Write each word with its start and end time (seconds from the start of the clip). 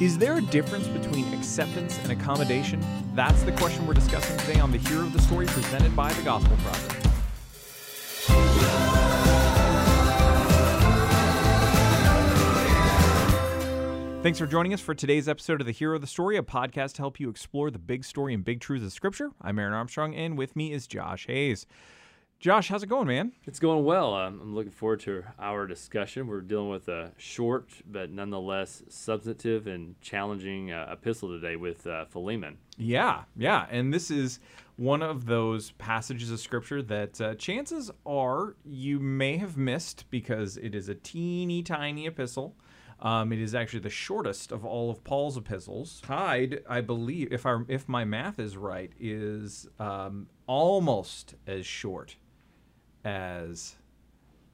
Is 0.00 0.16
there 0.16 0.36
a 0.36 0.40
difference 0.40 0.86
between 0.86 1.34
acceptance 1.34 1.98
and 2.04 2.12
accommodation? 2.12 2.80
That's 3.16 3.42
the 3.42 3.50
question 3.50 3.84
we're 3.84 3.94
discussing 3.94 4.36
today 4.36 4.60
on 4.60 4.70
the 4.70 4.78
Hero 4.78 5.00
of 5.00 5.12
the 5.12 5.20
Story 5.20 5.46
presented 5.46 5.96
by 5.96 6.12
the 6.12 6.22
Gospel 6.22 6.56
Project. 6.58 6.94
Thanks 14.22 14.38
for 14.38 14.46
joining 14.46 14.72
us 14.72 14.80
for 14.80 14.94
today's 14.94 15.28
episode 15.28 15.60
of 15.60 15.66
The 15.66 15.72
Hero 15.72 15.96
of 15.96 16.00
the 16.00 16.06
Story, 16.06 16.36
a 16.36 16.42
podcast 16.42 16.92
to 16.92 17.02
help 17.02 17.18
you 17.18 17.28
explore 17.28 17.72
the 17.72 17.80
big 17.80 18.04
story 18.04 18.34
and 18.34 18.44
big 18.44 18.60
truths 18.60 18.84
of 18.84 18.92
Scripture. 18.92 19.32
I'm 19.42 19.58
Aaron 19.58 19.74
Armstrong, 19.74 20.14
and 20.14 20.38
with 20.38 20.54
me 20.54 20.72
is 20.72 20.86
Josh 20.86 21.26
Hayes. 21.26 21.66
Josh, 22.40 22.68
how's 22.68 22.84
it 22.84 22.88
going, 22.88 23.08
man? 23.08 23.32
It's 23.46 23.58
going 23.58 23.84
well. 23.84 24.14
Um, 24.14 24.38
I'm 24.40 24.54
looking 24.54 24.70
forward 24.70 25.00
to 25.00 25.24
our 25.40 25.66
discussion. 25.66 26.28
We're 26.28 26.40
dealing 26.40 26.68
with 26.68 26.86
a 26.86 27.10
short 27.16 27.68
but 27.84 28.12
nonetheless 28.12 28.84
substantive 28.88 29.66
and 29.66 30.00
challenging 30.00 30.70
uh, 30.70 30.88
epistle 30.92 31.30
today 31.30 31.56
with 31.56 31.84
uh, 31.88 32.04
Philemon. 32.04 32.58
Yeah, 32.76 33.24
yeah. 33.36 33.66
And 33.70 33.92
this 33.92 34.12
is 34.12 34.38
one 34.76 35.02
of 35.02 35.26
those 35.26 35.72
passages 35.72 36.30
of 36.30 36.38
Scripture 36.38 36.80
that 36.80 37.20
uh, 37.20 37.34
chances 37.34 37.90
are 38.06 38.54
you 38.64 39.00
may 39.00 39.38
have 39.38 39.56
missed 39.56 40.04
because 40.08 40.58
it 40.58 40.76
is 40.76 40.88
a 40.88 40.94
teeny 40.94 41.64
tiny 41.64 42.06
epistle. 42.06 42.54
Um, 43.00 43.32
it 43.32 43.40
is 43.40 43.52
actually 43.52 43.80
the 43.80 43.90
shortest 43.90 44.52
of 44.52 44.64
all 44.64 44.92
of 44.92 45.02
Paul's 45.02 45.36
epistles. 45.36 46.00
Tied, 46.02 46.62
I 46.68 46.82
believe, 46.82 47.32
if 47.32 47.46
I 47.46 47.58
if 47.66 47.88
my 47.88 48.04
math 48.04 48.38
is 48.38 48.56
right, 48.56 48.92
is 49.00 49.66
um, 49.80 50.28
almost 50.46 51.34
as 51.44 51.66
short 51.66 52.16
as 53.08 53.74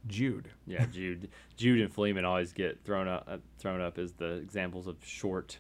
Jude. 0.06 0.48
Yeah, 0.66 0.86
Jude, 0.86 1.28
Jude 1.56 1.80
and 1.80 1.92
Philemon 1.92 2.24
always 2.24 2.52
get 2.52 2.84
thrown 2.84 3.08
up 3.08 3.24
uh, 3.28 3.38
thrown 3.58 3.80
up 3.80 3.98
as 3.98 4.12
the 4.12 4.34
examples 4.34 4.86
of 4.86 4.96
short 5.04 5.58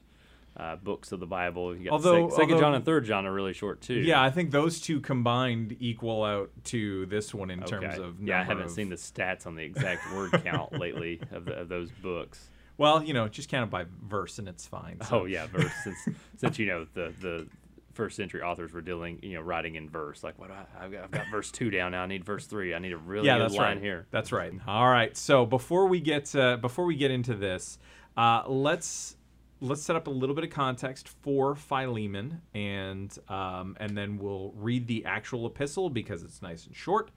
uh, 0.56 0.76
books 0.76 1.12
of 1.12 1.20
the 1.20 1.26
Bible. 1.26 1.74
You 1.76 1.84
got 1.84 1.92
Although- 1.94 2.28
Sec- 2.28 2.36
Second 2.36 2.52
although- 2.54 2.60
John 2.64 2.74
and 2.74 2.84
Third 2.84 3.04
John 3.04 3.26
are 3.26 3.32
really 3.32 3.52
short 3.54 3.80
too. 3.80 3.94
Yeah, 3.94 4.22
I 4.22 4.30
think 4.30 4.50
those 4.50 4.80
two 4.80 5.00
combined 5.00 5.76
equal 5.80 6.22
out 6.24 6.50
to 6.64 7.06
this 7.06 7.34
one 7.34 7.50
in 7.50 7.62
terms 7.62 7.98
of 7.98 8.20
yeah, 8.22 8.40
I 8.40 8.44
haven't 8.44 8.66
of- 8.66 8.70
seen 8.70 8.88
the 8.90 8.96
stats 8.96 9.46
on 9.46 9.56
the 9.56 9.64
exact 9.64 10.12
word 10.14 10.30
count 10.44 10.72
lately 10.78 11.20
of, 11.32 11.46
the, 11.46 11.52
of 11.60 11.68
those 11.68 11.90
books. 11.90 12.48
Well, 12.76 13.02
you 13.04 13.14
know, 13.14 13.28
just 13.28 13.48
count 13.48 13.68
it 13.68 13.70
by 13.70 13.86
verse 14.06 14.38
and 14.38 14.48
it's 14.48 14.66
fine. 14.66 14.98
so. 15.08 15.20
Oh 15.20 15.24
yeah, 15.26 15.46
verse 15.46 15.72
since 15.84 16.08
since 16.36 16.58
you 16.58 16.66
know 16.66 16.86
the 16.94 17.12
the 17.20 17.46
first 17.94 18.16
century 18.16 18.42
authors 18.42 18.72
were 18.72 18.82
dealing 18.82 19.18
you 19.22 19.34
know 19.34 19.40
writing 19.40 19.76
in 19.76 19.88
verse 19.88 20.22
like 20.22 20.38
what 20.38 20.48
do 20.48 20.54
I, 20.54 20.84
I've, 20.84 20.92
got, 20.92 21.04
I've 21.04 21.10
got 21.10 21.30
verse 21.30 21.50
two 21.50 21.70
down 21.70 21.92
now 21.92 22.02
I 22.02 22.06
need 22.06 22.24
verse 22.24 22.46
three 22.46 22.74
I 22.74 22.78
need 22.78 22.92
a 22.92 22.98
really 22.98 23.26
yeah, 23.26 23.38
good 23.38 23.44
that's 23.44 23.54
line 23.54 23.76
right. 23.76 23.82
here 23.82 24.06
That's 24.10 24.32
right. 24.32 24.52
All 24.66 24.88
right. 24.88 25.16
So 25.16 25.46
before 25.46 25.86
we 25.86 26.00
get 26.00 26.34
uh, 26.34 26.56
before 26.56 26.84
we 26.84 26.96
get 26.96 27.10
into 27.10 27.34
this, 27.34 27.78
uh, 28.16 28.44
let's 28.46 29.16
let's 29.60 29.82
set 29.82 29.96
up 29.96 30.06
a 30.06 30.10
little 30.10 30.34
bit 30.34 30.44
of 30.44 30.50
context 30.50 31.08
for 31.08 31.54
Philemon, 31.54 32.42
and 32.54 33.16
um, 33.28 33.76
and 33.80 33.96
then 33.96 34.18
we'll 34.18 34.52
read 34.56 34.86
the 34.86 35.04
actual 35.04 35.46
epistle 35.46 35.90
because 35.90 36.22
it's 36.22 36.42
nice 36.42 36.66
and 36.66 36.74
short. 36.74 37.10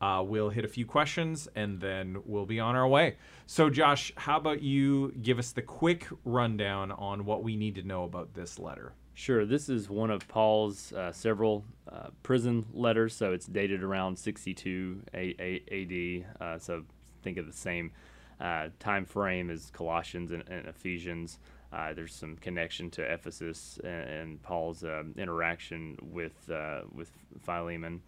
Uh, 0.00 0.24
we'll 0.26 0.48
hit 0.48 0.64
a 0.64 0.68
few 0.68 0.86
questions 0.86 1.46
and 1.54 1.78
then 1.78 2.16
we'll 2.24 2.46
be 2.46 2.58
on 2.58 2.74
our 2.74 2.88
way. 2.88 3.16
So, 3.44 3.68
Josh, 3.68 4.10
how 4.16 4.38
about 4.38 4.62
you 4.62 5.12
give 5.20 5.38
us 5.38 5.52
the 5.52 5.60
quick 5.60 6.06
rundown 6.24 6.90
on 6.90 7.26
what 7.26 7.42
we 7.42 7.54
need 7.54 7.74
to 7.74 7.82
know 7.82 8.04
about 8.04 8.32
this 8.32 8.58
letter? 8.58 8.94
Sure. 9.14 9.44
This 9.44 9.68
is 9.68 9.90
one 9.90 10.10
of 10.10 10.26
Paul's 10.28 10.92
uh, 10.92 11.12
several 11.12 11.64
uh, 11.90 12.08
prison 12.22 12.64
letters, 12.72 13.14
so 13.14 13.32
it's 13.32 13.46
dated 13.46 13.82
around 13.82 14.18
62 14.18 15.02
A- 15.12 15.34
A- 15.38 16.24
AD. 16.40 16.40
Uh, 16.40 16.58
so 16.58 16.84
think 17.22 17.36
of 17.36 17.46
the 17.46 17.52
same 17.52 17.92
uh, 18.40 18.68
time 18.78 19.04
frame 19.04 19.50
as 19.50 19.70
Colossians 19.70 20.32
and, 20.32 20.42
and 20.48 20.66
Ephesians. 20.66 21.38
Uh, 21.72 21.92
there's 21.92 22.14
some 22.14 22.36
connection 22.36 22.90
to 22.90 23.02
Ephesus 23.02 23.78
and, 23.84 24.08
and 24.08 24.42
Paul's 24.42 24.82
um, 24.84 25.14
interaction 25.18 25.96
with 26.02 26.48
uh, 26.50 26.80
with 26.92 27.10
Philemon. 27.42 28.00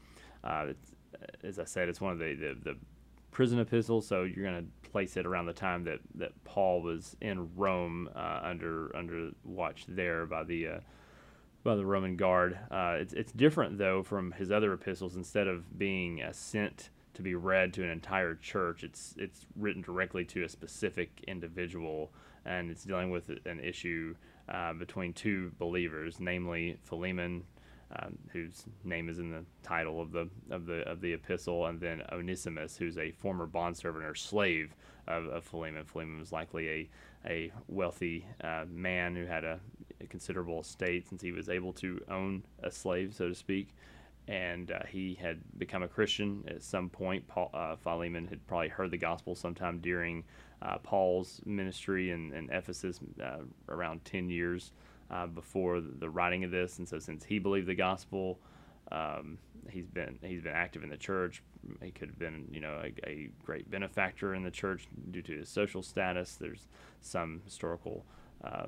As 1.45 1.59
I 1.59 1.65
said, 1.65 1.89
it's 1.89 2.01
one 2.01 2.13
of 2.13 2.19
the, 2.19 2.35
the, 2.35 2.57
the 2.73 2.77
prison 3.31 3.59
epistles, 3.59 4.07
so 4.07 4.23
you're 4.23 4.45
going 4.45 4.65
to 4.65 4.82
place 4.93 5.17
it 5.17 5.27
around 5.27 5.47
the 5.47 5.53
time 5.53 5.85
that, 5.85 6.01
that 6.15 6.33
Paul 6.45 6.83
was 6.83 7.17
in 7.21 7.55
Rome 7.57 8.11
uh, 8.15 8.41
under 8.45 8.95
under 8.95 9.31
watch 9.45 9.85
there 9.89 10.27
by 10.27 10.45
the 10.45 10.69
uh, 10.69 10.81
by 11.65 11.75
the 11.75 11.87
Roman 11.87 12.17
guard. 12.17 12.59
Uh, 12.71 12.97
it's 13.01 13.15
it's 13.15 13.33
different 13.33 13.79
though 13.79 14.03
from 14.03 14.33
his 14.33 14.53
other 14.53 14.73
epistles. 14.73 15.17
Instead 15.17 15.49
of 15.49 15.79
being 15.79 16.23
sent 16.33 16.91
to 17.15 17.23
be 17.23 17.35
read 17.35 17.73
to 17.75 17.83
an 17.83 17.91
entire 17.91 18.35
church, 18.35 18.85
it's 18.85 19.15
it's 19.19 19.47
written 19.57 19.83
directly 19.83 20.25
to 20.27 20.45
a 20.45 20.49
specific 20.49 21.25
individual, 21.27 22.13
and 22.45 22.71
it's 22.71 22.85
dealing 22.85 23.11
with 23.11 23.31
an 23.47 23.61
issue 23.61 24.15
uh, 24.49 24.75
between 24.75 25.13
two 25.13 25.53
believers, 25.59 26.21
namely 26.21 26.79
Philemon. 26.83 27.45
Um, 27.99 28.17
whose 28.33 28.65
name 28.85 29.11
is 29.11 29.19
in 29.19 29.31
the 29.31 29.45
title 29.63 30.01
of 30.01 30.13
the 30.13 30.29
of 30.51 30.65
the 30.65 30.89
of 30.89 31.01
the 31.03 31.13
epistle, 31.13 31.67
and 31.67 31.79
then 31.79 32.03
Onesimus, 32.11 32.77
who's 32.77 32.97
a 32.97 33.11
former 33.11 33.45
bondservant 33.45 34.05
or 34.05 34.15
slave 34.15 34.75
of, 35.07 35.27
of 35.27 35.45
Philemon. 35.45 35.85
Philemon 35.85 36.19
was 36.19 36.33
likely 36.33 36.69
a 36.71 36.89
a 37.27 37.53
wealthy 37.69 38.27
uh, 38.43 38.65
man 38.69 39.15
who 39.15 39.27
had 39.27 39.45
a, 39.45 39.61
a 40.01 40.07
considerable 40.07 40.61
estate 40.61 41.09
since 41.09 41.23
he 41.23 41.33
was 41.33 41.49
able 41.49 41.73
to 41.75 42.01
own 42.11 42.43
a 42.63 42.71
slave, 42.71 43.15
so 43.15 43.29
to 43.29 43.35
speak. 43.35 43.75
And 44.29 44.71
uh, 44.71 44.81
he 44.89 45.19
had 45.21 45.41
become 45.59 45.83
a 45.83 45.89
Christian 45.89 46.45
at 46.47 46.63
some 46.63 46.89
point. 46.89 47.27
Paul, 47.27 47.51
uh, 47.53 47.77
Philemon 47.77 48.27
had 48.27 48.47
probably 48.47 48.69
heard 48.69 48.91
the 48.91 48.99
gospel 48.99 49.35
sometime 49.35 49.81
during 49.81 50.25
uh, 50.63 50.79
Paul's 50.79 51.41
ministry 51.45 52.11
in, 52.13 52.33
in 52.33 52.49
Ephesus, 52.51 53.01
uh, 53.23 53.41
around 53.69 54.05
10 54.05 54.31
years 54.31 54.73
uh, 55.13 55.27
before 55.27 55.81
the 55.81 56.09
writing 56.09 56.45
of 56.45 56.51
this. 56.51 56.79
And 56.79 56.89
so, 56.89 56.99
since 56.99 57.25
he 57.25 57.39
believed 57.39 57.67
the 57.67 57.75
gospel, 57.75 58.41
um, 58.91 59.39
he's 59.71 59.87
been 59.87 60.19
he's 60.23 60.43
been 60.43 60.55
active 60.55 60.83
in 60.83 60.91
the 60.91 60.97
church. 60.97 61.43
He 61.83 61.91
could 61.91 62.09
have 62.09 62.19
been, 62.19 62.49
you 62.51 62.61
know, 62.61 62.83
a, 62.83 63.09
a 63.09 63.31
great 63.45 63.71
benefactor 63.71 64.35
in 64.35 64.43
the 64.43 64.51
church 64.51 64.89
due 65.11 65.23
to 65.23 65.39
his 65.39 65.49
social 65.49 65.83
status. 65.83 66.37
There's 66.37 66.67
some 67.01 67.43
historical 67.45 68.05
uh, 68.43 68.67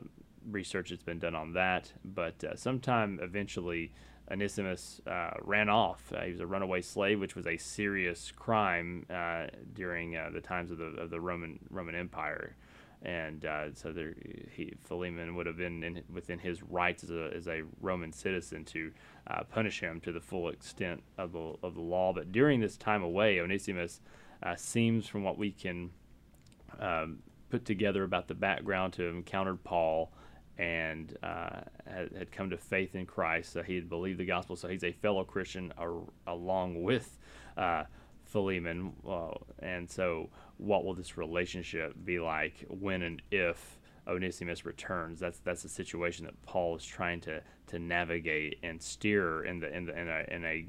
research 0.51 0.91
that's 0.91 1.03
been 1.03 1.19
done 1.19 1.35
on 1.35 1.55
that, 1.55 1.93
but 2.05 2.43
uh, 2.45 2.57
sometime 2.57 3.19
eventually. 3.23 3.93
Onesimus 4.31 5.03
uh, 5.07 5.33
ran 5.43 5.69
off. 5.69 6.11
Uh, 6.11 6.23
he 6.23 6.33
was 6.33 6.41
a 6.41 6.47
runaway 6.47 6.81
slave, 6.81 7.21
which 7.21 7.37
was 7.37 7.47
a 7.47 7.59
serious 7.59 8.33
crime 8.35 9.05
uh, 9.11 9.49
during 9.75 10.17
uh, 10.17 10.31
the 10.33 10.41
times 10.41 10.71
of 10.71 10.79
the 10.79 10.87
of 10.97 11.11
the 11.11 11.21
Roman 11.21 11.59
Roman 11.69 11.95
Empire 11.95 12.57
and 13.05 13.45
uh, 13.45 13.75
so 13.75 13.93
there, 13.93 14.15
he, 14.51 14.73
Philemon 14.83 15.35
would 15.37 15.47
have 15.47 15.59
been 15.59 15.85
in, 15.85 16.03
within 16.13 16.39
his 16.39 16.63
rights 16.63 17.05
as 17.05 17.11
a, 17.11 17.31
as 17.37 17.47
a 17.47 17.63
Roman 17.83 18.13
citizen 18.13 18.65
to 18.65 18.93
uh, 19.27 19.45
punish 19.45 19.81
him 19.81 20.01
to 20.01 20.13
the 20.13 20.21
full 20.21 20.49
extent 20.49 21.03
of 21.19 21.33
the, 21.33 21.55
of 21.63 21.75
the 21.75 21.83
law. 21.83 22.15
But 22.15 22.33
during 22.33 22.61
this 22.61 22.79
time 22.79 23.03
away, 23.03 23.41
Onesimus 23.41 24.01
uh, 24.43 24.57
seems, 24.57 25.07
from 25.07 25.23
what 25.23 25.37
we 25.37 25.53
can 25.53 25.91
um, 26.81 27.19
put 27.51 27.67
together 27.67 28.05
about 28.05 28.27
the 28.27 28.35
background, 28.35 28.95
to 28.95 29.03
have 29.03 29.15
encountered 29.15 29.63
Paul 29.65 30.11
and 30.57 31.17
uh, 31.23 31.61
had, 31.87 32.11
had 32.17 32.33
come 32.33 32.49
to 32.51 32.57
faith 32.57 32.95
in 32.95 33.05
Christ. 33.05 33.53
So 33.53 33.63
he 33.63 33.75
had 33.75 33.89
believed 33.89 34.19
the 34.19 34.25
gospel. 34.25 34.57
So 34.57 34.69
he's 34.69 34.85
a 34.85 34.93
fellow 34.93 35.25
Christian 35.25 35.75
ar- 35.77 36.09
along 36.27 36.83
with 36.83 37.19
uh, 37.59 37.85
Philemon. 38.25 38.93
And 39.59 39.91
so, 39.91 40.31
what 40.59 40.85
will 40.85 40.95
this 40.95 41.17
relationship 41.17 41.95
be 42.05 42.19
like 42.19 42.65
when 42.69 43.03
and 43.03 43.23
if 43.31 43.79
Onesimus 44.07 44.65
returns? 44.65 45.21
That's 45.21 45.39
that's 45.41 45.65
a 45.65 45.69
situation 45.69 46.25
that 46.27 46.41
Paul 46.43 46.77
is 46.77 46.85
trying 46.85 47.21
to 47.23 47.43
to 47.69 47.79
navigate 47.79 48.59
and 48.63 48.81
steer 48.81 49.45
in 49.45 49.61
the 49.61 49.75
in 49.75 49.87
the 49.87 49.99
in 49.99 50.09
a, 50.09 50.25
in 50.35 50.45
a 50.45 50.67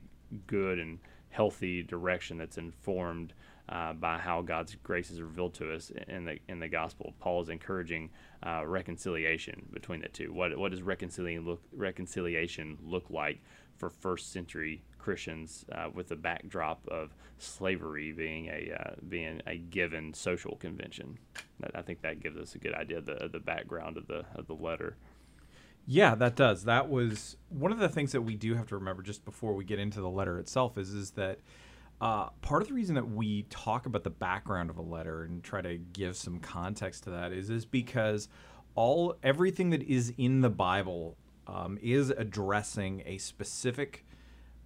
good 0.48 0.80
and 0.80 1.00
healthy 1.30 1.84
direction 1.84 2.38
that's 2.38 2.58
informed 2.58 3.34
uh, 3.68 3.94
by 3.94 4.18
how 4.18 4.42
God's 4.42 4.76
grace 4.84 5.10
is 5.10 5.22
revealed 5.22 5.54
to 5.56 5.74
us 5.74 5.92
in 6.08 6.26
the 6.26 6.38
in 6.48 6.60
the 6.60 6.68
gospel. 6.68 7.14
Paul 7.20 7.42
is 7.42 7.50
encouraging 7.50 8.10
uh, 8.46 8.66
reconciliation 8.66 9.66
between 9.74 10.02
the 10.02 10.08
two. 10.08 10.32
What 10.32 10.58
what 10.58 10.72
does 10.72 10.82
reconciliation 10.82 11.46
look 11.46 11.62
reconciliation 11.74 12.78
look 12.84 13.10
like 13.10 13.42
for 13.78 13.90
first 13.90 14.32
century 14.32 14.84
Christians 14.98 15.66
uh, 15.72 15.90
with 15.94 16.08
the 16.08 16.16
backdrop 16.16 16.88
of 16.88 17.16
slavery 17.38 18.12
being 18.12 18.48
a 18.48 18.76
uh, 18.80 18.96
being 19.08 19.42
a 19.48 19.58
given 19.58 20.14
social 20.14 20.56
convention? 20.56 21.18
I 21.74 21.82
think 21.82 22.02
that 22.02 22.22
gives 22.22 22.38
us 22.38 22.56
a 22.56 22.58
good 22.58 22.74
idea 22.74 23.00
of 23.00 23.06
the 23.06 23.30
the 23.32 23.40
background 23.40 23.98
of 23.98 24.08
the 24.08 24.26
of 24.36 24.48
the 24.48 24.56
letter. 24.56 24.98
Yeah, 25.88 26.16
that 26.16 26.36
does. 26.36 26.64
That 26.64 26.90
was 26.90 27.38
one 27.50 27.72
of 27.72 27.78
the 27.78 27.90
things 27.90 28.12
that 28.14 28.22
we 28.22 28.36
do 28.36 28.56
have 28.56 28.68
to 28.68 28.76
remember 28.76 29.04
just 29.04 29.24
before 29.24 29.54
we 29.54 29.64
get 29.64 29.78
into 29.78 30.02
the 30.02 30.10
letter 30.10 30.40
itself 30.40 30.78
is 30.78 30.94
is 30.94 31.12
that 31.12 31.40
uh, 32.02 32.30
part 32.42 32.62
of 32.62 32.68
the 32.68 32.74
reason 32.74 32.96
that 32.96 33.10
we 33.10 33.44
talk 33.44 33.86
about 33.86 34.04
the 34.04 34.10
background 34.10 34.70
of 34.70 34.78
a 34.78 34.82
letter 34.82 35.24
and 35.24 35.44
try 35.44 35.62
to 35.62 35.78
give 35.78 36.18
some 36.18 36.40
context 36.40 37.04
to 37.04 37.12
that 37.12 37.32
is 37.32 37.50
is 37.50 37.66
because 37.66 38.28
all 38.74 39.16
everything 39.24 39.70
that 39.70 39.84
is 39.84 40.14
in 40.18 40.42
the 40.42 40.50
Bible 40.50 41.18
um, 41.48 41.78
is 41.82 42.10
addressing 42.10 43.04
a 43.06 43.18
specific 43.18 44.06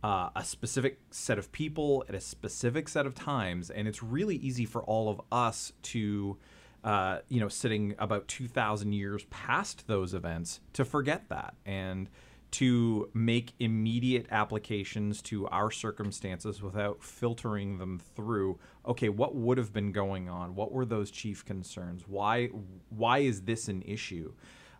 uh, 0.01 0.29
a 0.33 0.45
specific 0.45 0.97
set 1.11 1.37
of 1.37 1.51
people 1.51 2.05
at 2.07 2.15
a 2.15 2.21
specific 2.21 2.87
set 2.87 3.05
of 3.05 3.13
times, 3.13 3.69
and 3.69 3.85
it's 3.85 4.01
really 4.01 4.37
easy 4.37 4.65
for 4.65 4.81
all 4.83 5.09
of 5.09 5.19
us 5.29 5.73
to 5.81 6.37
uh, 6.83 7.19
you 7.27 7.39
know, 7.39 7.49
sitting 7.49 7.93
about 7.99 8.27
2,000 8.29 8.93
years 8.93 9.25
past 9.25 9.87
those 9.87 10.13
events 10.13 10.61
to 10.73 10.85
forget 10.85 11.27
that 11.29 11.55
and 11.65 12.09
to 12.51 13.09
make 13.13 13.53
immediate 13.59 14.25
applications 14.31 15.21
to 15.21 15.45
our 15.49 15.69
circumstances 15.69 16.63
without 16.63 17.03
filtering 17.03 17.77
them 17.77 17.99
through 18.15 18.57
okay 18.87 19.07
what 19.07 19.35
would 19.35 19.57
have 19.57 19.71
been 19.71 19.91
going 19.91 20.27
on? 20.29 20.55
What 20.55 20.71
were 20.71 20.85
those 20.85 21.11
chief 21.11 21.45
concerns? 21.45 22.07
Why 22.07 22.47
why 22.89 23.19
is 23.19 23.41
this 23.41 23.67
an 23.67 23.83
issue 23.83 24.33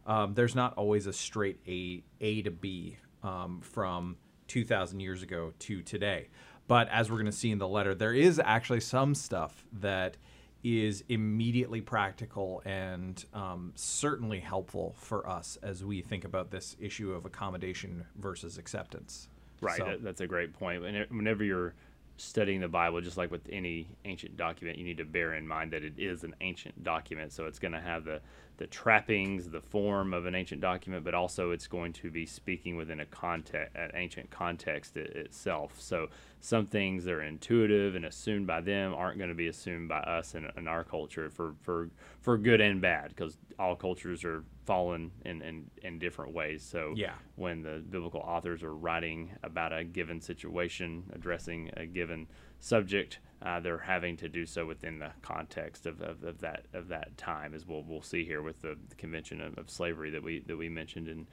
um, 0.05 0.33
there's 0.33 0.55
not 0.55 0.73
always 0.75 1.05
a 1.07 1.13
straight 1.13 1.59
a 1.67 2.03
a 2.21 2.41
to 2.43 2.51
b 2.51 2.97
um, 3.23 3.59
from 3.61 4.17
2000 4.47 4.99
years 4.99 5.21
ago 5.23 5.53
to 5.59 5.81
today 5.81 6.27
but 6.67 6.87
as 6.89 7.09
we're 7.09 7.17
going 7.17 7.25
to 7.25 7.31
see 7.31 7.51
in 7.51 7.57
the 7.59 7.67
letter 7.67 7.93
there 7.93 8.13
is 8.13 8.39
actually 8.43 8.79
some 8.79 9.13
stuff 9.13 9.63
that 9.73 10.17
is 10.63 11.03
immediately 11.07 11.79
practical 11.79 12.61
and 12.65 13.23
um, 13.33 13.71
certainly 13.75 14.39
helpful 14.39 14.93
for 14.97 15.27
us 15.29 15.57
as 15.63 15.85
we 15.85 16.01
think 16.01 16.25
about 16.25 16.51
this 16.51 16.75
issue 16.81 17.13
of 17.13 17.23
accommodation 17.25 18.05
versus 18.17 18.57
acceptance. 18.57 19.29
Right, 19.61 19.77
So- 19.77 19.85
that, 19.85 20.03
that's 20.03 20.19
a 20.21 20.27
great 20.27 20.53
point. 20.53 20.81
When- 20.81 21.05
Whenever 21.11 21.45
you're 21.45 21.75
studying 22.17 22.59
the 22.59 22.67
Bible, 22.67 22.99
just 22.99 23.15
like 23.15 23.31
with 23.31 23.47
any 23.49 23.87
ancient 24.03 24.35
document, 24.35 24.77
you 24.77 24.83
need 24.83 24.97
to 24.97 25.05
bear 25.05 25.35
in 25.35 25.47
mind 25.47 25.71
that 25.71 25.83
it 25.85 25.93
is 25.97 26.25
an 26.25 26.35
ancient 26.41 26.83
document. 26.83 27.31
So 27.31 27.45
it's 27.45 27.59
going 27.59 27.71
to 27.71 27.79
have 27.79 28.03
the, 28.03 28.19
the 28.59 28.67
trappings, 28.67 29.50
the 29.50 29.61
form 29.61 30.13
of 30.13 30.25
an 30.25 30.35
ancient 30.35 30.59
document, 30.59 31.06
but 31.06 31.13
also 31.13 31.51
it's 31.51 31.65
going 31.65 31.94
to 31.94 32.11
be 32.11 32.25
speaking 32.25 32.75
within 32.75 33.00
a 33.00 33.06
context, 33.06 33.73
an 33.73 33.89
ancient 33.94 34.29
context 34.29 34.97
i- 34.97 35.00
itself. 35.00 35.79
So 35.79 36.09
some 36.41 36.65
things 36.65 37.06
that 37.06 37.13
are 37.13 37.21
intuitive 37.23 37.95
and 37.95 38.03
assumed 38.03 38.47
by 38.47 38.59
them 38.59 38.94
aren't 38.94 39.17
going 39.17 39.29
to 39.29 39.35
be 39.35 39.47
assumed 39.47 39.88
by 39.88 40.00
us 40.00 40.35
in, 40.35 40.45
in 40.57 40.67
our 40.67 40.83
culture 40.83 41.29
for, 41.29 41.56
for, 41.61 41.89
for 42.21 42.38
good 42.38 42.59
and 42.59 42.81
bad, 42.81 43.09
because 43.15 43.38
all 43.57 43.77
cultures 43.77 44.25
are 44.25 44.44
fallen 44.65 45.11
in, 45.23 45.41
in, 45.41 45.71
in 45.81 45.97
different 45.97 46.33
ways. 46.33 46.61
So 46.61 46.94
Yeah. 46.97 47.13
when 47.38 47.61
the 47.61 47.81
biblical 47.89 48.19
authors 48.19 48.61
are 48.61 48.75
writing 48.75 49.31
about 49.41 49.71
a 49.71 49.85
given 49.85 50.19
situation, 50.19 51.03
addressing 51.13 51.71
a 51.77 51.85
given 51.85 52.27
subject, 52.59 53.19
uh, 53.41 53.59
they're 53.59 53.77
having 53.77 54.17
to 54.17 54.29
do 54.29 54.45
so 54.45 54.65
within 54.65 55.00
the 55.00 55.11
context 55.21 55.85
of, 55.85 56.01
of, 56.01 56.23
of 56.23 56.41
that 56.41 56.65
of 56.73 56.88
that 56.89 57.17
time, 57.17 57.53
as 57.53 57.65
we'll 57.65 57.83
we'll 57.83 58.01
see 58.01 58.25
here 58.25 58.41
with 58.41 58.61
the, 58.61 58.77
the 58.89 58.95
convention 58.95 59.41
of, 59.41 59.57
of 59.57 59.69
slavery 59.69 60.09
that 60.09 60.23
we 60.23 60.39
that 60.47 60.57
we 60.57 60.69
mentioned 60.69 61.07
and 61.07 61.27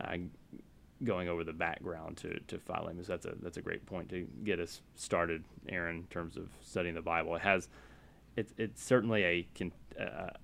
uh, 0.00 0.16
going 1.04 1.28
over 1.28 1.44
the 1.44 1.52
background 1.52 2.16
to 2.18 2.38
to 2.46 2.58
Philemon. 2.58 3.04
So 3.04 3.12
that's 3.12 3.26
a 3.26 3.34
that's 3.42 3.56
a 3.56 3.62
great 3.62 3.84
point 3.86 4.08
to 4.10 4.26
get 4.44 4.58
us 4.58 4.80
started, 4.94 5.44
Aaron, 5.68 5.96
in 5.96 6.02
terms 6.04 6.36
of 6.36 6.48
studying 6.62 6.94
the 6.94 7.02
Bible. 7.02 7.34
It 7.36 7.42
has 7.42 7.68
it's 8.36 8.54
it's 8.56 8.82
certainly 8.82 9.24
a 9.24 9.46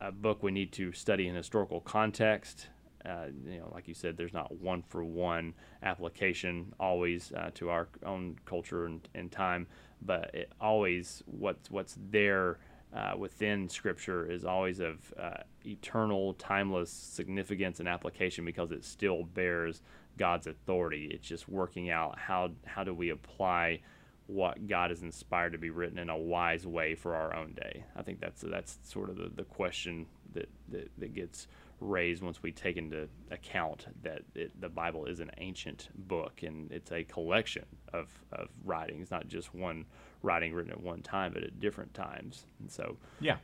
a 0.01 0.13
book 0.13 0.43
we 0.43 0.53
need 0.53 0.73
to 0.73 0.93
study 0.93 1.29
in 1.29 1.35
historical 1.35 1.81
context. 1.81 2.69
Uh, 3.05 3.27
you 3.47 3.59
know, 3.59 3.71
like 3.73 3.87
you 3.87 3.95
said, 3.95 4.17
there's 4.17 4.33
not 4.33 4.53
one 4.61 4.83
for 4.89 5.05
one 5.05 5.55
application 5.83 6.75
always 6.81 7.33
uh, 7.37 7.51
to 7.55 7.71
our 7.71 7.89
own 8.05 8.37
culture 8.45 8.87
and, 8.87 9.09
and 9.15 9.31
time, 9.31 9.67
but 10.03 10.35
it 10.35 10.53
always 10.61 11.23
what's 11.27 11.71
what's 11.71 11.97
there 12.11 12.59
uh, 12.95 13.15
within 13.17 13.69
Scripture 13.69 14.31
is 14.31 14.45
always 14.45 14.81
of 14.81 15.13
uh, 15.21 15.43
eternal, 15.65 16.35
timeless 16.35 16.91
significance 16.91 17.81
and 17.81 17.89
application 17.89 18.45
because 18.45 18.71
it 18.71 18.85
still 18.85 19.25
bears 19.25 19.83
God's 20.17 20.47
authority. 20.47 21.11
It's 21.13 21.27
just 21.27 21.49
working 21.49 21.91
out 21.91 22.19
how 22.19 22.51
how 22.65 22.85
do 22.85 22.95
we 22.95 23.11
apply 23.11 23.81
what 24.29 24.67
God 24.67 24.91
has 24.91 25.03
inspired 25.03 25.53
to 25.53 25.59
be 25.59 25.71
written 25.71 25.99
in 25.99 26.11
a 26.11 26.17
wise 26.17 26.67
way 26.67 26.95
for 26.95 27.15
our 27.15 27.35
own 27.35 27.53
day. 27.53 27.85
I 27.95 28.03
think 28.03 28.21
that's 28.21 28.43
that's 28.43 28.79
sort 28.83 29.11
of 29.11 29.17
the, 29.17 29.31
the 29.35 29.45
question 29.45 30.07
that, 30.35 30.49
that, 30.71 30.91
that 30.99 31.15
gets 31.15 31.49
raised 31.81 32.23
once 32.23 32.43
we 32.43 32.53
take 32.53 32.77
into 32.77 33.09
account 33.31 33.87
that 34.03 34.23
it, 34.35 34.59
the 34.61 34.69
Bible 34.69 35.05
is 35.07 35.21
an 35.21 35.31
ancient 35.39 35.89
book 35.95 36.43
and 36.43 36.73
it's 36.73 36.91
a 36.93 37.05
collection 37.05 37.65
of, 37.93 38.09
of 38.33 38.49
writings, 38.65 39.11
not 39.11 39.29
just 39.29 39.55
one 39.55 39.85
writing 40.23 40.55
written 40.55 40.73
at 40.73 40.81
one 40.81 41.03
time, 41.03 41.33
but 41.33 41.43
at 41.43 41.61
different 41.61 41.93
times. 41.93 42.47
And 42.61 42.71
so 42.71 42.97
Yeah. 43.21 43.37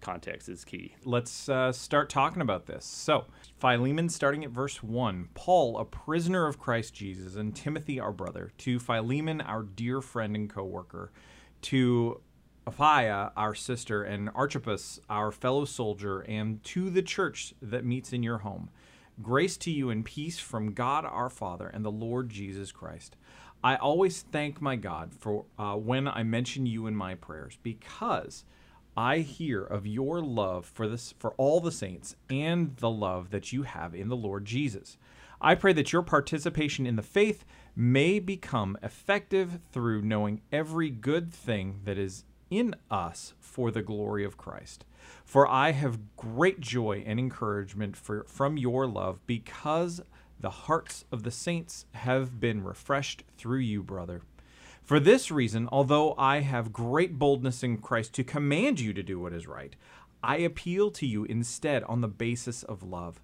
context 0.00 0.48
is 0.48 0.64
key. 0.64 0.94
Let's 1.04 1.48
uh, 1.48 1.72
start 1.72 2.08
talking 2.08 2.40
about 2.42 2.66
this. 2.66 2.84
So, 2.84 3.26
Philemon, 3.58 4.08
starting 4.08 4.44
at 4.44 4.50
verse 4.50 4.82
1 4.82 5.30
Paul, 5.34 5.78
a 5.78 5.84
prisoner 5.84 6.46
of 6.46 6.58
Christ 6.58 6.94
Jesus, 6.94 7.34
and 7.34 7.54
Timothy, 7.54 7.98
our 7.98 8.12
brother, 8.12 8.52
to 8.58 8.78
Philemon, 8.78 9.40
our 9.40 9.62
dear 9.62 10.00
friend 10.00 10.36
and 10.36 10.48
co 10.48 10.64
worker, 10.64 11.10
to 11.62 12.20
Our 12.78 13.54
sister, 13.54 14.02
and 14.02 14.30
Archippus, 14.34 15.00
our 15.08 15.32
fellow 15.32 15.64
soldier, 15.64 16.20
and 16.20 16.62
to 16.64 16.90
the 16.90 17.02
church 17.02 17.54
that 17.60 17.84
meets 17.84 18.12
in 18.12 18.22
your 18.22 18.38
home. 18.38 18.70
Grace 19.22 19.56
to 19.58 19.70
you 19.70 19.90
and 19.90 20.04
peace 20.04 20.38
from 20.38 20.72
God 20.72 21.04
our 21.04 21.28
Father 21.28 21.68
and 21.68 21.84
the 21.84 21.90
Lord 21.90 22.30
Jesus 22.30 22.72
Christ. 22.72 23.16
I 23.62 23.76
always 23.76 24.22
thank 24.22 24.62
my 24.62 24.76
God 24.76 25.12
for 25.18 25.44
uh, 25.58 25.74
when 25.74 26.08
I 26.08 26.22
mention 26.22 26.64
you 26.64 26.86
in 26.86 26.96
my 26.96 27.14
prayers, 27.14 27.58
because 27.62 28.44
I 28.96 29.18
hear 29.18 29.62
of 29.62 29.86
your 29.86 30.20
love 30.20 30.64
for 30.66 30.88
this 30.88 31.14
for 31.18 31.32
all 31.32 31.60
the 31.60 31.72
saints 31.72 32.16
and 32.30 32.76
the 32.76 32.90
love 32.90 33.30
that 33.30 33.52
you 33.52 33.64
have 33.64 33.94
in 33.94 34.08
the 34.08 34.16
Lord 34.16 34.44
Jesus. 34.44 34.96
I 35.40 35.54
pray 35.54 35.72
that 35.74 35.92
your 35.92 36.02
participation 36.02 36.86
in 36.86 36.96
the 36.96 37.02
faith 37.02 37.44
may 37.76 38.18
become 38.18 38.76
effective 38.82 39.60
through 39.72 40.02
knowing 40.02 40.42
every 40.52 40.90
good 40.90 41.32
thing 41.32 41.80
that 41.84 41.98
is 41.98 42.24
in 42.50 42.74
us 42.90 43.34
for 43.38 43.70
the 43.70 43.82
glory 43.82 44.24
of 44.24 44.36
Christ. 44.36 44.84
For 45.24 45.46
I 45.46 45.72
have 45.72 46.16
great 46.16 46.60
joy 46.60 47.02
and 47.06 47.18
encouragement 47.18 47.96
for, 47.96 48.24
from 48.24 48.56
your 48.56 48.86
love 48.86 49.20
because 49.26 50.00
the 50.38 50.50
hearts 50.50 51.04
of 51.12 51.22
the 51.22 51.30
saints 51.30 51.86
have 51.92 52.40
been 52.40 52.64
refreshed 52.64 53.24
through 53.36 53.58
you, 53.58 53.82
brother. 53.82 54.22
For 54.82 54.98
this 54.98 55.30
reason, 55.30 55.68
although 55.70 56.14
I 56.18 56.40
have 56.40 56.72
great 56.72 57.18
boldness 57.18 57.62
in 57.62 57.78
Christ 57.78 58.14
to 58.14 58.24
command 58.24 58.80
you 58.80 58.92
to 58.92 59.02
do 59.02 59.20
what 59.20 59.32
is 59.32 59.46
right, 59.46 59.76
I 60.22 60.38
appeal 60.38 60.90
to 60.92 61.06
you 61.06 61.24
instead 61.24 61.84
on 61.84 62.00
the 62.00 62.08
basis 62.08 62.62
of 62.62 62.82
love. 62.82 63.20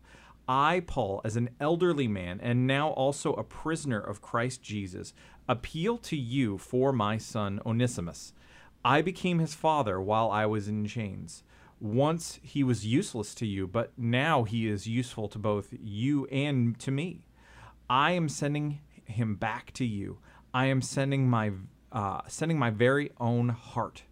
I, 0.48 0.80
Paul, 0.86 1.20
as 1.24 1.36
an 1.36 1.50
elderly 1.58 2.06
man 2.06 2.38
and 2.40 2.66
now 2.66 2.90
also 2.90 3.32
a 3.34 3.42
prisoner 3.42 4.00
of 4.00 4.22
Christ 4.22 4.62
Jesus, 4.62 5.12
appeal 5.48 5.98
to 5.98 6.16
you 6.16 6.56
for 6.56 6.92
my 6.92 7.18
son 7.18 7.60
Onesimus. 7.66 8.32
I 8.86 9.02
became 9.02 9.40
his 9.40 9.52
father 9.52 10.00
while 10.00 10.30
I 10.30 10.46
was 10.46 10.68
in 10.68 10.86
chains. 10.86 11.42
Once 11.80 12.38
he 12.40 12.62
was 12.62 12.86
useless 12.86 13.34
to 13.34 13.44
you, 13.44 13.66
but 13.66 13.90
now 13.96 14.44
he 14.44 14.68
is 14.68 14.86
useful 14.86 15.26
to 15.30 15.40
both 15.40 15.74
you 15.82 16.26
and 16.26 16.78
to 16.78 16.92
me. 16.92 17.26
I 17.90 18.12
am 18.12 18.28
sending 18.28 18.78
him 19.04 19.34
back 19.34 19.72
to 19.72 19.84
you. 19.84 20.18
I 20.54 20.66
am 20.66 20.80
sending 20.82 21.28
my 21.28 21.50
uh, 21.90 22.20
sending 22.28 22.60
my 22.60 22.70
very 22.70 23.10
own 23.18 23.48
heart. 23.48 24.04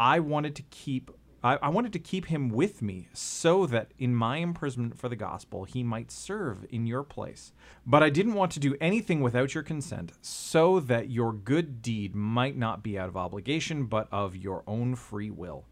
I 0.00 0.18
wanted 0.18 0.56
to 0.56 0.62
keep 0.70 1.12
I, 1.42 1.56
I 1.56 1.68
wanted 1.70 1.92
to 1.94 1.98
keep 1.98 2.26
him 2.26 2.50
with 2.50 2.82
me 2.82 3.08
so 3.14 3.64
that 3.66 3.92
in 3.98 4.14
my 4.14 4.36
imprisonment 4.36 4.98
for 4.98 5.08
the 5.08 5.16
gospel 5.16 5.64
he 5.64 5.82
might 5.82 6.10
serve 6.10 6.66
in 6.68 6.86
your 6.86 7.02
place. 7.02 7.52
But 7.86 8.02
I 8.02 8.10
didn't 8.10 8.34
want 8.34 8.52
to 8.52 8.60
do 8.60 8.76
anything 8.80 9.22
without 9.22 9.54
your 9.54 9.62
consent, 9.62 10.12
so 10.20 10.80
that 10.80 11.10
your 11.10 11.32
good 11.32 11.80
deed 11.80 12.14
might 12.14 12.56
not 12.56 12.82
be 12.82 12.98
out 12.98 13.08
of 13.08 13.16
obligation, 13.16 13.86
but 13.86 14.08
of 14.12 14.36
your 14.36 14.62
own 14.66 14.94
free 14.96 15.30
will. 15.30 15.64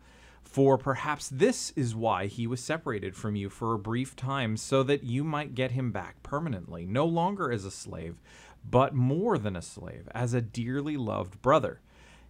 For 0.43 0.79
perhaps 0.79 1.29
this 1.29 1.75
is 1.77 1.95
why 1.95 2.27
he 2.27 2.47
was 2.47 2.61
separated 2.63 3.15
from 3.15 3.37
you 3.37 3.51
for 3.51 3.75
a 3.75 3.79
brief 3.79 4.17
time, 4.17 4.57
so 4.57 4.83
that 4.85 5.05
you 5.05 5.23
might 5.23 5.55
get 5.55 5.73
him 5.73 5.93
back 5.93 6.23
permanently, 6.23 6.87
no 6.87 7.05
longer 7.05 7.53
as 7.53 7.67
a 7.67 7.71
slave, 7.71 8.17
but 8.69 8.95
more 8.95 9.37
than 9.37 9.55
a 9.55 9.63
slave, 9.63 10.09
as 10.15 10.33
a 10.33 10.41
dearly 10.41 10.97
loved 10.97 11.43
brother. 11.43 11.81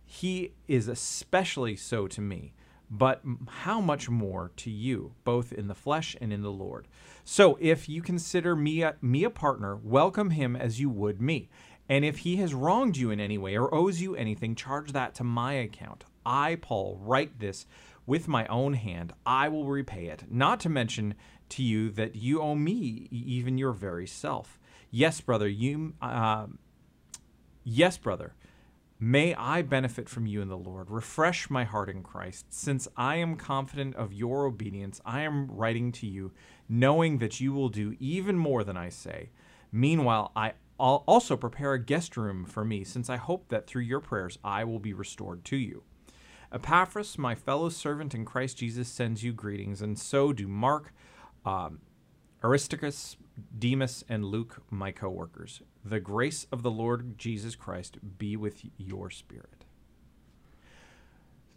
He 0.04 0.54
is 0.66 0.88
especially 0.88 1.76
so 1.76 2.08
to 2.08 2.20
me, 2.20 2.54
but 2.90 3.22
how 3.48 3.80
much 3.80 4.08
more 4.08 4.50
to 4.56 4.70
you, 4.70 5.12
both 5.24 5.52
in 5.52 5.68
the 5.68 5.74
flesh 5.74 6.16
and 6.20 6.32
in 6.32 6.42
the 6.42 6.50
Lord. 6.50 6.88
So 7.24 7.58
if 7.60 7.88
you 7.88 8.02
consider 8.02 8.56
me 8.56 8.82
a, 8.82 8.96
me 9.02 9.24
a 9.24 9.30
partner, 9.30 9.76
welcome 9.76 10.30
him 10.30 10.56
as 10.56 10.80
you 10.80 10.88
would 10.90 11.20
me. 11.20 11.48
And 11.88 12.04
if 12.04 12.18
he 12.18 12.36
has 12.36 12.54
wronged 12.54 12.96
you 12.96 13.10
in 13.10 13.20
any 13.20 13.38
way 13.38 13.56
or 13.56 13.74
owes 13.74 14.00
you 14.00 14.14
anything, 14.14 14.54
charge 14.54 14.92
that 14.92 15.14
to 15.16 15.24
my 15.24 15.54
account. 15.54 16.04
I, 16.24 16.56
Paul, 16.56 16.98
write 17.00 17.38
this 17.38 17.66
with 18.06 18.28
my 18.28 18.46
own 18.46 18.74
hand. 18.74 19.12
I 19.24 19.48
will 19.48 19.66
repay 19.66 20.06
it. 20.06 20.24
Not 20.30 20.60
to 20.60 20.68
mention 20.68 21.14
to 21.50 21.62
you 21.62 21.90
that 21.92 22.14
you 22.14 22.40
owe 22.42 22.54
me 22.54 23.08
even 23.10 23.58
your 23.58 23.72
very 23.72 24.06
self. 24.06 24.58
Yes, 24.90 25.20
brother, 25.20 25.48
you. 25.48 25.94
Uh, 26.00 26.46
yes, 27.64 27.96
brother. 27.96 28.34
May 29.00 29.32
I 29.36 29.62
benefit 29.62 30.08
from 30.08 30.26
you 30.26 30.42
in 30.42 30.48
the 30.48 30.58
Lord. 30.58 30.90
Refresh 30.90 31.48
my 31.50 31.62
heart 31.62 31.88
in 31.88 32.02
Christ. 32.02 32.46
Since 32.48 32.88
I 32.96 33.14
am 33.16 33.36
confident 33.36 33.94
of 33.94 34.12
your 34.12 34.44
obedience, 34.44 35.00
I 35.06 35.20
am 35.20 35.48
writing 35.48 35.92
to 35.92 36.06
you, 36.06 36.32
knowing 36.68 37.18
that 37.18 37.40
you 37.40 37.52
will 37.52 37.68
do 37.68 37.94
even 38.00 38.36
more 38.36 38.64
than 38.64 38.76
I 38.76 38.88
say. 38.88 39.30
Meanwhile, 39.70 40.32
I 40.34 40.54
also 40.78 41.36
prepare 41.36 41.74
a 41.74 41.84
guest 41.84 42.16
room 42.16 42.44
for 42.44 42.64
me, 42.64 42.82
since 42.82 43.08
I 43.08 43.18
hope 43.18 43.50
that 43.50 43.68
through 43.68 43.82
your 43.82 44.00
prayers 44.00 44.38
I 44.42 44.64
will 44.64 44.80
be 44.80 44.92
restored 44.92 45.44
to 45.44 45.56
you. 45.56 45.84
Epaphras, 46.52 47.16
my 47.16 47.36
fellow 47.36 47.68
servant 47.68 48.16
in 48.16 48.24
Christ 48.24 48.58
Jesus, 48.58 48.88
sends 48.88 49.22
you 49.22 49.32
greetings, 49.32 49.80
and 49.80 49.96
so 49.96 50.32
do 50.32 50.48
Mark, 50.48 50.92
um, 51.44 51.82
Aristarchus, 52.42 53.16
Demas, 53.56 54.04
and 54.08 54.24
Luke, 54.24 54.62
my 54.70 54.90
co 54.90 55.08
workers. 55.08 55.60
The 55.88 56.00
grace 56.00 56.46
of 56.52 56.62
the 56.62 56.70
Lord 56.70 57.16
Jesus 57.18 57.54
Christ 57.56 57.98
be 58.18 58.36
with 58.36 58.62
your 58.76 59.10
spirit. 59.10 59.64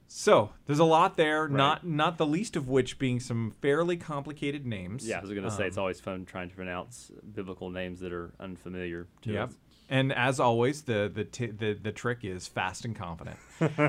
So 0.08 0.52
there's 0.66 0.80
a 0.80 0.84
lot 0.86 1.16
there, 1.16 1.48
not 1.48 1.86
not 1.86 2.18
the 2.18 2.26
least 2.26 2.56
of 2.58 2.68
which 2.68 3.00
being 3.00 3.20
some 3.22 3.56
fairly 3.62 3.96
complicated 3.96 4.66
names. 4.66 5.08
Yeah, 5.08 5.20
I 5.20 5.22
was 5.22 5.30
going 5.32 5.44
to 5.44 5.52
say 5.52 5.68
it's 5.68 5.78
Um, 5.78 5.82
always 5.82 6.02
fun 6.02 6.26
trying 6.26 6.50
to 6.50 6.56
pronounce 6.56 7.12
biblical 7.34 7.70
names 7.70 8.02
that 8.02 8.12
are 8.12 8.34
unfamiliar 8.40 9.08
to 9.22 9.32
Yep. 9.32 9.50
us. 9.50 9.56
And 9.90 10.12
as 10.14 10.40
always, 10.40 10.82
the 10.84 11.10
the 11.14 11.24
t- 11.24 11.48
the 11.48 11.74
the 11.74 11.92
trick 11.94 12.20
is 12.26 12.46
fast 12.48 12.84
and 12.84 12.94
confident. 12.96 13.38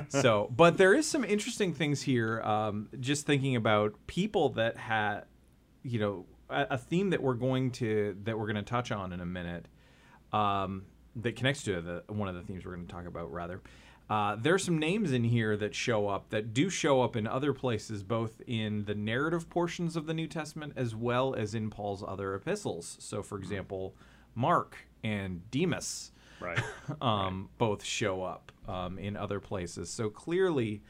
so, 0.08 0.48
but 0.56 0.76
there 0.78 0.94
is 0.94 1.08
some 1.08 1.24
interesting 1.24 1.74
things 1.74 2.02
here. 2.02 2.40
Um, 2.42 2.88
just 3.00 3.26
thinking 3.26 3.56
about 3.56 3.94
people 4.06 4.50
that 4.50 4.76
had, 4.76 5.22
you 5.82 5.98
know, 5.98 6.26
a, 6.48 6.66
a 6.70 6.78
theme 6.78 7.10
that 7.10 7.22
we're 7.22 7.34
going 7.34 7.72
to 7.72 8.16
that 8.24 8.38
we're 8.38 8.46
going 8.46 8.56
to 8.56 8.62
touch 8.62 8.92
on 8.92 9.12
in 9.12 9.20
a 9.20 9.26
minute. 9.26 9.66
Um, 10.32 10.84
that 11.16 11.36
connects 11.36 11.62
to 11.64 11.80
the 11.82 12.04
one 12.08 12.28
of 12.28 12.34
the 12.34 12.42
themes 12.42 12.64
we're 12.64 12.74
going 12.74 12.86
to 12.86 12.92
talk 12.92 13.06
about 13.06 13.30
rather. 13.32 13.60
Uh, 14.08 14.36
there's 14.36 14.64
some 14.64 14.78
names 14.78 15.12
in 15.12 15.24
here 15.24 15.56
that 15.56 15.74
show 15.74 16.08
up 16.08 16.30
that 16.30 16.52
do 16.52 16.68
show 16.68 17.02
up 17.02 17.16
in 17.16 17.26
other 17.26 17.52
places, 17.52 18.02
both 18.02 18.42
in 18.46 18.84
the 18.84 18.94
narrative 18.94 19.48
portions 19.48 19.94
of 19.96 20.06
the 20.06 20.14
New 20.14 20.26
Testament 20.26 20.72
as 20.76 20.94
well 20.94 21.34
as 21.34 21.54
in 21.54 21.70
Paul's 21.70 22.02
other 22.06 22.34
epistles. 22.34 22.96
So, 23.00 23.22
for 23.22 23.38
example, 23.38 23.94
Mark 24.34 24.76
and 25.02 25.50
Demas 25.50 26.12
Right. 26.42 26.60
um, 27.00 27.48
both 27.58 27.84
show 27.84 28.22
up 28.22 28.52
um, 28.68 28.98
in 28.98 29.16
other 29.16 29.40
places. 29.40 29.90
So 29.90 30.10
clearly, 30.10 30.82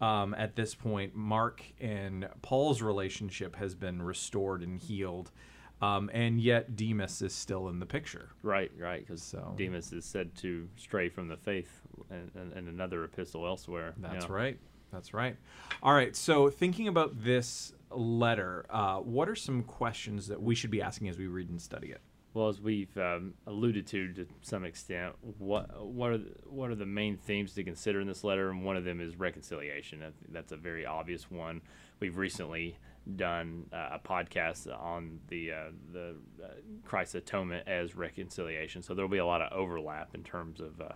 um, 0.00 0.34
at 0.34 0.54
this 0.54 0.74
point, 0.74 1.14
Mark 1.16 1.64
and 1.80 2.28
Paul's 2.42 2.82
relationship 2.82 3.56
has 3.56 3.74
been 3.74 4.02
restored 4.02 4.62
and 4.62 4.78
healed, 4.78 5.32
um, 5.80 6.10
and 6.12 6.40
yet 6.40 6.76
Demas 6.76 7.22
is 7.22 7.34
still 7.34 7.68
in 7.68 7.78
the 7.78 7.86
picture. 7.86 8.30
Right, 8.42 8.70
right, 8.78 9.06
because 9.06 9.22
So- 9.22 9.54
Demas 9.56 9.92
is 9.92 10.04
said 10.04 10.34
to 10.36 10.68
stray 10.76 11.08
from 11.08 11.28
the 11.28 11.36
faith 11.36 11.80
in, 12.10 12.30
in, 12.40 12.52
in 12.56 12.68
another 12.68 13.04
epistle 13.04 13.46
elsewhere. 13.46 13.94
That's 13.98 14.26
yeah. 14.26 14.32
right. 14.32 14.58
That's 14.92 15.12
right. 15.12 15.36
All 15.82 15.92
right. 15.92 16.16
So 16.16 16.48
thinking 16.48 16.88
about 16.88 17.22
this 17.22 17.74
letter, 17.90 18.64
uh, 18.70 18.96
what 18.96 19.28
are 19.28 19.36
some 19.36 19.62
questions 19.62 20.28
that 20.28 20.40
we 20.40 20.54
should 20.54 20.70
be 20.70 20.80
asking 20.80 21.08
as 21.08 21.18
we 21.18 21.26
read 21.26 21.50
and 21.50 21.60
study 21.60 21.88
it? 21.88 22.00
Well, 22.34 22.48
as 22.48 22.60
we've 22.60 22.96
um, 22.96 23.34
alluded 23.46 23.86
to 23.88 24.12
to 24.12 24.26
some 24.42 24.64
extent, 24.64 25.14
what 25.38 25.84
what 25.84 26.10
are 26.10 26.18
the, 26.18 26.30
what 26.46 26.70
are 26.70 26.74
the 26.74 26.86
main 26.86 27.16
themes 27.16 27.54
to 27.54 27.64
consider 27.64 28.00
in 28.00 28.06
this 28.06 28.22
letter? 28.22 28.50
And 28.50 28.64
one 28.64 28.76
of 28.76 28.84
them 28.84 29.00
is 29.00 29.16
reconciliation. 29.16 30.02
That's 30.30 30.52
a 30.52 30.56
very 30.56 30.86
obvious 30.86 31.30
one. 31.30 31.62
We've 32.00 32.16
recently 32.16 32.76
done 33.16 33.66
uh, 33.72 33.90
a 33.92 33.98
podcast 33.98 34.66
on 34.80 35.20
the 35.28 35.52
uh, 35.52 35.70
the 35.92 36.14
uh, 36.42 36.48
Christ's 36.84 37.16
atonement 37.16 37.66
as 37.66 37.96
reconciliation, 37.96 38.82
so 38.82 38.94
there'll 38.94 39.10
be 39.10 39.18
a 39.18 39.26
lot 39.26 39.40
of 39.40 39.52
overlap 39.52 40.14
in 40.14 40.22
terms 40.22 40.60
of 40.60 40.80
uh, 40.80 40.88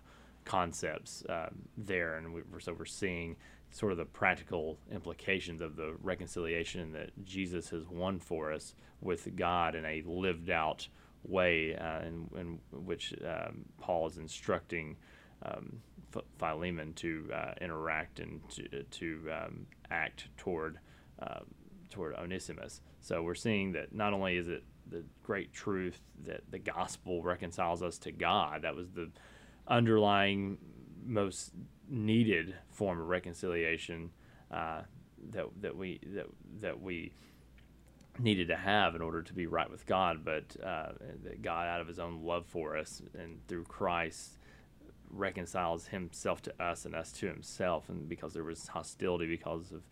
concepts 0.44 1.24
uh, 1.26 1.48
there, 1.76 2.16
and 2.16 2.32
we, 2.32 2.42
so 2.60 2.74
we're 2.78 2.84
seeing 2.84 3.36
sort 3.70 3.92
of 3.92 3.98
the 3.98 4.04
practical 4.04 4.78
implications 4.90 5.62
of 5.62 5.76
the 5.76 5.94
reconciliation 6.02 6.92
that 6.92 7.10
Jesus 7.24 7.70
has 7.70 7.88
won 7.88 8.18
for 8.18 8.52
us 8.52 8.74
with 9.00 9.34
God 9.34 9.74
in 9.74 9.84
a 9.86 10.02
lived 10.04 10.50
out 10.50 10.86
way, 11.24 11.74
uh, 11.76 12.00
in, 12.00 12.28
in 12.36 12.58
which 12.84 13.14
um, 13.26 13.64
Paul 13.80 14.08
is 14.08 14.18
instructing 14.18 14.96
um, 15.42 15.80
Philemon 16.38 16.92
to 16.94 17.30
uh, 17.32 17.54
interact 17.62 18.20
and 18.20 18.40
to, 18.50 18.82
to 18.82 19.30
um, 19.32 19.66
act 19.90 20.28
toward 20.36 20.78
um 21.20 21.46
toward 21.92 22.14
Onesimus. 22.14 22.80
So 23.00 23.22
we're 23.22 23.34
seeing 23.34 23.72
that 23.72 23.94
not 23.94 24.12
only 24.12 24.36
is 24.36 24.48
it 24.48 24.64
the 24.88 25.04
great 25.22 25.52
truth 25.52 26.00
that 26.24 26.42
the 26.50 26.58
gospel 26.58 27.22
reconciles 27.22 27.82
us 27.82 27.98
to 27.98 28.12
God, 28.12 28.62
that 28.62 28.74
was 28.74 28.90
the 28.90 29.10
underlying 29.68 30.58
most 31.04 31.52
needed 31.88 32.54
form 32.70 33.00
of 33.00 33.08
reconciliation 33.08 34.10
uh, 34.50 34.82
that 35.30 35.46
that 35.60 35.76
we 35.76 36.00
that 36.14 36.26
that 36.60 36.80
we 36.80 37.12
needed 38.18 38.48
to 38.48 38.56
have 38.56 38.94
in 38.94 39.00
order 39.00 39.22
to 39.22 39.32
be 39.32 39.46
right 39.46 39.70
with 39.70 39.86
God, 39.86 40.24
but 40.24 40.56
uh, 40.62 40.92
that 41.24 41.40
God, 41.42 41.66
out 41.66 41.80
of 41.80 41.88
His 41.88 41.98
own 41.98 42.22
love 42.22 42.46
for 42.46 42.76
us 42.76 43.00
and 43.18 43.46
through 43.48 43.64
Christ, 43.64 44.38
reconciles 45.10 45.86
Himself 45.86 46.42
to 46.42 46.62
us 46.62 46.84
and 46.84 46.94
us 46.94 47.12
to 47.12 47.26
Himself, 47.26 47.88
and 47.88 48.08
because 48.08 48.34
there 48.34 48.44
was 48.44 48.68
hostility 48.68 49.26
because 49.26 49.72
of 49.72 49.82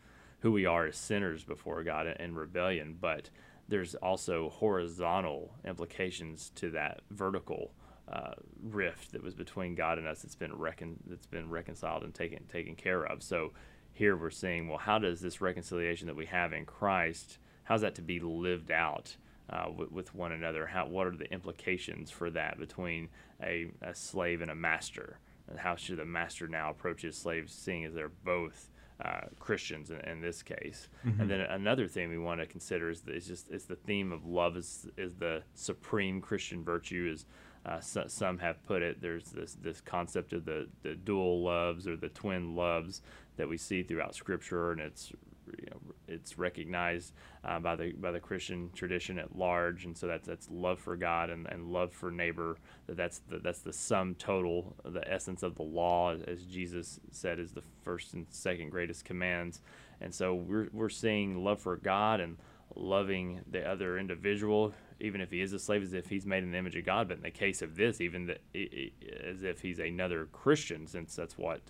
who 0.41 0.53
we 0.53 0.67
are 0.67 0.87
as 0.87 0.97
sinners 0.97 1.45
before 1.45 1.83
God 1.85 2.07
and 2.07 2.37
rebellion, 2.37 2.97
but 3.01 3.31
there's 3.69 3.95
also 3.95 4.49
horizontal 4.51 5.55
implications 5.65 6.51
to 6.57 6.71
that 6.71 7.03
vertical 7.11 7.73
uh, 8.11 8.33
rift 8.63 9.13
that 9.13 9.23
was 9.23 9.35
between 9.35 9.77
God 9.77 9.99
and 9.99 10.07
us 10.07 10.23
that's 10.23 10.35
been 10.35 10.57
recon- 10.59 10.99
that's 11.07 11.27
been 11.27 11.49
reconciled 11.49 12.03
and 12.03 12.13
taken 12.13 12.45
taken 12.49 12.75
care 12.75 13.05
of. 13.05 13.23
So 13.23 13.53
here 13.93 14.17
we're 14.17 14.31
seeing, 14.31 14.69
well, 14.69 14.79
how 14.79 14.99
does 14.99 15.21
this 15.21 15.41
reconciliation 15.41 16.07
that 16.09 16.17
we 16.17 16.27
have 16.27 16.53
in 16.53 16.65
Christ, 16.65 17.39
how's 17.65 17.83
that 17.83 17.95
to 17.97 18.03
be 18.03 18.19
lived 18.19 18.73
out 18.73 19.17
uh, 19.49 19.67
with, 19.77 19.93
with 19.93 20.15
one 20.15 20.33
another? 20.33 20.67
How 20.67 20.87
what 20.87 21.07
are 21.07 21.17
the 21.17 21.33
implications 21.33 22.11
for 22.11 22.31
that 22.31 22.59
between 22.59 23.09
a, 23.43 23.71
a 23.83 23.95
slave 23.95 24.41
and 24.41 24.51
a 24.51 24.55
master? 24.57 25.19
And 25.49 25.59
how 25.59 25.77
should 25.77 25.99
the 25.99 26.05
master 26.05 26.49
now 26.49 26.71
approach 26.71 27.03
his 27.03 27.17
slaves, 27.17 27.53
seeing 27.53 27.85
as 27.85 27.95
they're 27.95 28.09
both 28.09 28.70
uh, 29.05 29.21
Christians 29.39 29.91
in, 29.91 30.01
in 30.01 30.21
this 30.21 30.43
case. 30.43 30.89
And 31.21 31.31
then 31.31 31.41
another 31.41 31.89
thing 31.89 32.11
we 32.11 32.19
want 32.19 32.41
to 32.41 32.47
consider 32.47 32.91
is, 32.91 33.01
the, 33.01 33.13
is 33.13 33.27
just 33.27 33.51
is 33.51 33.65
the 33.65 33.77
theme 33.77 34.13
of 34.13 34.27
love 34.27 34.57
is 34.57 34.89
is 34.97 35.15
the 35.15 35.43
supreme 35.55 36.21
Christian 36.21 36.63
virtue. 36.65 37.11
Is 37.13 37.27
uh, 37.67 37.81
so, 37.81 38.05
some 38.07 38.39
have 38.39 38.63
put 38.65 38.83
it. 38.83 39.01
There's 39.01 39.31
this 39.31 39.57
this 39.63 39.81
concept 39.81 40.33
of 40.33 40.45
the 40.45 40.69
the 40.83 40.95
dual 40.95 41.43
loves 41.43 41.87
or 41.87 41.97
the 41.97 42.09
twin 42.09 42.55
loves 42.55 43.03
that 43.37 43.49
we 43.49 43.57
see 43.57 43.83
throughout 43.83 44.15
Scripture, 44.15 44.73
and 44.73 44.81
it's 44.81 45.13
you 45.47 45.69
know, 45.71 45.81
it's 46.09 46.39
recognized 46.39 47.13
uh, 47.45 47.59
by 47.61 47.77
the 47.77 47.93
by 47.93 48.11
the 48.11 48.21
Christian 48.21 48.71
tradition 48.75 49.19
at 49.19 49.37
large, 49.37 49.85
and 49.85 49.97
so 49.97 50.07
that's 50.07 50.27
that's 50.27 50.49
love 50.51 50.79
for 50.79 50.97
God 50.97 51.31
and, 51.31 51.47
and 51.49 51.73
love 51.73 51.93
for 51.93 52.11
neighbor. 52.11 52.57
That 52.87 52.97
that's 52.97 53.19
the 53.29 53.39
that's 53.39 53.61
the 53.61 53.73
sum 53.73 54.15
total, 54.17 54.77
the 54.85 55.07
essence 55.11 55.43
of 55.43 55.55
the 55.55 55.63
law, 55.63 56.15
as 56.27 56.43
Jesus 56.45 57.01
said, 57.11 57.39
is 57.39 57.53
the 57.53 57.63
first 57.83 58.15
and 58.15 58.27
second 58.31 58.71
greatest 58.71 59.05
commands. 59.05 59.61
And 60.01 60.15
so 60.15 60.35
we're 60.35 60.69
we're 60.73 60.89
seeing 60.89 61.45
love 61.45 61.61
for 61.61 61.77
God 61.77 62.21
and 62.21 62.37
loving 62.77 63.41
the 63.51 63.69
other 63.69 63.99
individual, 63.99 64.73
even 65.01 65.21
if 65.21 65.31
he 65.31 65.41
is 65.41 65.53
a 65.53 65.59
slave, 65.59 65.83
as 65.83 65.93
if 65.93 66.09
he's 66.09 66.27
made 66.27 66.45
in 66.45 66.53
the 66.53 66.59
image 66.59 66.77
of 66.77 66.85
God. 66.85 67.09
But 67.09 67.19
in 67.19 67.23
the 67.23 67.31
case 67.31 67.63
of 67.63 67.77
this, 67.77 68.01
even 68.01 68.35
i- 68.55 68.91
as 69.25 69.43
if 69.43 69.61
he's 69.61 69.79
another 69.79 70.27
Christian, 70.27 70.87
since 70.87 71.17
that's 71.17 71.37
what 71.37 71.61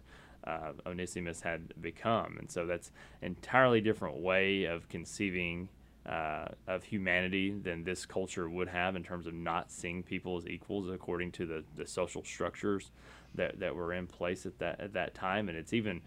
uh, 0.45 0.73
Onesimus 0.87 1.43
had 1.43 1.73
become. 1.81 2.37
And 2.39 2.51
so 2.51 2.67
that's 2.67 2.91
entirely 3.23 3.81
different 3.81 4.17
way 4.19 4.65
of 4.65 4.89
conceiving 4.89 5.69
uh, 6.07 6.47
of 6.67 6.83
humanity 6.83 7.51
than 7.51 7.85
this 7.85 8.07
culture 8.07 8.49
would 8.49 8.69
have 8.69 8.97
in 8.97 9.03
terms 9.03 9.27
of 9.27 9.35
not 9.35 9.71
seeing 9.71 10.03
people 10.03 10.39
as 10.39 10.47
equals 10.47 10.89
according 10.89 11.31
to 11.33 11.47
the, 11.47 11.63
the 11.77 11.87
social 11.87 12.25
structures 12.25 12.91
that, 13.35 13.61
that 13.61 13.75
were 13.75 13.93
in 13.93 14.07
place 14.07 14.47
at 14.47 14.59
that 14.59 14.81
at 14.81 14.95
that 14.95 15.15
time. 15.15 15.49
And 15.49 15.59
it's 15.59 15.73
even 15.73 16.01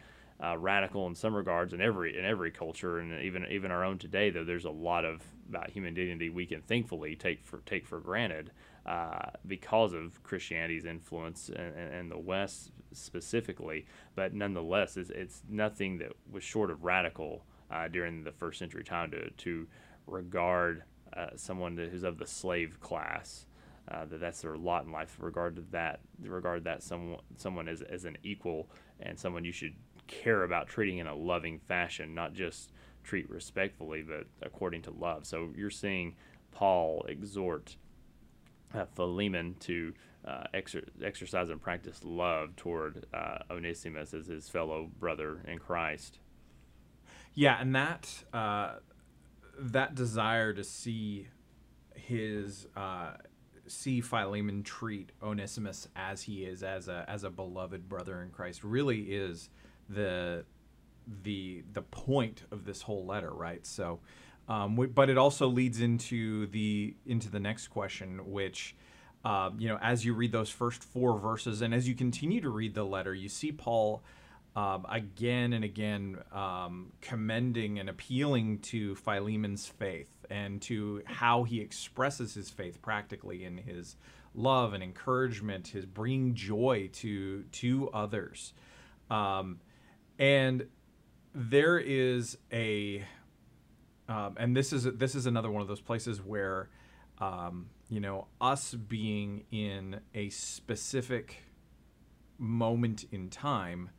uh, 0.44 0.58
radical 0.58 1.08
in 1.08 1.16
some 1.16 1.36
regards 1.36 1.74
in 1.74 1.82
every 1.82 2.18
in 2.18 2.26
every 2.26 2.52
culture 2.52 3.00
and 3.00 3.22
even 3.24 3.46
even 3.50 3.72
our 3.72 3.84
own 3.84 3.98
today. 3.98 4.30
Though 4.30 4.44
there's 4.44 4.66
a 4.66 4.72
lot 4.72 5.06
of 5.06 5.22
about 5.48 5.70
human 5.70 5.94
dignity 5.94 6.30
we 6.30 6.46
can 6.46 6.62
thankfully 6.62 7.16
take 7.16 7.44
for 7.44 7.60
take 7.66 7.86
for 7.86 8.00
granted 8.00 8.52
uh, 8.86 9.30
because 9.48 9.94
of 9.94 10.22
Christianity's 10.24 10.86
influence 10.86 11.50
and, 11.50 12.12
the 12.12 12.18
West 12.18 12.72
specifically. 12.92 13.86
But 14.16 14.34
nonetheless, 14.34 14.98
it's, 14.98 15.10
it's 15.10 15.42
nothing 15.50 16.00
that 16.00 16.12
was 16.30 16.44
short 16.44 16.70
of 16.70 16.84
radical 16.84 17.46
uh, 17.72 17.88
during 17.88 18.24
the 18.24 18.32
first 18.32 18.60
century 18.60 18.84
time 18.84 19.12
to 19.12 19.30
to 19.30 19.68
regard 20.06 20.84
uh, 21.16 21.28
someone 21.36 21.78
who's 21.78 22.04
of 22.04 22.18
the 22.18 22.28
slave 22.28 22.80
class. 22.80 23.46
Uh, 23.92 24.06
that 24.06 24.22
that's 24.22 24.42
their 24.42 24.56
lot 24.56 24.86
in 24.86 24.94
life. 24.94 25.18
Regard 25.20 25.62
that, 25.72 26.00
regard 26.22 26.64
that 26.64 26.82
someone 26.82 27.20
someone 27.36 27.68
as, 27.68 27.82
as 27.82 28.06
an 28.06 28.18
equal 28.24 28.70
and 29.02 29.20
someone 29.20 29.44
you 29.44 29.52
should 29.52 29.76
care 30.08 30.44
about 30.44 30.68
treating 30.68 31.00
in 31.00 31.08
a 31.08 31.16
loving 31.16 31.60
fashion, 31.60 32.14
not 32.14 32.34
just 32.34 32.72
treat 33.04 33.30
respectfully, 33.30 34.02
but 34.02 34.26
according 34.42 34.82
to 34.84 34.92
love. 34.92 35.26
So 35.26 35.50
you're 35.56 35.70
seeing 35.70 36.16
Paul 36.52 37.06
exhort 37.10 37.76
uh, 38.74 38.86
Philemon 38.96 39.56
to 39.62 39.94
uh, 40.26 40.44
exer- 40.54 40.88
exercise 41.04 41.50
and 41.50 41.62
practice 41.62 42.02
love 42.04 42.56
toward 42.56 43.06
uh, 43.14 43.40
Onesimus 43.52 44.14
as 44.14 44.28
his 44.28 44.50
fellow 44.50 44.90
brother 45.00 45.42
in 45.48 45.60
Christ. 45.60 46.20
Yeah, 47.34 47.60
and 47.60 47.76
that 47.76 48.24
uh, 48.34 48.76
that 49.60 49.96
desire 49.96 50.54
to 50.54 50.64
see 50.64 51.28
his 51.96 52.68
uh, 52.76 53.14
see 53.68 54.02
Philemon 54.02 54.64
treat 54.64 55.12
Onesimus 55.22 55.88
as 55.96 56.22
he 56.22 56.46
is, 56.46 56.64
as 56.64 56.88
a 56.88 57.06
as 57.08 57.24
a 57.24 57.30
beloved 57.30 57.90
brother 57.90 58.22
in 58.22 58.30
Christ, 58.30 58.64
really 58.64 59.02
is 59.02 59.50
the 59.90 60.46
the 61.24 61.64
the 61.74 61.82
point 61.82 62.44
of 62.52 62.66
this 62.66 62.82
whole 62.82 63.06
letter, 63.06 63.32
right? 63.32 63.66
So, 63.66 64.00
um, 64.48 64.76
we, 64.76 64.88
but 64.88 65.10
it 65.10 65.18
also 65.18 65.48
leads 65.48 65.82
into 65.82 66.48
the 66.48 66.96
into 67.06 67.30
the 67.30 67.40
next 67.40 67.68
question, 67.70 68.32
which. 68.32 68.76
Uh, 69.26 69.52
you 69.58 69.70
know, 69.70 69.80
as 69.82 70.04
you 70.04 70.14
read 70.14 70.34
those 70.34 70.50
first 70.50 70.84
four 70.84 71.18
verses, 71.18 71.62
and 71.62 71.74
as 71.74 71.88
you 71.88 71.96
continue 71.96 72.42
to 72.42 72.50
read 72.50 72.74
the 72.74 72.84
letter, 72.84 73.14
you 73.16 73.30
see 73.30 73.54
Paul 73.54 74.04
um, 74.56 74.86
again 74.90 75.54
and 75.54 75.64
again 75.64 76.18
um, 76.32 76.92
commending 77.02 77.80
and 77.80 77.90
appealing 77.90 78.60
to 78.60 78.96
Philemon's 78.96 79.66
faith 79.66 80.10
and 80.30 80.62
to 80.64 81.02
how 81.06 81.44
he 81.44 81.60
expresses 81.62 82.34
his 82.34 82.50
faith 82.50 82.82
practically 82.82 83.46
in 83.46 83.58
his 83.58 83.96
love 84.36 84.74
and 84.74 84.84
encouragement, 84.84 85.70
his 85.70 85.86
bringing 85.86 86.36
joy 86.36 86.90
to 86.94 87.44
to 87.44 87.90
others, 87.94 88.54
um, 89.10 89.60
and 90.20 90.68
there 91.36 91.80
is 91.80 92.38
a, 92.52 93.04
um, 94.10 94.36
and 94.38 94.56
this 94.56 94.74
is 94.74 94.84
this 94.84 95.16
is 95.16 95.26
another 95.26 95.50
one 95.50 95.62
of 95.62 95.68
those 95.68 95.82
places 95.82 96.22
where, 96.22 96.70
um, 97.20 97.70
you 97.90 98.00
know, 98.00 98.28
us 98.42 98.74
being 98.74 99.46
in 99.52 100.02
a 100.14 100.30
specific 100.30 101.44
moment 102.38 103.06
in 103.12 103.30
time, 103.30 103.90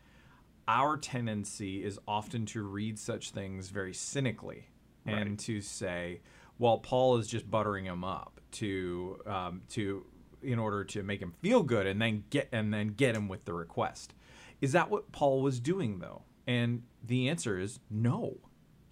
our 0.69 0.97
tendency 0.97 1.83
is 1.83 1.99
often 2.07 2.45
to 2.47 2.63
read 2.63 2.99
such 2.99 3.31
things 3.31 3.71
very 3.71 3.95
cynically 3.95 4.69
and 5.07 5.39
to 5.39 5.61
say, 5.61 6.21
well, 6.59 6.79
Paul 6.79 7.19
is 7.19 7.27
just 7.27 7.51
buttering 7.51 7.85
him 7.85 8.05
up 8.05 8.41
to 8.53 9.19
um, 9.27 9.63
to 9.71 10.05
in 10.43 10.59
order 10.59 10.85
to 10.85 11.03
make 11.03 11.21
him 11.21 11.33
feel 11.41 11.63
good 11.63 11.87
and 11.87 12.01
then 12.01 12.25
get 12.31 12.49
and 12.53 12.73
then 12.73 12.89
get 12.89 13.17
him 13.17 13.29
with 13.29 13.45
the 13.45 13.53
request. 13.53 14.15
Is 14.61 14.73
that 14.73 14.91
what 14.91 15.13
Paul 15.13 15.43
was 15.43 15.61
doing 15.61 15.99
though? 15.99 16.23
And 16.47 16.83
the 17.03 17.29
answer 17.29 17.59
is 17.59 17.81
no. 17.91 18.37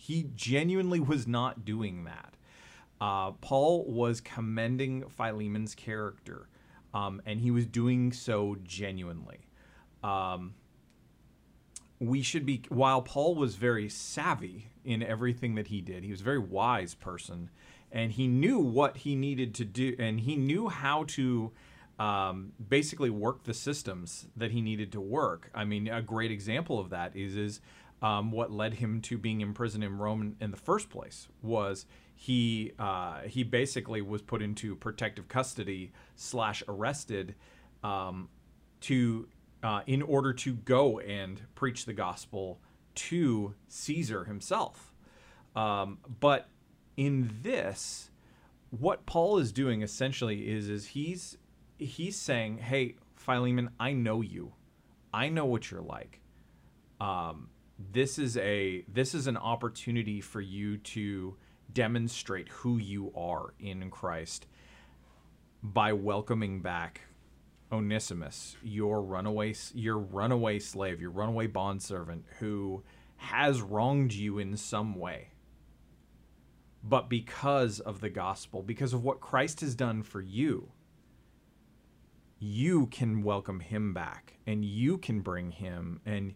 He 0.02 0.30
genuinely 0.34 0.98
was 0.98 1.28
not 1.28 1.64
doing 1.64 2.02
that. 2.04 2.34
Uh, 3.00 3.30
Paul 3.40 3.84
was 3.84 4.20
commending 4.20 5.08
Philemon's 5.08 5.76
character, 5.76 6.48
um, 6.92 7.22
and 7.24 7.40
he 7.40 7.52
was 7.52 7.66
doing 7.66 8.12
so 8.12 8.56
genuinely. 8.64 9.46
Um, 10.02 10.54
we 12.00 12.20
should 12.20 12.44
be 12.44 12.62
while 12.68 13.00
Paul 13.00 13.36
was 13.36 13.54
very 13.54 13.88
savvy 13.88 14.72
in 14.84 15.04
everything 15.04 15.54
that 15.54 15.68
he 15.68 15.80
did, 15.80 16.02
he 16.02 16.10
was 16.10 16.20
a 16.20 16.24
very 16.24 16.40
wise 16.40 16.96
person, 16.96 17.48
and 17.92 18.10
he 18.10 18.26
knew 18.26 18.58
what 18.58 18.96
he 18.96 19.14
needed 19.14 19.54
to 19.54 19.64
do, 19.64 19.94
and 20.00 20.18
he 20.18 20.34
knew 20.34 20.68
how 20.68 21.04
to 21.04 21.52
um, 22.00 22.54
basically 22.68 23.10
work 23.10 23.44
the 23.44 23.54
systems 23.54 24.26
that 24.36 24.50
he 24.50 24.60
needed 24.62 24.90
to 24.90 25.00
work. 25.00 25.48
I 25.54 25.64
mean, 25.64 25.86
a 25.86 26.02
great 26.02 26.32
example 26.32 26.80
of 26.80 26.90
that 26.90 27.14
is 27.14 27.36
is 27.36 27.60
um, 28.02 28.32
what 28.32 28.50
led 28.50 28.74
him 28.74 29.00
to 29.00 29.16
being 29.16 29.40
imprisoned 29.40 29.84
in 29.84 29.96
Rome 29.96 30.36
in, 30.40 30.50
the 30.50 30.56
first 30.56 30.90
place 30.90 31.28
was 31.40 31.86
he 32.14 32.72
uh, 32.78 33.20
he 33.20 33.44
basically 33.44 34.02
was 34.02 34.20
put 34.20 34.42
into 34.42 34.74
protective 34.74 35.28
custody 35.28 35.92
slash 36.16 36.62
arrested 36.68 37.36
um, 37.84 38.28
to 38.80 39.28
uh, 39.62 39.82
in 39.86 40.02
order 40.02 40.32
to 40.32 40.54
go 40.54 40.98
and 40.98 41.42
preach 41.54 41.86
the 41.86 41.92
gospel 41.92 42.60
to 42.94 43.54
Caesar 43.68 44.24
himself. 44.24 44.92
Um, 45.54 45.98
but 46.20 46.48
in 46.96 47.38
this, 47.42 48.10
what 48.70 49.06
Paul 49.06 49.38
is 49.38 49.52
doing 49.52 49.82
essentially 49.82 50.50
is 50.50 50.68
is 50.68 50.88
he's 50.88 51.38
he's 51.78 52.16
saying, 52.16 52.58
"Hey, 52.58 52.96
Philemon, 53.14 53.70
I 53.78 53.92
know 53.92 54.22
you. 54.22 54.54
I 55.14 55.28
know 55.28 55.44
what 55.44 55.70
you're 55.70 55.82
like. 55.82 56.20
Um, 57.00 57.48
this 57.90 58.18
is 58.18 58.36
a 58.36 58.84
this 58.88 59.14
is 59.14 59.26
an 59.26 59.36
opportunity 59.36 60.20
for 60.20 60.40
you 60.40 60.76
to 60.78 61.36
demonstrate 61.72 62.48
who 62.48 62.78
you 62.78 63.12
are 63.16 63.54
in 63.58 63.90
Christ 63.90 64.46
by 65.62 65.92
welcoming 65.92 66.60
back 66.60 67.02
Onesimus, 67.70 68.56
your 68.62 69.02
runaway 69.02 69.54
your 69.74 69.98
runaway 69.98 70.58
slave, 70.58 71.00
your 71.00 71.10
runaway 71.10 71.46
bondservant 71.46 72.24
who 72.38 72.82
has 73.16 73.62
wronged 73.62 74.12
you 74.12 74.38
in 74.38 74.56
some 74.56 74.94
way. 74.94 75.28
But 76.84 77.08
because 77.08 77.78
of 77.78 78.00
the 78.00 78.10
gospel, 78.10 78.62
because 78.62 78.92
of 78.92 79.04
what 79.04 79.20
Christ 79.20 79.60
has 79.60 79.74
done 79.76 80.02
for 80.02 80.20
you, 80.20 80.72
you 82.40 82.86
can 82.86 83.22
welcome 83.22 83.60
him 83.60 83.94
back 83.94 84.34
and 84.46 84.64
you 84.64 84.98
can 84.98 85.20
bring 85.20 85.52
him 85.52 86.00
and 86.04 86.34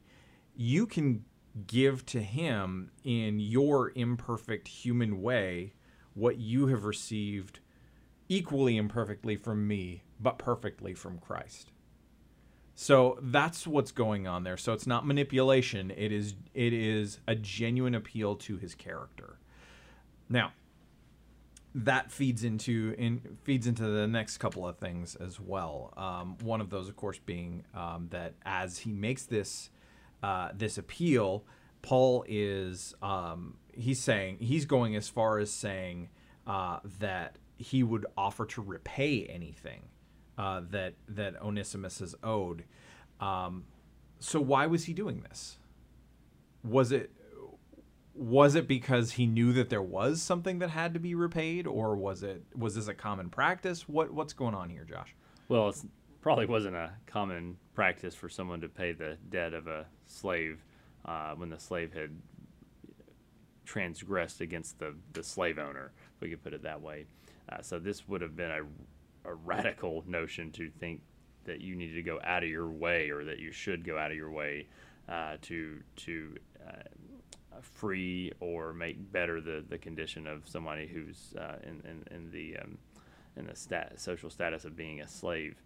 you 0.54 0.86
can 0.86 1.24
give 1.66 2.04
to 2.06 2.20
him 2.20 2.90
in 3.04 3.40
your 3.40 3.92
imperfect 3.94 4.68
human 4.68 5.22
way 5.22 5.72
what 6.14 6.38
you 6.38 6.66
have 6.66 6.84
received 6.84 7.60
equally 8.28 8.76
imperfectly 8.76 9.36
from 9.36 9.66
me, 9.66 10.02
but 10.20 10.38
perfectly 10.38 10.94
from 10.94 11.18
Christ. 11.18 11.72
So 12.74 13.18
that's 13.22 13.66
what's 13.66 13.90
going 13.90 14.26
on 14.26 14.44
there. 14.44 14.56
So 14.56 14.72
it's 14.72 14.86
not 14.86 15.06
manipulation. 15.06 15.90
It 15.90 16.12
is 16.12 16.34
it 16.52 16.72
is 16.72 17.20
a 17.26 17.34
genuine 17.34 17.94
appeal 17.94 18.36
to 18.36 18.58
his 18.58 18.74
character. 18.74 19.38
Now, 20.28 20.52
that 21.74 22.10
feeds 22.10 22.44
into 22.44 22.94
in 22.98 23.38
feeds 23.44 23.66
into 23.66 23.84
the 23.84 24.06
next 24.06 24.38
couple 24.38 24.66
of 24.66 24.76
things 24.76 25.14
as 25.16 25.40
well. 25.40 25.94
Um, 25.96 26.36
one 26.42 26.60
of 26.60 26.68
those, 26.68 26.88
of 26.88 26.96
course, 26.96 27.18
being 27.18 27.64
um, 27.74 28.08
that 28.10 28.34
as 28.44 28.78
he 28.78 28.92
makes 28.92 29.24
this 29.24 29.70
uh, 30.22 30.50
this 30.54 30.78
appeal, 30.78 31.44
Paul 31.82 32.24
is 32.28 32.94
um, 33.02 33.58
he's 33.72 34.00
saying 34.00 34.38
he's 34.40 34.64
going 34.64 34.96
as 34.96 35.08
far 35.08 35.38
as 35.38 35.52
saying 35.52 36.08
uh, 36.46 36.80
that 37.00 37.38
he 37.58 37.82
would 37.82 38.06
offer 38.16 38.44
to 38.46 38.62
repay 38.62 39.24
anything 39.24 39.82
uh, 40.38 40.62
that 40.70 40.94
that 41.08 41.40
Onesimus 41.40 42.00
is 42.00 42.14
owed. 42.22 42.64
Um, 43.20 43.64
so 44.18 44.40
why 44.40 44.66
was 44.66 44.84
he 44.84 44.92
doing 44.92 45.20
this? 45.20 45.58
Was 46.64 46.92
it 46.92 47.10
was 48.14 48.54
it 48.54 48.66
because 48.66 49.12
he 49.12 49.26
knew 49.26 49.52
that 49.52 49.68
there 49.68 49.82
was 49.82 50.22
something 50.22 50.58
that 50.58 50.70
had 50.70 50.94
to 50.94 51.00
be 51.00 51.14
repaid, 51.14 51.66
or 51.66 51.96
was 51.96 52.22
it 52.22 52.42
was 52.54 52.74
this 52.74 52.88
a 52.88 52.94
common 52.94 53.28
practice? 53.28 53.88
What 53.88 54.12
what's 54.12 54.32
going 54.32 54.54
on 54.54 54.70
here, 54.70 54.84
Josh? 54.84 55.14
Well, 55.48 55.68
it 55.68 55.76
probably 56.20 56.46
wasn't 56.46 56.76
a 56.76 56.92
common 57.06 57.58
practice 57.76 58.14
for 58.14 58.28
someone 58.30 58.60
to 58.62 58.68
pay 58.68 58.92
the 58.92 59.18
debt 59.28 59.52
of 59.52 59.66
a 59.66 59.84
slave 60.06 60.64
uh, 61.04 61.34
when 61.34 61.50
the 61.50 61.58
slave 61.58 61.92
had 61.92 62.10
transgressed 63.66 64.40
against 64.40 64.78
the, 64.78 64.94
the 65.12 65.22
slave 65.22 65.58
owner, 65.58 65.92
if 66.14 66.20
we 66.22 66.30
could 66.30 66.42
put 66.42 66.54
it 66.54 66.62
that 66.62 66.80
way. 66.80 67.04
Uh, 67.52 67.60
so 67.60 67.78
this 67.78 68.08
would 68.08 68.22
have 68.22 68.34
been 68.34 68.50
a, 68.50 68.62
a 69.30 69.34
radical 69.34 70.02
notion 70.06 70.50
to 70.52 70.70
think 70.80 71.02
that 71.44 71.60
you 71.60 71.76
needed 71.76 71.94
to 71.94 72.02
go 72.02 72.18
out 72.24 72.42
of 72.42 72.48
your 72.48 72.68
way 72.68 73.10
or 73.10 73.24
that 73.24 73.38
you 73.38 73.52
should 73.52 73.84
go 73.84 73.98
out 73.98 74.10
of 74.10 74.16
your 74.16 74.30
way 74.30 74.66
uh, 75.08 75.36
to 75.42 75.80
to 75.94 76.34
uh, 76.66 76.82
free 77.60 78.32
or 78.40 78.72
make 78.72 79.12
better 79.12 79.40
the, 79.40 79.64
the 79.68 79.78
condition 79.78 80.26
of 80.26 80.48
somebody 80.48 80.86
who's 80.86 81.34
uh, 81.38 81.56
in, 81.62 81.80
in, 81.88 82.16
in 82.16 82.30
the 82.30 82.56
um, 82.56 82.78
in 83.36 83.46
the 83.46 83.54
stat, 83.54 83.92
social 84.00 84.30
status 84.30 84.64
of 84.64 84.76
being 84.76 85.02
a 85.02 85.06
slave. 85.06 85.62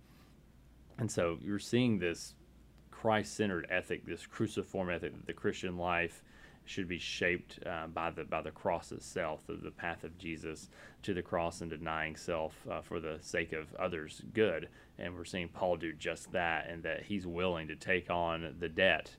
And 1.01 1.11
so 1.11 1.39
you're 1.43 1.59
seeing 1.59 1.99
this 1.99 2.35
Christ-centered 2.91 3.67
ethic, 3.71 4.05
this 4.05 4.27
cruciform 4.27 4.91
ethic 4.91 5.17
that 5.17 5.27
the 5.27 5.33
Christian 5.33 5.79
life 5.79 6.23
should 6.67 6.87
be 6.87 6.99
shaped 6.99 7.59
uh, 7.67 7.87
by 7.87 8.11
the 8.11 8.25
by 8.25 8.43
the 8.43 8.51
cross 8.51 8.93
itself, 8.93 9.47
the, 9.47 9.55
the 9.55 9.71
path 9.71 10.05
of 10.05 10.19
Jesus 10.19 10.69
to 11.03 11.15
the 11.15 11.23
cross 11.23 11.63
and 11.63 11.71
denying 11.71 12.17
self 12.17 12.55
uh, 12.71 12.83
for 12.83 13.01
the 13.01 13.17
sake 13.23 13.55
of 13.55 13.75
others' 13.77 14.21
good. 14.35 14.69
And 14.99 15.17
we're 15.17 15.25
seeing 15.25 15.49
Paul 15.49 15.79
do 15.79 15.95
just 15.95 16.31
that, 16.33 16.69
and 16.69 16.83
that 16.83 17.05
he's 17.05 17.27
willing 17.27 17.67
to 17.69 17.77
take 17.77 18.11
on 18.11 18.55
the 18.59 18.69
debt, 18.69 19.17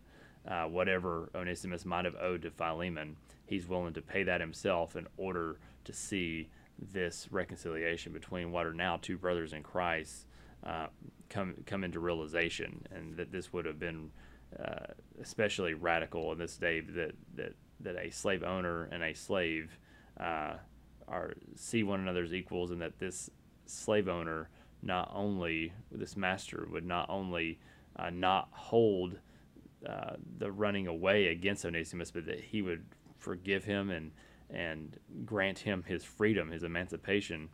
uh, 0.48 0.66
whatever 0.66 1.32
Onesimus 1.34 1.84
might 1.84 2.06
have 2.06 2.16
owed 2.22 2.44
to 2.44 2.52
Philemon. 2.52 3.18
He's 3.48 3.68
willing 3.68 3.96
to 3.96 4.04
pay 4.04 4.22
that 4.22 4.40
himself 4.40 4.96
in 4.96 5.08
order 5.18 5.58
to 5.86 5.94
see 5.94 6.50
this 6.94 7.28
reconciliation 7.32 8.14
between 8.14 8.52
what 8.52 8.68
are 8.68 8.74
now 8.74 9.00
two 9.02 9.18
brothers 9.18 9.54
in 9.54 9.64
Christ 9.64 10.28
uh, 10.66 10.88
come 11.30 11.56
come 11.66 11.84
into 11.84 12.00
realization, 12.00 12.86
and 12.92 13.16
that 13.18 13.32
this 13.32 13.52
would 13.54 13.66
have 13.66 13.80
been 13.80 14.12
uh, 14.60 14.88
especially 15.22 15.74
radical 15.74 16.32
in 16.32 16.38
this 16.38 16.58
day 16.58 16.82
that 16.82 17.14
that 17.36 17.54
that 17.80 17.96
a 17.96 18.12
slave 18.12 18.44
owner 18.44 18.90
and 18.92 19.04
a 19.04 19.14
slave 19.14 19.78
uh, 20.20 20.54
are 21.08 21.34
see 21.56 21.84
one 21.84 22.00
another 22.00 22.24
as 22.24 22.34
equals, 22.34 22.72
and 22.72 22.82
that 22.82 23.00
this 23.00 23.30
slave 23.66 24.08
owner 24.08 24.50
not 24.84 25.12
only 25.14 25.74
this 25.92 26.18
master 26.18 26.68
would 26.72 26.86
not 26.86 27.10
only 27.10 27.60
uh, 27.98 28.10
not 28.10 28.50
hold 28.52 29.18
uh, 29.88 30.16
the 30.38 30.52
running 30.52 30.88
away 30.88 31.28
against 31.28 31.66
Onesimus, 31.66 32.12
but 32.12 32.26
that 32.26 32.40
he 32.40 32.62
would 32.62 32.84
forgive 33.18 33.64
him 33.64 33.90
and 33.90 34.12
and 34.50 35.00
grant 35.26 35.60
him 35.60 35.84
his 35.88 36.04
freedom, 36.04 36.52
his 36.52 36.64
emancipation, 36.64 37.50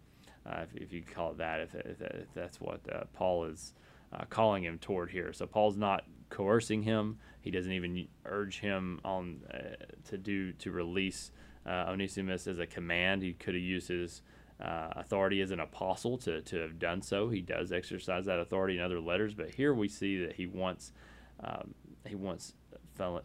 uh, 0.48 0.62
if, 0.64 0.82
if 0.82 0.94
you 0.94 1.02
call 1.02 1.32
it 1.32 1.38
that, 1.38 1.60
if, 1.60 1.76
if, 1.76 2.02
if 2.02 2.34
that's 2.34 2.60
what 2.62 2.82
uh, 2.94 3.04
Paul 3.14 3.46
is 3.46 3.74
uh, 4.14 4.24
calling 4.30 4.64
him 4.64 4.78
toward 4.80 5.10
here. 5.10 5.34
So 5.34 5.46
Paul's 5.46 5.78
not 5.78 6.04
coercing 6.30 6.84
him. 6.84 7.18
He 7.42 7.52
doesn't 7.52 7.72
even 7.72 8.08
urge 8.26 8.60
him 8.60 9.00
on 9.04 9.42
uh, 9.54 9.84
to 10.10 10.18
do 10.18 10.54
to 10.54 10.72
release 10.72 11.32
uh, 11.66 11.86
Onesimus 11.90 12.48
as 12.48 12.60
a 12.60 12.66
command. 12.66 13.22
He 13.22 13.34
could 13.34 13.56
have 13.56 13.64
used 13.64 13.90
his 13.90 14.22
uh, 14.62 14.90
authority 14.96 15.42
as 15.42 15.52
an 15.52 15.60
apostle 15.60 16.18
to, 16.20 16.42
to 16.42 16.58
have 16.58 16.80
done 16.80 17.02
so. 17.02 17.30
He 17.30 17.42
does 17.42 17.72
exercise 17.72 18.26
that 18.26 18.40
authority 18.40 18.78
in 18.78 18.84
other 18.84 19.00
letters, 19.00 19.34
but 19.34 19.54
here 19.54 19.74
we 19.74 19.88
see 19.88 20.26
that 20.26 20.34
he 20.34 20.48
wants 20.48 20.92
um, 21.44 21.76
he 22.06 22.16
wants 22.16 22.54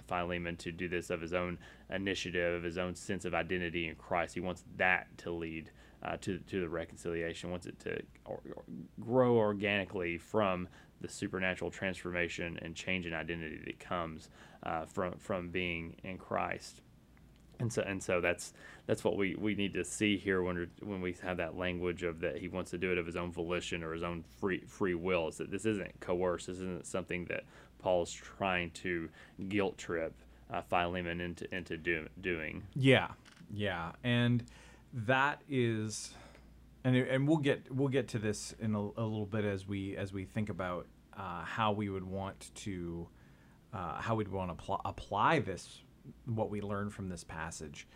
Philemon 0.06 0.56
to 0.56 0.72
do 0.72 0.88
this 0.88 1.08
of 1.08 1.20
his 1.20 1.32
own 1.32 1.58
initiative, 1.88 2.56
of 2.56 2.62
his 2.62 2.76
own 2.76 2.94
sense 2.94 3.24
of 3.24 3.32
identity 3.32 3.88
in 3.88 3.94
Christ. 3.94 4.34
He 4.34 4.40
wants 4.40 4.64
that 4.76 5.06
to 5.18 5.30
lead 5.30 5.70
uh, 6.02 6.16
to 6.18 6.38
to 6.38 6.60
the 6.60 6.68
reconciliation. 6.68 7.50
Wants 7.50 7.66
it 7.66 7.78
to 7.80 8.00
or, 8.24 8.40
or 8.54 8.62
grow 9.00 9.36
organically 9.36 10.18
from 10.18 10.68
the 11.00 11.08
supernatural 11.08 11.70
transformation 11.70 12.58
and 12.62 12.74
change 12.74 13.06
in 13.06 13.12
identity 13.12 13.60
that 13.66 13.78
comes 13.78 14.28
uh, 14.62 14.86
from 14.86 15.14
from 15.18 15.48
being 15.48 15.96
in 16.04 16.18
Christ. 16.18 16.80
And 17.58 17.72
so 17.72 17.82
and 17.82 18.02
so 18.02 18.20
that's 18.20 18.52
that's 18.86 19.04
what 19.04 19.16
we, 19.16 19.36
we 19.36 19.54
need 19.54 19.74
to 19.74 19.84
see 19.84 20.16
here 20.16 20.42
when 20.42 20.68
when 20.80 21.00
we 21.00 21.14
have 21.22 21.36
that 21.36 21.56
language 21.56 22.02
of 22.02 22.20
that 22.20 22.38
he 22.38 22.48
wants 22.48 22.70
to 22.70 22.78
do 22.78 22.90
it 22.90 22.98
of 22.98 23.06
his 23.06 23.16
own 23.16 23.30
volition 23.30 23.82
or 23.82 23.92
his 23.92 24.02
own 24.02 24.24
free 24.40 24.62
free 24.66 24.94
will. 24.94 25.28
Is 25.28 25.36
that 25.36 25.50
this 25.50 25.66
isn't 25.66 26.00
coerced. 26.00 26.46
This 26.46 26.56
isn't 26.56 26.86
something 26.86 27.26
that 27.26 27.44
Paul 27.78 28.02
is 28.02 28.12
trying 28.12 28.70
to 28.70 29.08
guilt 29.48 29.78
trip 29.78 30.14
uh, 30.52 30.62
Philemon 30.62 31.20
into 31.20 31.52
into 31.54 31.76
do, 31.76 32.08
doing. 32.20 32.62
Yeah, 32.74 33.08
yeah, 33.52 33.92
and 34.02 34.44
that 34.92 35.42
is, 35.48 36.14
and 36.84 36.96
and 36.96 37.26
we'll 37.26 37.38
get 37.38 37.72
we'll 37.74 37.88
get 37.88 38.08
to 38.08 38.18
this 38.18 38.54
in 38.60 38.74
a, 38.74 38.78
a 38.78 39.04
little 39.04 39.26
bit 39.26 39.44
as 39.44 39.66
we 39.66 39.96
as 39.96 40.12
we 40.12 40.24
think 40.24 40.48
about 40.48 40.86
uh, 41.16 41.44
how 41.44 41.72
we 41.72 41.88
would 41.88 42.04
want 42.04 42.50
to 42.56 43.08
uh, 43.72 44.00
how 44.00 44.14
we'd 44.14 44.28
want 44.28 44.56
to 44.56 44.64
pl- 44.64 44.80
apply 44.84 45.38
this 45.38 45.82
what 46.26 46.50
we 46.50 46.60
learn 46.60 46.90
from 46.90 47.08
this 47.08 47.24
passage, 47.24 47.86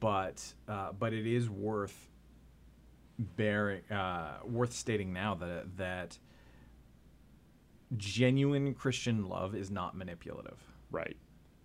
but 0.00 0.54
uh, 0.68 0.92
but 0.92 1.12
it 1.12 1.26
is 1.26 1.48
worth 1.48 2.08
bearing 3.18 3.82
uh, 3.90 4.38
worth 4.44 4.72
stating 4.72 5.12
now 5.12 5.34
that 5.34 5.76
that 5.76 6.18
genuine 7.96 8.74
Christian 8.74 9.28
love 9.28 9.54
is 9.54 9.70
not 9.70 9.96
manipulative. 9.96 10.58
Right. 10.90 11.16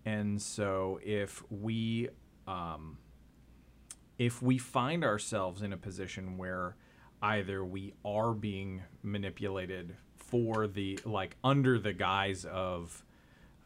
And 0.06 0.40
so 0.40 1.00
if 1.04 1.44
we 1.50 2.10
um, 2.48 2.98
if 4.18 4.42
we 4.42 4.58
find 4.58 5.04
ourselves 5.04 5.62
in 5.62 5.74
a 5.74 5.78
position 5.78 6.38
where 6.38 6.76
either 7.22 7.64
we 7.66 7.94
are 8.04 8.34
being 8.34 8.82
manipulated 9.04 9.96
for 10.16 10.68
the 10.68 11.00
like 11.06 11.36
under 11.44 11.80
the 11.80 11.94
guise 11.94 12.46
of 12.46 13.04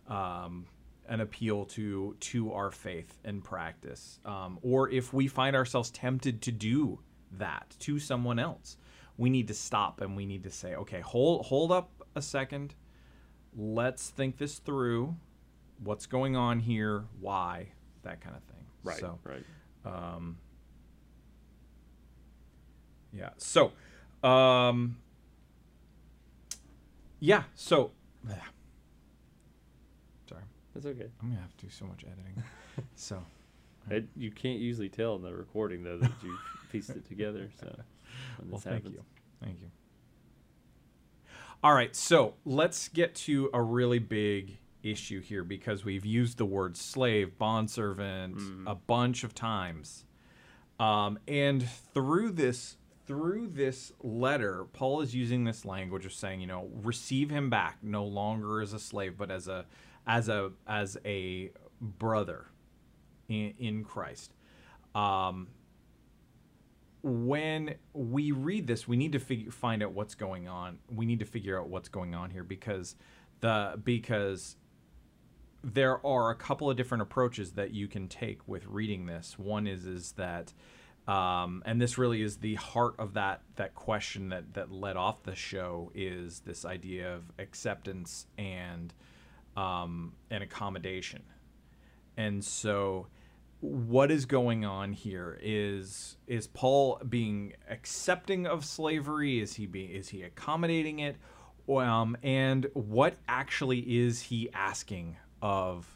um, 0.07 0.65
an 1.07 1.21
appeal 1.21 1.65
to 1.65 2.15
to 2.19 2.51
our 2.53 2.71
faith 2.71 3.19
and 3.23 3.43
practice, 3.43 4.19
um, 4.25 4.59
or 4.61 4.89
if 4.89 5.13
we 5.13 5.27
find 5.27 5.55
ourselves 5.55 5.91
tempted 5.91 6.41
to 6.41 6.51
do 6.51 6.99
that 7.33 7.75
to 7.79 7.99
someone 7.99 8.39
else, 8.39 8.77
we 9.17 9.29
need 9.29 9.47
to 9.47 9.53
stop 9.53 10.01
and 10.01 10.15
we 10.15 10.25
need 10.25 10.43
to 10.43 10.51
say, 10.51 10.75
okay, 10.75 11.01
hold 11.01 11.45
hold 11.45 11.71
up 11.71 11.89
a 12.15 12.21
second. 12.21 12.75
Let's 13.55 14.09
think 14.09 14.37
this 14.37 14.59
through. 14.59 15.15
What's 15.83 16.05
going 16.05 16.35
on 16.35 16.59
here? 16.59 17.05
Why? 17.19 17.69
That 18.03 18.21
kind 18.21 18.35
of 18.35 18.43
thing. 18.43 18.65
Right. 18.83 18.99
So, 18.99 19.19
right. 19.23 19.43
Um, 19.85 20.37
yeah. 23.13 23.29
So, 23.37 23.71
um, 24.23 24.97
yeah. 27.19 27.43
So, 27.55 27.91
yeah. 28.27 28.35
sorry. 30.27 30.43
That's 30.73 30.85
okay. 30.85 31.07
I'm 31.21 31.29
gonna 31.29 31.41
have 31.41 31.55
to 31.57 31.65
do 31.65 31.71
so 31.71 31.85
much 31.85 32.03
editing. 32.05 32.43
so, 32.95 33.23
it, 33.89 34.05
you 34.15 34.31
can't 34.31 34.59
usually 34.59 34.89
tell 34.89 35.15
in 35.15 35.23
the 35.23 35.33
recording 35.33 35.83
though 35.83 35.97
that 35.97 36.11
you 36.23 36.37
pieced 36.71 36.91
it 36.91 37.07
together. 37.07 37.49
So, 37.59 37.67
well, 38.49 38.59
thank 38.59 38.75
happens. 38.75 38.95
you. 38.95 39.03
Thank 39.43 39.61
you. 39.61 39.67
All 41.61 41.73
right, 41.73 41.93
so 41.93 42.35
let's 42.45 42.87
get 42.87 43.15
to 43.15 43.49
a 43.53 43.61
really 43.61 43.99
big 43.99 44.59
issue 44.83 45.21
here 45.21 45.43
because 45.43 45.83
we've 45.83 46.05
used 46.05 46.37
the 46.37 46.45
word 46.45 46.77
slave, 46.77 47.37
bondservant 47.37 48.37
mm. 48.37 48.63
a 48.65 48.75
bunch 48.75 49.23
of 49.23 49.33
times. 49.35 50.05
Um, 50.79 51.19
and 51.27 51.67
through 51.93 52.31
this 52.31 52.77
through 53.05 53.47
this 53.47 53.91
letter, 54.03 54.65
Paul 54.71 55.01
is 55.01 55.15
using 55.15 55.43
this 55.43 55.65
language 55.65 56.05
of 56.05 56.13
saying, 56.13 56.41
you 56.41 56.47
know, 56.47 56.69
receive 56.83 57.31
him 57.31 57.49
back 57.49 57.79
no 57.81 58.05
longer 58.05 58.61
as 58.61 58.73
a 58.73 58.79
slave, 58.79 59.17
but 59.17 59.31
as 59.31 59.47
a 59.47 59.65
as 60.05 60.29
a 60.29 60.51
as 60.67 60.97
a 61.03 61.51
brother 61.81 62.45
in, 63.27 63.53
in 63.57 63.83
Christ. 63.83 64.33
Um, 64.93 65.47
when 67.01 67.75
we 67.93 68.31
read 68.31 68.67
this, 68.67 68.87
we 68.87 68.97
need 68.97 69.13
to 69.13 69.19
figure 69.19 69.51
find 69.51 69.81
out 69.81 69.93
what's 69.93 70.15
going 70.15 70.47
on. 70.47 70.79
We 70.93 71.05
need 71.05 71.19
to 71.19 71.25
figure 71.25 71.59
out 71.59 71.67
what's 71.67 71.89
going 71.89 72.13
on 72.13 72.29
here 72.29 72.43
because 72.43 72.95
the 73.39 73.79
because 73.83 74.55
there 75.63 76.05
are 76.05 76.29
a 76.29 76.35
couple 76.35 76.69
of 76.69 76.77
different 76.77 77.01
approaches 77.01 77.51
that 77.53 77.71
you 77.71 77.87
can 77.87 78.07
take 78.07 78.47
with 78.47 78.65
reading 78.65 79.05
this. 79.05 79.37
One 79.37 79.67
is 79.67 79.85
is 79.85 80.13
that 80.13 80.53
um, 81.07 81.63
and 81.65 81.81
this 81.81 81.97
really 81.97 82.21
is 82.21 82.37
the 82.37 82.55
heart 82.55 82.95
of 82.99 83.13
that 83.15 83.41
that 83.55 83.75
question 83.75 84.29
that 84.29 84.53
that 84.53 84.71
led 84.71 84.95
off 84.95 85.23
the 85.23 85.35
show 85.35 85.91
is 85.93 86.41
this 86.41 86.65
idea 86.65 87.13
of 87.15 87.23
acceptance 87.39 88.27
and 88.37 88.93
um, 89.57 90.13
and 90.29 90.43
accommodation. 90.43 91.23
And 92.15 92.43
so 92.43 93.07
what 93.61 94.11
is 94.11 94.25
going 94.25 94.65
on 94.65 94.93
here 94.93 95.37
is 95.41 96.17
is 96.27 96.47
Paul 96.47 97.01
being 97.07 97.53
accepting 97.69 98.47
of 98.47 98.63
slavery 98.63 99.39
is 99.39 99.55
he 99.55 99.65
being 99.65 99.89
is 99.89 100.09
he 100.09 100.23
accommodating 100.23 100.99
it 100.99 101.17
um, 101.67 102.15
and 102.23 102.67
what 102.73 103.15
actually 103.27 103.79
is 103.79 104.21
he 104.21 104.49
asking 104.53 105.17
of 105.41 105.87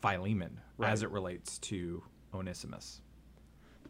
Philemon 0.00 0.60
right. 0.78 0.90
as 0.90 1.02
it 1.02 1.10
relates 1.10 1.58
to 1.58 2.02
Onesimus 2.34 3.02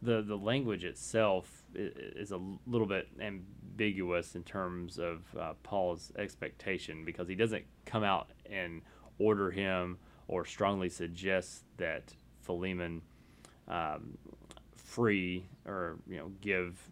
the 0.03 0.21
the 0.21 0.37
language 0.37 0.85
itself 0.85 1.63
is 1.75 2.33
a 2.33 2.41
little 2.67 2.87
bit 2.87 3.09
ambiguous 3.21 4.35
in 4.35 4.43
terms 4.43 4.99
of 4.99 5.23
uh, 5.39 5.55
Paul's 5.63 6.13
expectation 6.19 7.05
because 7.05 7.29
he 7.29 7.37
doesn't 7.37 7.65
come 7.87 8.03
out 8.03 8.31
and 8.51 8.83
order 9.19 9.51
him 9.51 9.99
or 10.27 10.45
strongly 10.45 10.89
suggest 10.89 11.65
that 11.77 12.13
Philemon 12.41 13.01
um, 13.69 14.19
free 14.75 15.47
or 15.67 15.99
you 16.09 16.19
know 16.19 16.33
give 16.41 16.91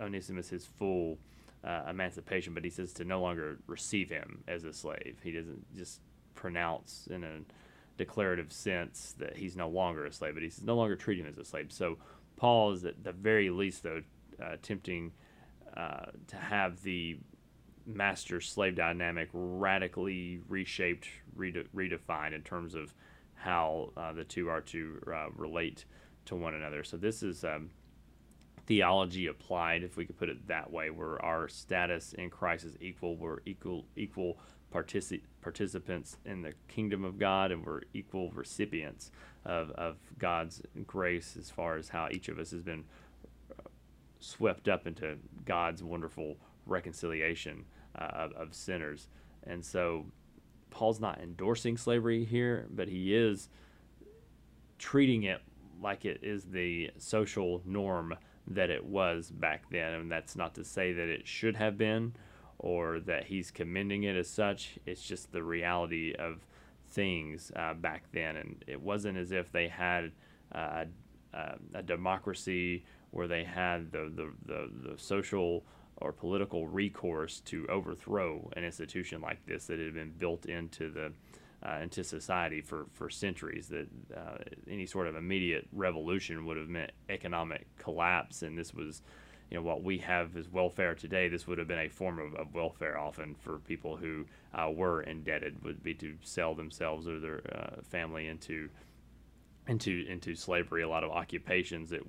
Onesimus 0.00 0.48
his 0.48 0.64
full 0.64 1.18
uh, 1.64 1.82
emancipation, 1.88 2.54
but 2.54 2.64
he 2.64 2.70
says 2.70 2.92
to 2.92 3.04
no 3.04 3.20
longer 3.20 3.58
receive 3.66 4.08
him 4.08 4.42
as 4.46 4.64
a 4.64 4.72
slave. 4.72 5.18
He 5.22 5.32
doesn't 5.32 5.64
just 5.76 6.00
pronounce 6.42 7.08
in 7.08 7.22
a 7.22 7.38
declarative 7.96 8.52
sense 8.52 9.14
that 9.18 9.36
he's 9.36 9.56
no 9.56 9.68
longer 9.68 10.04
a 10.04 10.12
slave, 10.12 10.34
but 10.34 10.42
he's 10.42 10.60
no 10.60 10.74
longer 10.74 10.96
treating 10.96 11.24
him 11.24 11.30
as 11.30 11.38
a 11.38 11.44
slave. 11.44 11.70
So 11.70 11.98
Paul 12.36 12.72
is 12.72 12.84
at 12.84 13.04
the 13.04 13.12
very 13.12 13.48
least, 13.48 13.84
though, 13.84 14.02
uh, 14.42 14.54
attempting 14.54 15.12
uh, 15.76 16.06
to 16.26 16.36
have 16.36 16.82
the 16.82 17.18
master 17.86 18.40
slave 18.40 18.74
dynamic 18.74 19.28
radically 19.32 20.40
reshaped, 20.48 21.06
rede- 21.36 21.68
redefined 21.74 22.34
in 22.34 22.42
terms 22.42 22.74
of 22.74 22.92
how 23.34 23.90
uh, 23.96 24.12
the 24.12 24.24
two 24.24 24.48
are 24.48 24.60
to 24.60 25.00
uh, 25.06 25.30
relate 25.36 25.84
to 26.24 26.34
one 26.34 26.54
another. 26.54 26.82
So 26.82 26.96
this 26.96 27.22
is 27.22 27.44
um, 27.44 27.70
theology 28.66 29.26
applied, 29.26 29.82
if 29.82 29.96
we 29.96 30.04
could 30.06 30.18
put 30.18 30.28
it 30.28 30.46
that 30.48 30.70
way, 30.70 30.90
where 30.90 31.22
our 31.24 31.48
status 31.48 32.12
in 32.12 32.30
Christ 32.30 32.64
is 32.64 32.76
equal. 32.80 33.16
We're 33.16 33.38
equal 33.44 33.84
equal 33.96 34.38
partici- 34.72 35.22
participants 35.40 36.16
in 36.24 36.42
the 36.42 36.54
kingdom 36.68 37.04
of 37.04 37.18
God, 37.18 37.50
and 37.52 37.64
we're 37.64 37.82
equal 37.92 38.30
recipients 38.30 39.10
of, 39.44 39.70
of 39.72 39.96
God's 40.18 40.62
grace 40.86 41.36
as 41.38 41.50
far 41.50 41.76
as 41.76 41.88
how 41.88 42.08
each 42.10 42.28
of 42.28 42.38
us 42.38 42.50
has 42.52 42.62
been 42.62 42.84
uh, 43.58 43.68
swept 44.20 44.68
up 44.68 44.86
into 44.86 45.16
God's 45.44 45.82
wonderful 45.82 46.36
reconciliation 46.66 47.64
uh, 47.98 48.04
of, 48.04 48.32
of 48.32 48.54
sinners. 48.54 49.08
And 49.44 49.64
so 49.64 50.06
Paul's 50.70 51.00
not 51.00 51.20
endorsing 51.20 51.76
slavery 51.76 52.24
here, 52.24 52.66
but 52.70 52.88
he 52.88 53.14
is 53.14 53.48
treating 54.78 55.24
it 55.24 55.40
like 55.82 56.04
it 56.04 56.20
is 56.22 56.44
the 56.44 56.90
social 56.98 57.60
norm 57.64 58.14
that 58.46 58.70
it 58.70 58.84
was 58.84 59.30
back 59.30 59.64
then. 59.70 59.92
And 59.94 60.10
that's 60.10 60.36
not 60.36 60.54
to 60.56 60.64
say 60.64 60.92
that 60.92 61.08
it 61.08 61.26
should 61.26 61.56
have 61.56 61.78
been 61.78 62.14
or 62.58 63.00
that 63.00 63.24
he's 63.24 63.50
commending 63.50 64.04
it 64.04 64.16
as 64.16 64.28
such. 64.28 64.78
It's 64.86 65.02
just 65.02 65.32
the 65.32 65.42
reality 65.42 66.14
of 66.18 66.46
things 66.88 67.50
uh, 67.56 67.74
back 67.74 68.04
then. 68.12 68.36
And 68.36 68.64
it 68.66 68.80
wasn't 68.80 69.18
as 69.18 69.32
if 69.32 69.50
they 69.52 69.68
had 69.68 70.12
uh, 70.54 70.84
a, 71.34 71.82
democracy 71.82 72.84
where 73.10 73.26
they 73.26 73.44
had 73.44 73.90
the, 73.92 74.12
the, 74.14 74.32
the, 74.46 74.90
the 74.90 74.98
social 74.98 75.64
or 75.96 76.12
political 76.12 76.66
recourse 76.66 77.40
to 77.40 77.66
overthrow 77.68 78.50
an 78.56 78.64
institution 78.64 79.20
like 79.20 79.44
this 79.46 79.66
that 79.66 79.78
had 79.78 79.94
been 79.94 80.12
built 80.18 80.46
into 80.46 80.90
the 80.90 81.12
uh, 81.64 81.78
into 81.82 82.02
society 82.02 82.60
for, 82.60 82.86
for 82.92 83.08
centuries. 83.10 83.68
That 83.68 83.88
uh, 84.16 84.38
any 84.68 84.86
sort 84.86 85.06
of 85.06 85.16
immediate 85.16 85.66
revolution 85.72 86.44
would 86.46 86.56
have 86.56 86.68
meant 86.68 86.92
economic 87.08 87.66
collapse, 87.78 88.42
and 88.42 88.58
this 88.58 88.74
was, 88.74 89.02
you 89.50 89.56
know, 89.56 89.62
what 89.62 89.82
we 89.82 89.98
have 89.98 90.36
as 90.36 90.48
welfare 90.48 90.94
today. 90.94 91.28
This 91.28 91.46
would 91.46 91.58
have 91.58 91.68
been 91.68 91.78
a 91.78 91.88
form 91.88 92.18
of, 92.18 92.34
of 92.34 92.54
welfare 92.54 92.98
often 92.98 93.34
for 93.34 93.58
people 93.58 93.96
who 93.96 94.24
uh, 94.54 94.70
were 94.70 95.02
indebted, 95.02 95.62
would 95.64 95.82
be 95.82 95.94
to 95.94 96.16
sell 96.22 96.54
themselves 96.54 97.06
or 97.06 97.20
their 97.20 97.40
uh, 97.52 97.82
family 97.82 98.26
into 98.26 98.68
into 99.68 100.04
into 100.08 100.34
slavery. 100.34 100.82
A 100.82 100.88
lot 100.88 101.04
of 101.04 101.10
occupations 101.10 101.90
that 101.90 102.02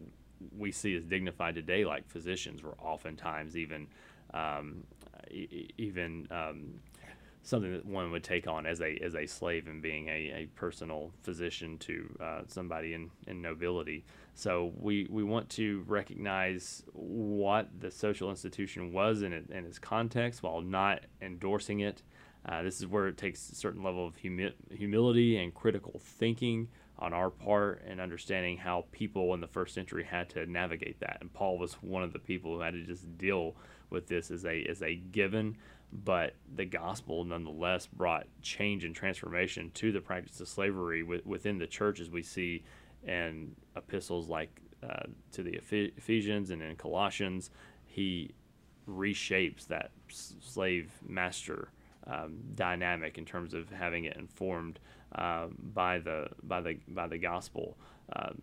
we 0.57 0.71
see 0.71 0.95
as 0.95 1.03
dignified 1.03 1.55
today, 1.55 1.85
like 1.85 2.09
physicians, 2.09 2.63
were 2.63 2.75
oftentimes 2.81 3.55
even 3.55 3.87
um, 4.33 4.83
even 5.77 6.27
um, 6.31 6.79
something 7.43 7.73
that 7.73 7.85
one 7.85 8.09
would 8.11 8.23
take 8.23 8.47
on 8.47 8.65
as 8.65 8.81
a 8.81 8.97
as 9.03 9.15
a 9.15 9.27
slave 9.27 9.67
and 9.67 9.81
being 9.81 10.07
a, 10.07 10.31
a 10.33 10.49
personal 10.55 11.11
physician 11.21 11.77
to 11.77 12.17
uh, 12.21 12.41
somebody 12.47 12.93
in, 12.93 13.11
in 13.27 13.41
nobility. 13.41 14.05
So 14.33 14.73
we, 14.79 15.07
we 15.11 15.23
want 15.23 15.49
to 15.51 15.83
recognize 15.87 16.83
what 16.93 17.69
the 17.79 17.91
social 17.91 18.29
institution 18.31 18.91
was 18.91 19.21
in, 19.21 19.31
it, 19.31 19.49
in 19.51 19.65
its 19.65 19.77
context 19.77 20.41
while 20.41 20.61
not 20.61 21.01
endorsing 21.21 21.81
it. 21.81 22.01
Uh, 22.45 22.63
this 22.63 22.79
is 22.79 22.87
where 22.87 23.07
it 23.07 23.17
takes 23.17 23.51
a 23.51 23.55
certain 23.55 23.83
level 23.83 24.07
of 24.07 24.15
humi- 24.15 24.55
humility 24.71 25.37
and 25.37 25.53
critical 25.53 26.01
thinking 26.03 26.67
on 26.97 27.13
our 27.13 27.29
part 27.29 27.83
and 27.87 28.01
understanding 28.01 28.57
how 28.57 28.85
people 28.91 29.33
in 29.33 29.39
the 29.39 29.47
first 29.47 29.73
century 29.73 30.03
had 30.03 30.29
to 30.29 30.45
navigate 30.45 30.99
that. 30.99 31.17
And 31.21 31.31
Paul 31.31 31.57
was 31.57 31.73
one 31.75 32.03
of 32.03 32.11
the 32.11 32.19
people 32.19 32.55
who 32.55 32.61
had 32.61 32.73
to 32.73 32.83
just 32.83 33.17
deal 33.17 33.55
with 33.89 34.07
this 34.07 34.31
as 34.31 34.45
a 34.45 34.63
as 34.63 34.81
a 34.81 34.95
given 34.95 35.55
but 35.93 36.33
the 36.55 36.65
gospel 36.65 37.23
nonetheless 37.23 37.85
brought 37.85 38.25
change 38.41 38.83
and 38.83 38.95
transformation 38.95 39.69
to 39.75 39.91
the 39.91 40.01
practice 40.01 40.39
of 40.39 40.47
slavery 40.47 41.03
within 41.03 41.59
the 41.59 41.67
church 41.67 41.99
as 41.99 42.09
we 42.09 42.23
see 42.23 42.63
in 43.03 43.55
epistles 43.75 44.27
like 44.27 44.59
uh, 44.81 45.03
to 45.31 45.43
the 45.43 45.59
ephesians 45.97 46.49
and 46.49 46.61
in 46.61 46.75
colossians. 46.75 47.51
He 47.85 48.31
reshapes 48.89 49.67
that 49.67 49.91
slave 50.07 50.91
master 51.07 51.69
um, 52.07 52.39
dynamic 52.55 53.17
in 53.17 53.25
terms 53.25 53.53
of 53.53 53.69
having 53.69 54.05
it 54.05 54.17
informed 54.17 54.79
uh, 55.15 55.47
by 55.73 55.99
the 55.99 56.27
by 56.41 56.61
the 56.61 56.77
by 56.87 57.07
the 57.07 57.17
gospel. 57.17 57.77
Um, 58.15 58.41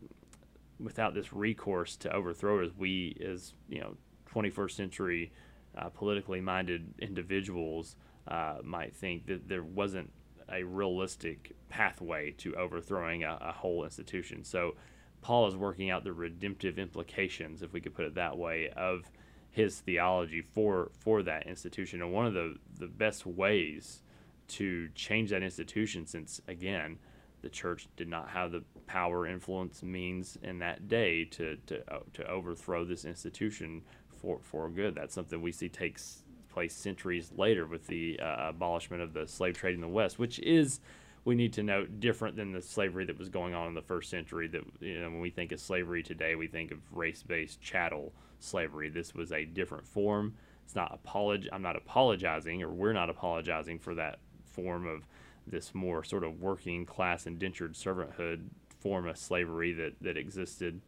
without 0.79 1.15
this 1.15 1.33
recourse 1.33 1.97
to 1.97 2.11
overthrow 2.11 2.65
as 2.65 2.71
we 2.77 3.21
as 3.27 3.53
you 3.69 3.81
know 3.81 3.97
21st 4.33 4.71
century 4.71 5.33
uh, 5.77 5.89
politically 5.89 6.41
minded 6.41 6.95
individuals 6.99 7.97
uh, 8.29 8.59
might 8.63 8.95
think 8.95 9.27
that 9.27 9.49
there 9.49 9.63
wasn't 9.63 10.11
a 10.53 10.63
realistic 10.63 11.55
pathway 11.69 12.33
to 12.33 12.55
overthrowing 12.57 13.25
a, 13.25 13.39
a, 13.41 13.53
whole 13.53 13.85
institution. 13.85 14.45
So 14.45 14.75
Paul 15.23 15.47
is 15.47 15.57
working 15.57 15.91
out 15.91 16.05
the 16.05 16.13
redemptive 16.13 16.79
implications, 16.79 17.63
if 17.63 17.73
we 17.73 17.81
could 17.81 17.95
put 17.95 18.05
it 18.05 18.15
that 18.17 18.37
way, 18.37 18.71
of 18.77 19.11
his 19.51 19.81
theology 19.81 20.43
for 20.43 20.91
for 20.99 21.23
that 21.23 21.47
institution. 21.47 22.03
And 22.03 22.13
one 22.13 22.27
of 22.27 22.35
the, 22.35 22.57
the 22.79 22.87
best 22.87 23.27
ways 23.27 24.03
to 24.49 24.89
change 24.95 25.31
that 25.31 25.43
institution, 25.43 26.07
since 26.07 26.41
again, 26.49 26.99
the 27.43 27.49
church 27.49 27.89
did 27.97 28.09
not 28.09 28.29
have 28.29 28.53
the 28.53 28.63
power, 28.87 29.27
influence, 29.27 29.83
means 29.83 30.39
in 30.43 30.59
that 30.59 30.89
day 30.89 31.25
to 31.27 31.57
to, 31.67 31.95
uh, 31.95 32.01
to 32.15 32.27
overthrow 32.27 32.85
this 32.85 33.05
institution 33.05 33.83
for 34.21 34.39
for 34.43 34.69
good. 34.69 34.95
That's 34.95 35.15
something 35.15 35.41
we 35.41 35.53
see 35.53 35.69
takes 35.69 36.23
place 36.49 36.75
centuries 36.75 37.31
later 37.37 37.67
with 37.67 37.87
the 37.87 38.19
uh, 38.21 38.49
abolishment 38.49 39.03
of 39.03 39.13
the 39.13 39.27
slave 39.27 39.57
trade 39.57 39.75
in 39.75 39.81
the 39.81 39.89
West, 39.89 40.19
which 40.19 40.39
is 40.41 40.81
we 41.25 41.35
need 41.35 41.53
to 41.53 41.63
note 41.63 42.01
different 42.01 42.37
than 42.37 42.53
the 42.53 42.63
slavery 42.63 43.05
that 43.05 43.19
was 43.19 43.29
going 43.29 43.55
on 43.55 43.69
in 43.69 43.75
the 43.75 43.83
first 43.83 44.11
century. 44.11 44.49
That 44.49 44.63
you 44.81 45.01
know, 45.01 45.11
when 45.11 45.21
we 45.21 45.31
think 45.31 45.53
of 45.53 45.61
slavery 45.61 46.03
today, 46.03 46.35
we 46.35 46.47
think 46.47 46.71
of 46.71 46.79
race-based 46.93 47.61
chattel 47.61 48.13
slavery. 48.39 48.89
This 48.89 49.15
was 49.15 49.33
a 49.33 49.45
different 49.45 49.87
form. 49.87 50.35
It's 50.65 50.75
not 50.75 51.03
apolog- 51.03 51.49
I'm 51.53 51.63
not 51.63 51.77
apologizing, 51.77 52.63
or 52.63 52.71
we're 52.71 52.93
not 52.93 53.11
apologizing 53.11 53.79
for 53.79 53.95
that 53.97 54.19
form 54.45 54.87
of 54.87 55.07
this 55.47 55.75
more 55.75 56.05
sort 56.05 56.25
of 56.25 56.41
working 56.41 56.87
class 56.87 57.27
indentured 57.27 57.75
servanthood 57.75 58.41
form 58.79 59.07
of 59.07 59.19
slavery 59.19 59.73
that 59.73 59.95
that 60.01 60.17
existed 60.17 60.81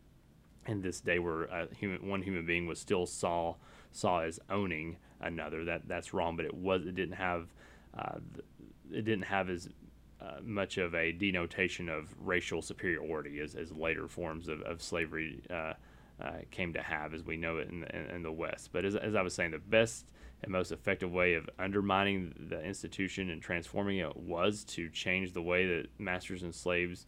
in 0.67 0.83
this 0.83 1.01
day 1.01 1.19
where 1.19 1.67
human, 1.77 2.07
one 2.09 2.23
human 2.23 2.47
being 2.47 2.67
was 2.67 2.79
still 2.79 3.07
saw 3.07 3.55
saw 3.91 4.21
as 4.21 4.41
owning 4.51 4.97
another. 5.21 5.65
That 5.65 5.89
that's 5.89 6.15
wrong, 6.15 6.37
but 6.37 6.45
it 6.45 6.55
was 6.55 6.87
it 6.87 6.95
didn't 6.95 7.17
have 7.17 7.49
uh, 7.97 8.19
it 8.91 9.05
didn't 9.05 9.25
have 9.25 9.51
as 9.51 9.69
uh, 10.21 10.41
much 10.43 10.79
of 10.79 10.95
a 10.95 11.13
denotation 11.13 11.89
of 11.89 12.15
racial 12.21 12.63
superiority 12.63 13.41
as, 13.41 13.55
as 13.55 13.73
later 13.73 14.07
forms 14.07 14.49
of, 14.49 14.61
of 14.63 14.83
slavery 14.83 15.43
uh, 15.51 15.73
uh 16.21 16.33
came 16.51 16.73
to 16.73 16.83
have 16.83 17.15
as 17.15 17.25
we 17.25 17.37
know 17.37 17.57
it 17.59 17.69
in 17.69 17.81
the, 17.81 18.15
in 18.15 18.23
the 18.23 18.31
West. 18.31 18.71
But 18.73 18.85
as, 18.85 18.95
as 18.95 19.15
I 19.15 19.23
was 19.23 19.35
saying, 19.35 19.51
the 19.51 19.59
best 19.59 20.13
and 20.43 20.53
most 20.53 20.73
effective 20.73 21.13
way 21.13 21.35
of 21.35 21.49
undermining 21.59 22.35
the 22.49 22.63
institution 22.63 23.31
and 23.31 23.41
transforming 23.41 23.99
it 23.99 24.17
was 24.17 24.65
to 24.65 24.89
change 24.91 25.33
the 25.33 25.43
way 25.43 25.67
that 25.67 25.87
masters 25.99 26.43
and 26.43 26.55
slaves 26.55 27.07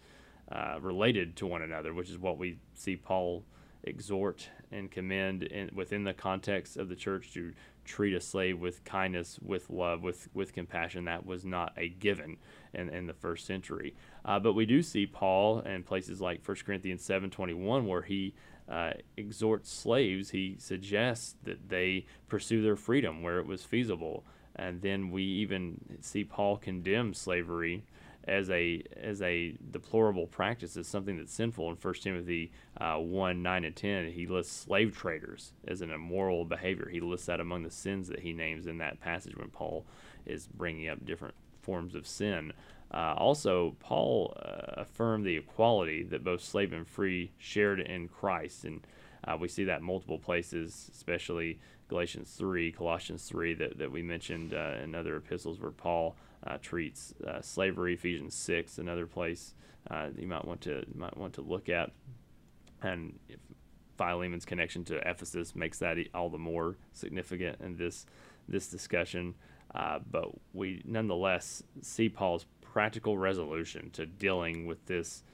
uh, 0.50 0.78
related 0.80 1.36
to 1.36 1.46
one 1.46 1.62
another, 1.62 1.94
which 1.94 2.10
is 2.10 2.18
what 2.18 2.38
we 2.38 2.58
see 2.74 2.96
Paul 2.96 3.44
exhort 3.84 4.48
and 4.72 4.90
commend 4.90 5.42
in, 5.44 5.70
within 5.74 6.04
the 6.04 6.14
context 6.14 6.76
of 6.76 6.88
the 6.88 6.96
church 6.96 7.32
to 7.34 7.52
treat 7.84 8.14
a 8.14 8.20
slave 8.20 8.58
with 8.58 8.82
kindness, 8.84 9.38
with 9.42 9.68
love, 9.70 10.02
with, 10.02 10.28
with 10.34 10.52
compassion. 10.52 11.04
That 11.04 11.26
was 11.26 11.44
not 11.44 11.72
a 11.76 11.88
given 11.88 12.38
in, 12.72 12.88
in 12.88 13.06
the 13.06 13.12
first 13.12 13.46
century. 13.46 13.94
Uh, 14.24 14.38
but 14.38 14.54
we 14.54 14.66
do 14.66 14.82
see 14.82 15.06
Paul 15.06 15.60
in 15.60 15.82
places 15.82 16.20
like 16.20 16.46
1 16.46 16.56
Corinthians 16.64 17.06
7.21 17.06 17.84
where 17.86 18.02
he 18.02 18.34
uh, 18.68 18.92
exhorts 19.16 19.70
slaves. 19.70 20.30
He 20.30 20.56
suggests 20.58 21.36
that 21.44 21.68
they 21.68 22.06
pursue 22.28 22.62
their 22.62 22.76
freedom 22.76 23.22
where 23.22 23.38
it 23.38 23.46
was 23.46 23.64
feasible. 23.64 24.24
And 24.56 24.80
then 24.80 25.10
we 25.10 25.22
even 25.22 25.98
see 26.00 26.24
Paul 26.24 26.56
condemn 26.56 27.12
slavery 27.12 27.84
as 28.26 28.48
a 28.50 28.82
as 28.96 29.20
a 29.22 29.54
deplorable 29.70 30.26
practice 30.26 30.76
as 30.76 30.86
something 30.86 31.16
that's 31.16 31.32
sinful. 31.32 31.70
In 31.70 31.76
1 31.76 31.94
Timothy 31.94 32.52
uh, 32.80 32.96
1 32.96 33.42
9 33.42 33.64
and 33.64 33.76
10, 33.76 34.12
he 34.12 34.26
lists 34.26 34.64
slave 34.64 34.96
traders 34.96 35.52
as 35.66 35.82
an 35.82 35.90
immoral 35.90 36.44
behavior. 36.44 36.88
He 36.90 37.00
lists 37.00 37.26
that 37.26 37.40
among 37.40 37.62
the 37.62 37.70
sins 37.70 38.08
that 38.08 38.20
he 38.20 38.32
names 38.32 38.66
in 38.66 38.78
that 38.78 39.00
passage 39.00 39.36
when 39.36 39.50
Paul 39.50 39.84
is 40.26 40.46
bringing 40.46 40.88
up 40.88 41.04
different 41.04 41.34
forms 41.62 41.94
of 41.94 42.06
sin. 42.06 42.52
Uh, 42.92 43.14
also, 43.16 43.74
Paul 43.80 44.36
uh, 44.36 44.80
affirmed 44.82 45.26
the 45.26 45.36
equality 45.36 46.04
that 46.04 46.22
both 46.22 46.42
slave 46.42 46.72
and 46.72 46.86
free 46.86 47.32
shared 47.38 47.80
in 47.80 48.08
Christ. 48.08 48.64
And 48.64 48.86
uh, 49.26 49.36
we 49.38 49.48
see 49.48 49.64
that 49.64 49.82
multiple 49.82 50.18
places, 50.18 50.90
especially 50.94 51.58
Galatians 51.88 52.32
3, 52.38 52.70
Colossians 52.72 53.24
3, 53.24 53.54
that, 53.54 53.78
that 53.78 53.90
we 53.90 54.02
mentioned 54.02 54.54
uh, 54.54 54.76
in 54.82 54.94
other 54.94 55.16
epistles 55.16 55.60
where 55.60 55.72
Paul 55.72 56.14
uh, 56.46 56.58
treats 56.60 57.14
uh, 57.26 57.40
slavery. 57.40 57.94
Ephesians 57.94 58.34
six, 58.34 58.78
another 58.78 59.06
place 59.06 59.54
uh, 59.90 60.08
you 60.16 60.26
might 60.26 60.44
want 60.44 60.60
to 60.62 60.84
might 60.94 61.16
want 61.16 61.34
to 61.34 61.42
look 61.42 61.68
at, 61.68 61.90
and 62.82 63.18
Philemon's 63.96 64.44
connection 64.44 64.84
to 64.84 64.96
Ephesus 65.08 65.54
makes 65.54 65.78
that 65.78 65.96
all 66.14 66.28
the 66.28 66.38
more 66.38 66.76
significant 66.92 67.60
in 67.60 67.76
this 67.76 68.06
this 68.48 68.68
discussion. 68.68 69.34
Uh, 69.74 69.98
but 70.10 70.28
we 70.52 70.82
nonetheless 70.84 71.62
see 71.80 72.08
Paul's 72.08 72.46
practical 72.60 73.18
resolution 73.18 73.90
to 73.90 74.06
dealing 74.06 74.66
with 74.66 74.84
this 74.86 75.24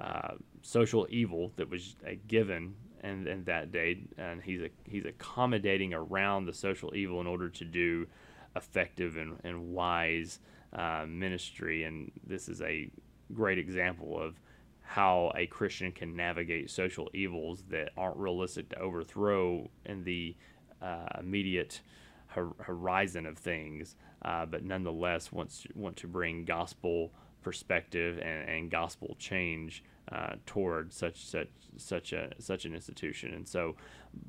uh, 0.00 0.34
social 0.62 1.06
evil 1.10 1.52
that 1.56 1.68
was 1.68 1.96
a 2.06 2.14
given 2.28 2.74
in, 3.02 3.26
in 3.26 3.44
that 3.44 3.72
day, 3.72 4.00
and 4.16 4.42
he's 4.42 4.60
a, 4.60 4.70
he's 4.84 5.04
accommodating 5.04 5.94
around 5.94 6.46
the 6.46 6.52
social 6.52 6.94
evil 6.94 7.20
in 7.20 7.26
order 7.26 7.48
to 7.48 7.64
do 7.64 8.06
effective 8.54 9.16
and, 9.16 9.38
and 9.44 9.72
wise 9.72 10.38
uh, 10.72 11.04
ministry, 11.08 11.84
and 11.84 12.10
this 12.26 12.48
is 12.48 12.60
a 12.62 12.90
great 13.32 13.58
example 13.58 14.20
of 14.20 14.34
how 14.82 15.30
a 15.34 15.46
Christian 15.46 15.92
can 15.92 16.16
navigate 16.16 16.70
social 16.70 17.10
evils 17.12 17.62
that 17.68 17.90
aren't 17.96 18.16
realistic 18.16 18.70
to 18.70 18.78
overthrow 18.78 19.68
in 19.84 20.02
the 20.04 20.34
uh, 20.80 21.06
immediate 21.20 21.80
hor- 22.28 22.56
horizon 22.60 23.26
of 23.26 23.36
things, 23.36 23.96
uh, 24.22 24.46
but 24.46 24.64
nonetheless 24.64 25.30
wants 25.30 25.62
to, 25.62 25.68
want 25.74 25.96
to 25.96 26.06
bring 26.06 26.44
gospel 26.44 27.12
perspective 27.42 28.18
and, 28.18 28.48
and 28.48 28.70
gospel 28.70 29.14
change 29.18 29.84
uh, 30.10 30.34
toward 30.46 30.92
such 30.92 31.24
such 31.24 31.48
such 31.76 32.12
a 32.12 32.30
such 32.38 32.64
an 32.64 32.74
institution. 32.74 33.34
And 33.34 33.46
so, 33.46 33.76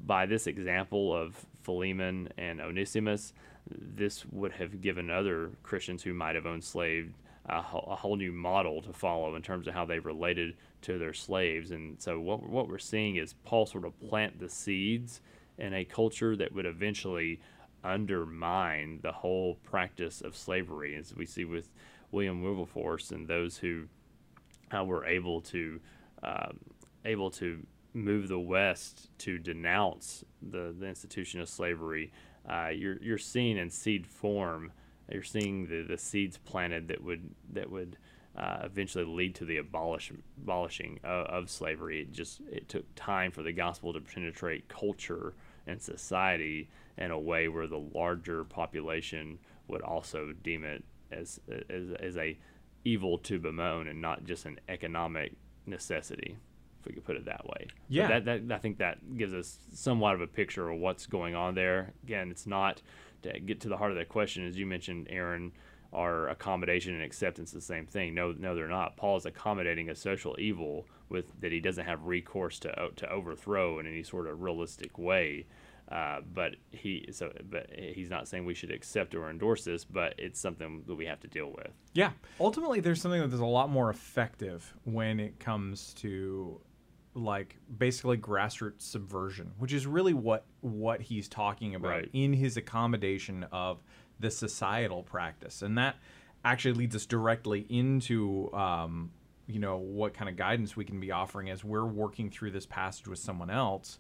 by 0.06 0.26
this 0.26 0.48
example 0.48 1.16
of 1.16 1.46
Philemon 1.64 2.30
and 2.38 2.60
Onesimus, 2.60 3.34
this 3.70 4.26
would 4.32 4.54
have 4.54 4.82
given 4.82 5.10
other 5.10 5.52
Christians 5.64 6.04
who 6.04 6.14
might 6.14 6.36
have 6.36 6.46
owned 6.46 6.64
slaves 6.64 7.14
a, 7.46 7.62
whole 7.62 8.16
new 8.16 8.32
model 8.32 8.82
to 8.84 8.94
follow 8.94 9.36
in 9.36 9.42
terms 9.42 9.68
of 9.68 9.74
how 9.74 9.86
they 9.86 10.00
related 10.00 10.56
to 10.84 11.00
their 11.00 11.14
slaves. 11.14 11.72
And 11.72 12.00
so 12.02 12.20
what 12.20 12.48
what 12.48 12.68
we're 12.68 12.78
seeing 12.78 13.16
is 13.16 13.34
Paul 13.46 13.66
sort 13.66 13.86
of 13.86 14.00
plant 14.00 14.40
the 14.40 14.50
seeds 14.50 15.22
in 15.58 15.74
a 15.74 15.86
culture 15.86 16.36
that 16.36 16.54
would 16.54 16.66
eventually 16.66 17.40
undermine 17.84 19.00
the 19.02 19.12
whole 19.12 19.56
practice 19.64 20.22
of 20.22 20.36
slavery, 20.36 20.96
as 20.96 21.16
we 21.16 21.26
see 21.26 21.46
with 21.46 21.70
William 22.12 22.42
Wilberforce 22.44 23.12
and 23.12 23.28
those 23.28 23.58
who 23.58 23.86
uh, 24.76 24.84
were 24.84 25.06
able 25.06 25.42
to 25.42 25.80
um, 26.24 26.60
able 27.06 27.32
to 27.32 27.66
move 27.94 28.28
the 28.28 28.40
West 28.40 29.10
to 29.20 29.38
denounce 29.38 30.24
the, 30.42 30.74
the 30.78 30.86
institution 30.86 31.40
of 31.40 31.50
slavery, 31.50 32.12
uh, 32.50 32.70
you're 32.70 33.02
you're 33.02 33.18
seeing 33.18 33.58
in 33.58 33.70
seed 33.70 34.06
form, 34.06 34.72
you're 35.12 35.24
seeing 35.24 35.68
the, 35.68 35.84
the 35.84 35.98
seeds 35.98 36.38
planted 36.38 36.88
that 36.88 37.04
would 37.04 37.30
that 37.54 37.70
would 37.70 37.98
uh, 38.38 38.60
eventually 38.64 39.04
lead 39.04 39.36
to 39.36 39.46
the 39.46 39.58
abolish, 39.58 40.12
abolishing 40.38 41.00
of, 41.04 41.26
of, 41.26 41.50
slavery. 41.50 42.02
It 42.02 42.12
just 42.12 42.42
it 42.52 42.70
took 42.70 42.86
time 42.96 43.32
for 43.32 43.44
the 43.44 43.52
gospel 43.52 43.92
to 43.94 44.00
penetrate 44.00 44.70
culture 44.70 45.34
and 45.68 45.82
society 45.82 46.70
in 46.98 47.12
a 47.12 47.20
way 47.20 47.48
where 47.48 47.68
the 47.68 47.80
larger 47.80 48.44
population 48.44 49.40
would 49.68 49.82
also 49.82 50.34
deem 50.44 50.64
it 50.64 50.84
as 51.12 51.40
as, 51.70 51.92
as 52.00 52.18
a 52.18 52.38
evil 52.86 53.18
to 53.20 53.40
bemoan 53.40 53.88
and 53.88 54.02
not 54.02 54.24
just 54.24 54.46
an 54.46 54.60
economic 54.68 55.34
necessity 55.66 56.38
if 56.80 56.86
we 56.86 56.94
could 56.94 57.06
put 57.06 57.18
it 57.18 57.26
that 57.26 57.46
way. 57.46 57.68
Yeah. 57.90 58.20
that, 58.20 58.26
that, 58.26 58.56
I 58.56 58.58
think 58.58 58.78
that 58.78 59.18
gives 59.18 59.34
us 59.34 59.58
somewhat 59.74 60.16
of 60.16 60.22
a 60.22 60.28
picture 60.28 60.70
of 60.70 60.80
what's 60.80 61.06
going 61.06 61.36
on 61.36 61.56
there. 61.56 61.94
Again, 62.04 62.32
it's 62.32 62.48
not 62.48 62.82
to 63.24 63.40
get 63.40 63.60
to 63.62 63.70
the 63.70 63.78
heart 63.78 63.92
of 63.92 63.98
that 63.98 64.10
question, 64.10 64.48
as 64.48 64.58
you 64.58 64.66
mentioned, 64.66 65.08
Aaron. 65.10 65.52
Are 65.92 66.30
accommodation 66.30 66.94
and 66.94 67.02
acceptance 67.02 67.50
the 67.50 67.60
same 67.60 67.88
thing? 67.88 68.14
No, 68.14 68.32
no, 68.32 68.54
they're 68.54 68.68
not. 68.68 68.96
Paul 68.96 69.18
is 69.18 69.26
accommodating 69.26 69.90
a 69.90 69.96
social 69.96 70.36
evil 70.38 70.86
with 71.10 71.26
that 71.42 71.52
he 71.52 71.60
doesn't 71.60 71.86
have 71.86 72.06
recourse 72.06 72.60
to 72.60 72.90
to 72.96 73.12
overthrow 73.12 73.80
in 73.80 73.88
any 73.88 74.04
sort 74.04 74.28
of 74.28 74.44
realistic 74.44 75.00
way. 75.00 75.48
Uh, 75.92 76.22
but 76.36 76.56
he 76.72 77.08
so 77.12 77.32
but 77.50 77.68
he's 77.76 78.12
not 78.12 78.28
saying 78.28 78.46
we 78.46 78.54
should 78.54 78.72
accept 78.72 79.16
or 79.16 79.30
endorse 79.30 79.64
this, 79.64 79.84
but 79.86 80.14
it's 80.20 80.40
something 80.40 80.84
that 80.86 80.94
we 80.94 81.06
have 81.06 81.20
to 81.20 81.28
deal 81.28 81.52
with. 81.52 81.72
Yeah, 81.94 82.12
ultimately, 82.40 82.80
there's 82.80 83.02
something 83.02 83.20
that 83.22 83.34
is 83.34 83.40
a 83.40 83.46
lot 83.46 83.70
more 83.72 83.90
effective 83.90 84.72
when 84.84 85.20
it 85.20 85.40
comes 85.40 85.94
to 85.96 86.62
like 87.16 87.58
basically 87.80 88.18
grassroots 88.18 88.82
subversion, 88.84 89.52
which 89.58 89.74
is 89.74 89.88
really 89.88 90.14
what 90.14 90.46
what 90.62 91.02
he's 91.02 91.28
talking 91.28 91.74
about 91.74 91.90
Right. 91.90 92.10
in 92.14 92.34
his 92.34 92.56
accommodation 92.56 93.46
of 93.52 93.82
the 94.20 94.30
societal 94.30 95.02
practice, 95.02 95.64
and 95.64 95.76
that 95.80 95.96
actually 96.46 96.74
leads 96.76 96.96
us 96.96 97.08
directly 97.08 97.66
into 97.68 98.54
um, 98.54 99.10
you 99.48 99.58
know 99.60 99.78
what 99.78 100.14
kind 100.14 100.30
of 100.30 100.36
guidance 100.36 100.76
we 100.76 100.86
can 100.86 101.00
be 101.00 101.12
offering 101.12 101.50
as 101.50 101.64
we're 101.64 101.84
working 101.86 102.30
through 102.30 102.52
this 102.52 102.68
passage 102.68 103.08
with 103.08 103.18
someone 103.18 103.50
else. 103.50 103.98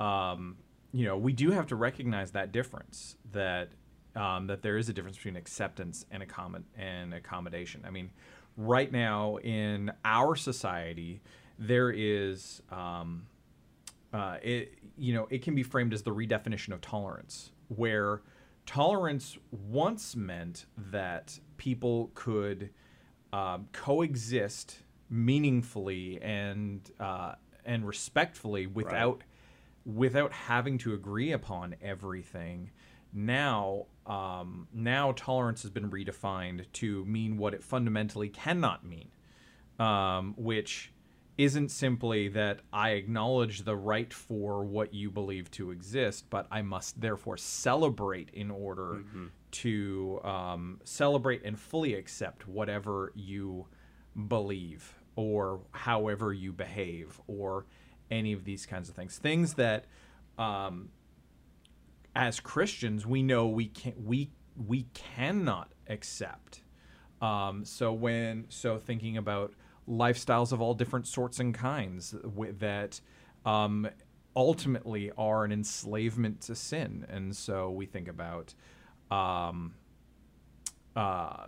Um, 0.00 0.56
you 0.92 1.04
know, 1.04 1.16
we 1.16 1.32
do 1.32 1.50
have 1.50 1.66
to 1.68 1.76
recognize 1.76 2.30
that 2.32 2.52
difference 2.52 3.16
that 3.32 3.70
um, 4.16 4.46
that 4.46 4.62
there 4.62 4.76
is 4.76 4.88
a 4.88 4.92
difference 4.92 5.16
between 5.16 5.36
acceptance 5.36 6.04
and 6.10 6.22
accommod- 6.22 6.64
and 6.76 7.14
accommodation. 7.14 7.84
I 7.86 7.90
mean, 7.90 8.10
right 8.56 8.90
now 8.90 9.36
in 9.36 9.92
our 10.04 10.34
society, 10.34 11.20
there 11.58 11.90
is, 11.90 12.62
um, 12.70 13.26
uh, 14.12 14.38
it 14.42 14.74
you 14.96 15.14
know, 15.14 15.28
it 15.30 15.42
can 15.42 15.54
be 15.54 15.62
framed 15.62 15.92
as 15.92 16.02
the 16.02 16.10
redefinition 16.14 16.72
of 16.72 16.80
tolerance, 16.80 17.52
where 17.68 18.22
tolerance 18.66 19.38
once 19.50 20.16
meant 20.16 20.66
that 20.90 21.38
people 21.58 22.10
could 22.14 22.70
um, 23.32 23.68
coexist 23.72 24.78
meaningfully 25.10 26.20
and 26.22 26.90
uh, 26.98 27.34
and 27.64 27.86
respectfully 27.86 28.66
without 28.66 29.22
without 29.88 30.32
having 30.32 30.76
to 30.78 30.92
agree 30.92 31.32
upon 31.32 31.74
everything. 31.80 32.70
Now, 33.12 33.86
um, 34.06 34.68
now 34.72 35.12
tolerance 35.16 35.62
has 35.62 35.70
been 35.70 35.90
redefined 35.90 36.70
to 36.74 37.04
mean 37.06 37.38
what 37.38 37.54
it 37.54 37.64
fundamentally 37.64 38.28
cannot 38.28 38.84
mean, 38.84 39.08
um, 39.78 40.34
which 40.36 40.92
isn't 41.38 41.70
simply 41.70 42.28
that 42.28 42.60
I 42.72 42.90
acknowledge 42.90 43.62
the 43.62 43.76
right 43.76 44.12
for 44.12 44.62
what 44.64 44.92
you 44.92 45.10
believe 45.10 45.50
to 45.52 45.70
exist, 45.70 46.28
but 46.28 46.46
I 46.50 46.62
must 46.62 47.00
therefore 47.00 47.38
celebrate 47.38 48.28
in 48.34 48.50
order 48.50 49.02
to 49.52 50.20
um, 50.22 50.80
celebrate 50.84 51.44
and 51.44 51.58
fully 51.58 51.94
accept 51.94 52.46
whatever 52.46 53.12
you 53.14 53.66
believe 54.26 54.92
or 55.16 55.60
however 55.72 56.32
you 56.32 56.52
behave 56.52 57.20
or 57.28 57.66
any 58.10 58.32
of 58.32 58.44
these 58.44 58.66
kinds 58.66 58.88
of 58.88 58.94
things. 58.94 59.18
Things 59.18 59.54
that, 59.54 59.86
um, 60.38 60.90
as 62.14 62.40
Christians, 62.40 63.06
we 63.06 63.22
know 63.22 63.46
we 63.46 63.66
can 63.66 63.94
we 64.04 64.30
we 64.66 64.86
cannot 64.94 65.72
accept. 65.88 66.62
Um, 67.20 67.64
so 67.64 67.92
when 67.92 68.46
so 68.48 68.78
thinking 68.78 69.16
about 69.16 69.54
lifestyles 69.88 70.52
of 70.52 70.60
all 70.60 70.74
different 70.74 71.06
sorts 71.06 71.40
and 71.40 71.54
kinds 71.54 72.14
that 72.58 73.00
um, 73.44 73.88
ultimately 74.36 75.10
are 75.16 75.44
an 75.44 75.52
enslavement 75.52 76.40
to 76.42 76.54
sin, 76.54 77.06
and 77.08 77.34
so 77.36 77.70
we 77.70 77.86
think 77.86 78.08
about 78.08 78.54
um, 79.10 79.74
uh, 80.94 81.46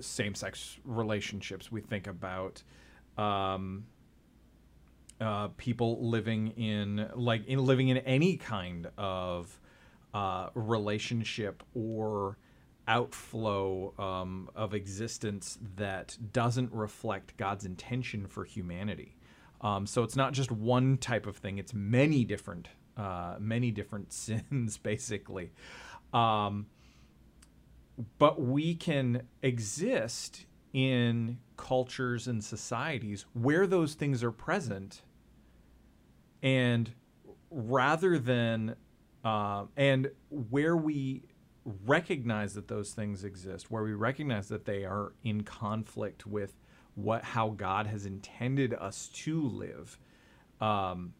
same-sex 0.00 0.78
relationships. 0.84 1.72
We 1.72 1.80
think 1.80 2.06
about 2.06 2.62
um, 3.16 3.86
uh, 5.20 5.48
people 5.56 6.08
living 6.08 6.48
in 6.48 7.08
like 7.14 7.46
in 7.46 7.64
living 7.64 7.88
in 7.88 7.98
any 7.98 8.36
kind 8.36 8.88
of 8.96 9.60
uh, 10.14 10.48
relationship 10.54 11.62
or 11.74 12.38
outflow 12.88 13.94
um, 13.98 14.50
of 14.56 14.74
existence 14.74 15.58
that 15.76 16.16
doesn't 16.32 16.72
reflect 16.72 17.36
God's 17.36 17.64
intention 17.64 18.26
for 18.26 18.44
humanity. 18.44 19.16
Um, 19.60 19.86
so 19.86 20.02
it's 20.02 20.16
not 20.16 20.32
just 20.32 20.50
one 20.50 20.96
type 20.96 21.26
of 21.26 21.36
thing; 21.36 21.58
it's 21.58 21.74
many 21.74 22.24
different, 22.24 22.68
uh, 22.96 23.36
many 23.38 23.70
different 23.70 24.12
sins, 24.14 24.78
basically. 24.78 25.52
Um, 26.12 26.66
but 28.18 28.40
we 28.40 28.74
can 28.74 29.22
exist 29.42 30.46
in 30.72 31.38
cultures 31.56 32.26
and 32.26 32.42
societies 32.42 33.26
where 33.34 33.66
those 33.66 33.94
things 33.94 34.24
are 34.24 34.32
present 34.32 35.02
and 36.42 36.92
rather 37.50 38.18
than 38.18 38.74
uh, 39.24 39.64
and 39.76 40.10
where 40.30 40.76
we 40.76 41.22
recognize 41.84 42.54
that 42.54 42.68
those 42.68 42.92
things 42.92 43.22
exist 43.22 43.70
where 43.70 43.82
we 43.82 43.92
recognize 43.92 44.48
that 44.48 44.64
they 44.64 44.84
are 44.84 45.12
in 45.22 45.42
conflict 45.42 46.26
with 46.26 46.54
what 46.94 47.22
how 47.22 47.50
god 47.50 47.86
has 47.86 48.06
intended 48.06 48.72
us 48.74 49.08
to 49.08 49.42
live 49.42 49.98
um, 50.60 51.12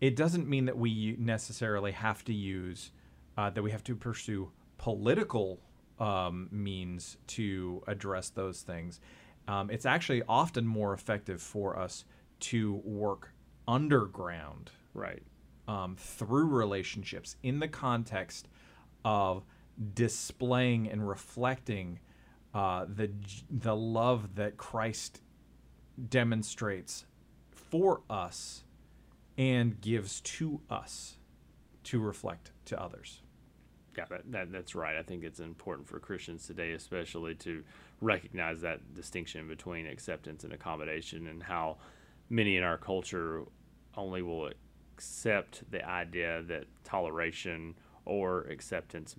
it 0.00 0.16
doesn't 0.16 0.48
mean 0.48 0.64
that 0.64 0.76
we 0.76 1.16
necessarily 1.18 1.92
have 1.92 2.24
to 2.24 2.32
use 2.32 2.90
uh, 3.36 3.50
that 3.50 3.62
we 3.62 3.70
have 3.70 3.84
to 3.84 3.96
pursue 3.96 4.50
political 4.78 5.60
um, 5.98 6.48
means 6.50 7.16
to 7.26 7.82
address 7.86 8.30
those 8.30 8.62
things. 8.62 9.00
Um, 9.46 9.70
it's 9.70 9.86
actually 9.86 10.22
often 10.28 10.66
more 10.66 10.92
effective 10.92 11.40
for 11.40 11.78
us 11.78 12.04
to 12.40 12.74
work 12.84 13.32
underground 13.66 14.70
Right. 14.92 15.22
um, 15.66 15.96
through 15.96 16.46
relationships 16.46 17.36
in 17.42 17.58
the 17.58 17.68
context 17.68 18.48
of 19.04 19.44
displaying 19.94 20.88
and 20.88 21.06
reflecting 21.08 21.98
uh, 22.54 22.86
the 22.88 23.10
the 23.50 23.74
love 23.74 24.36
that 24.36 24.56
Christ 24.56 25.20
demonstrates 26.08 27.04
for 27.50 28.02
us 28.08 28.64
and 29.36 29.80
gives 29.80 30.20
to 30.20 30.60
us 30.70 31.18
to 31.84 32.00
reflect 32.00 32.52
to 32.66 32.80
others. 32.80 33.20
Yeah, 33.96 34.04
that, 34.10 34.30
that, 34.32 34.52
that's 34.52 34.74
right. 34.74 34.96
I 34.96 35.02
think 35.02 35.22
it's 35.24 35.40
important 35.40 35.86
for 35.88 35.98
Christians 36.00 36.46
today, 36.46 36.72
especially 36.72 37.34
to 37.36 37.62
recognize 38.00 38.60
that 38.62 38.94
distinction 38.94 39.46
between 39.48 39.86
acceptance 39.86 40.44
and 40.44 40.52
accommodation, 40.52 41.26
and 41.26 41.42
how 41.42 41.78
many 42.34 42.56
in 42.56 42.64
our 42.64 42.76
culture 42.78 43.44
only 43.96 44.22
will 44.22 44.50
accept 44.96 45.62
the 45.70 45.84
idea 45.88 46.42
that 46.42 46.64
toleration 46.82 47.74
or 48.04 48.42
acceptance 48.42 49.14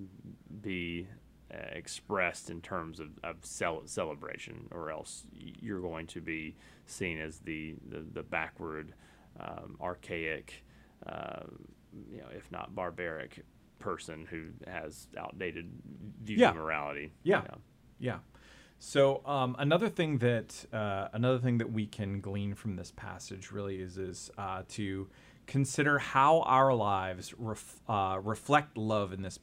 be 0.62 1.08
uh, 1.54 1.58
expressed 1.72 2.50
in 2.50 2.60
terms 2.62 3.00
of, 3.00 3.08
of 3.24 3.38
cel- 3.42 3.84
celebration, 3.86 4.68
or 4.72 4.92
else 4.92 5.24
you're 5.34 5.80
going 5.82 6.08
to 6.08 6.20
be 6.22 6.56
seen 6.86 7.20
as 7.20 7.40
the, 7.40 7.76
the, 7.90 8.04
the 8.14 8.24
backward, 8.24 8.94
um, 9.40 9.78
archaic, 9.82 10.64
uh, 11.08 11.44
you 12.12 12.18
know, 12.18 12.28
if 12.36 12.52
not 12.52 12.76
barbaric 12.76 13.44
person 13.80 14.26
who 14.30 14.48
has 14.70 15.08
outdated 15.18 15.70
views 16.24 16.40
Yeah. 16.42 16.50
of 16.50 16.56
morality. 16.58 17.12
Yeah. 17.24 17.40
Know. 17.42 17.58
Yeah. 18.00 18.18
So 18.80 19.22
um, 19.26 19.56
another 19.58 19.90
thing 19.90 20.18
that 20.20 20.66
uh, 20.74 21.08
another 21.14 21.40
thing 21.40 21.58
that 21.60 21.72
we 21.72 21.88
can 21.88 22.20
glean 22.20 22.54
from 22.56 22.76
this 22.76 22.92
passage 22.92 23.52
really 23.52 23.78
is 23.78 23.98
is 23.98 24.30
uh, 24.38 24.64
to 24.70 25.08
consider 25.48 26.00
how 26.00 26.42
our 26.42 26.74
lives 26.74 27.34
ref, 27.38 27.82
uh, 27.88 28.20
reflect 28.22 28.78
love 28.78 29.14
in 29.14 29.22
this 29.22 29.40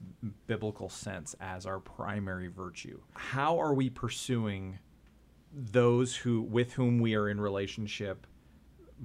biblical 0.46 0.88
sense 0.88 1.34
as 1.40 1.64
our 1.64 1.78
primary 1.78 2.48
virtue. 2.48 3.00
How 3.14 3.60
are 3.60 3.74
we 3.74 3.88
pursuing 3.88 4.78
those 5.52 6.16
who 6.16 6.42
with 6.42 6.72
whom 6.74 6.98
we 6.98 7.14
are 7.14 7.28
in 7.28 7.40
relationship 7.40 8.26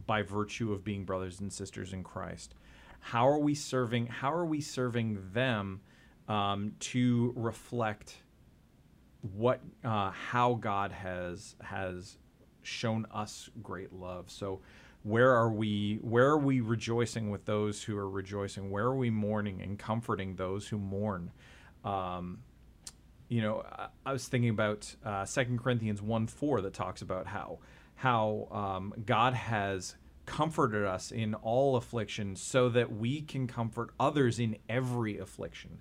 by 0.05 0.21
virtue 0.21 0.71
of 0.73 0.83
being 0.83 1.05
brothers 1.05 1.39
and 1.39 1.51
sisters 1.51 1.93
in 1.93 2.03
Christ? 2.03 2.53
How 2.99 3.27
are 3.27 3.39
we 3.39 3.55
serving? 3.55 4.07
How 4.07 4.33
are 4.33 4.45
we 4.45 4.61
serving 4.61 5.19
them 5.33 5.81
um, 6.27 6.73
to 6.79 7.33
reflect 7.35 8.17
what 9.21 9.61
uh, 9.83 10.11
how 10.11 10.55
God 10.55 10.91
has 10.91 11.55
has 11.61 12.17
shown 12.61 13.05
us 13.11 13.49
great 13.61 13.93
love? 13.93 14.29
So 14.29 14.61
where 15.03 15.33
are 15.33 15.51
we 15.51 15.99
where 16.01 16.27
are 16.27 16.37
we 16.37 16.61
rejoicing 16.61 17.29
with 17.29 17.45
those 17.45 17.83
who 17.83 17.97
are 17.97 18.09
rejoicing? 18.09 18.69
Where 18.69 18.85
are 18.85 18.95
we 18.95 19.09
mourning 19.09 19.61
and 19.61 19.77
comforting 19.77 20.35
those 20.35 20.67
who 20.67 20.77
mourn? 20.77 21.31
Um, 21.83 22.39
you 23.29 23.41
know 23.41 23.63
I, 23.65 23.87
I, 24.05 24.13
was 24.13 24.27
thinking 24.27 24.49
about 24.49 24.93
uh, 25.05 25.25
2 25.25 25.57
corinthians 25.61 26.01
1 26.01 26.27
4 26.27 26.61
that 26.61 26.73
talks 26.73 27.01
about 27.01 27.27
how 27.27 27.59
how 27.95 28.47
um, 28.51 28.93
god 29.05 29.33
has 29.33 29.95
comforted 30.25 30.85
us 30.85 31.11
in 31.11 31.33
all 31.35 31.77
affliction 31.77 32.35
so 32.35 32.69
that 32.69 32.91
we 32.91 33.21
can 33.21 33.47
comfort 33.47 33.91
others 33.99 34.39
in 34.39 34.57
every 34.69 35.17
affliction 35.17 35.79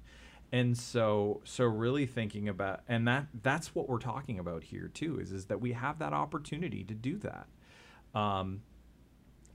and 0.52 0.76
so 0.76 1.40
so 1.44 1.64
really 1.64 2.06
thinking 2.06 2.48
about 2.48 2.80
and 2.88 3.06
that 3.06 3.26
that's 3.42 3.74
what 3.74 3.88
we're 3.88 3.98
talking 3.98 4.38
about 4.38 4.62
here 4.62 4.88
too 4.88 5.18
is 5.18 5.32
is 5.32 5.46
that 5.46 5.60
we 5.60 5.72
have 5.72 5.98
that 5.98 6.12
opportunity 6.12 6.84
to 6.84 6.94
do 6.94 7.18
that 7.18 7.46
um, 8.14 8.62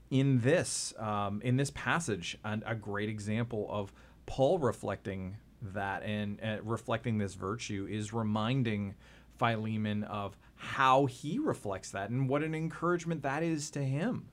in 0.09 0.41
this 0.41 0.93
um, 0.99 1.41
in 1.43 1.57
this 1.57 1.71
passage 1.71 2.37
and 2.43 2.63
a 2.65 2.75
great 2.75 3.09
example 3.09 3.67
of 3.69 3.93
Paul 4.25 4.59
reflecting 4.59 5.37
that 5.61 6.03
and 6.03 6.39
uh, 6.43 6.57
reflecting 6.63 7.17
this 7.17 7.35
virtue 7.35 7.87
is 7.89 8.13
reminding 8.13 8.95
Philemon 9.37 10.03
of 10.03 10.37
how 10.55 11.05
he 11.05 11.39
reflects 11.39 11.91
that 11.91 12.09
and 12.09 12.29
what 12.29 12.43
an 12.43 12.53
encouragement 12.53 13.23
that 13.23 13.41
is 13.41 13.71
to 13.71 13.83
him 13.83 14.27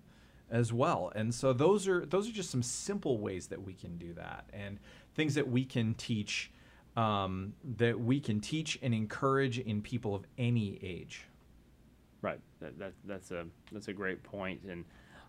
as 0.51 0.73
well. 0.73 1.13
And 1.15 1.35
so 1.35 1.53
those 1.53 1.89
are 1.89 2.05
those 2.05 2.29
are 2.29 2.33
just 2.33 2.51
some 2.51 2.63
simple 2.63 3.19
ways 3.19 3.47
that 3.49 3.63
we 3.63 3.75
can 3.75 3.97
do 3.97 4.13
that 4.15 4.49
and 4.53 4.79
things 5.19 5.35
that 5.35 5.51
we 5.51 5.65
can 5.65 5.95
teach 5.95 6.53
um, 6.97 7.53
that 7.77 7.99
we 7.99 8.21
can 8.21 8.41
teach 8.41 8.79
and 8.83 8.95
encourage 8.95 9.59
in 9.59 9.83
people 9.83 10.15
of 10.15 10.25
any 10.39 10.79
age. 10.83 11.25
Right. 12.23 12.41
That, 12.61 12.79
that 12.79 12.93
that's 13.05 13.31
a 13.33 13.47
that's 13.73 13.89
a 13.89 13.93
great 13.93 14.23
point 14.23 14.63
and 14.63 14.85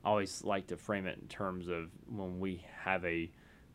I 0.06 0.10
always 0.10 0.44
like 0.44 0.68
to 0.68 0.78
frame 0.78 1.08
it 1.08 1.18
in 1.20 1.28
terms 1.28 1.68
of 1.68 1.90
when 2.08 2.40
we 2.40 2.64
have 2.84 3.04
a 3.04 3.30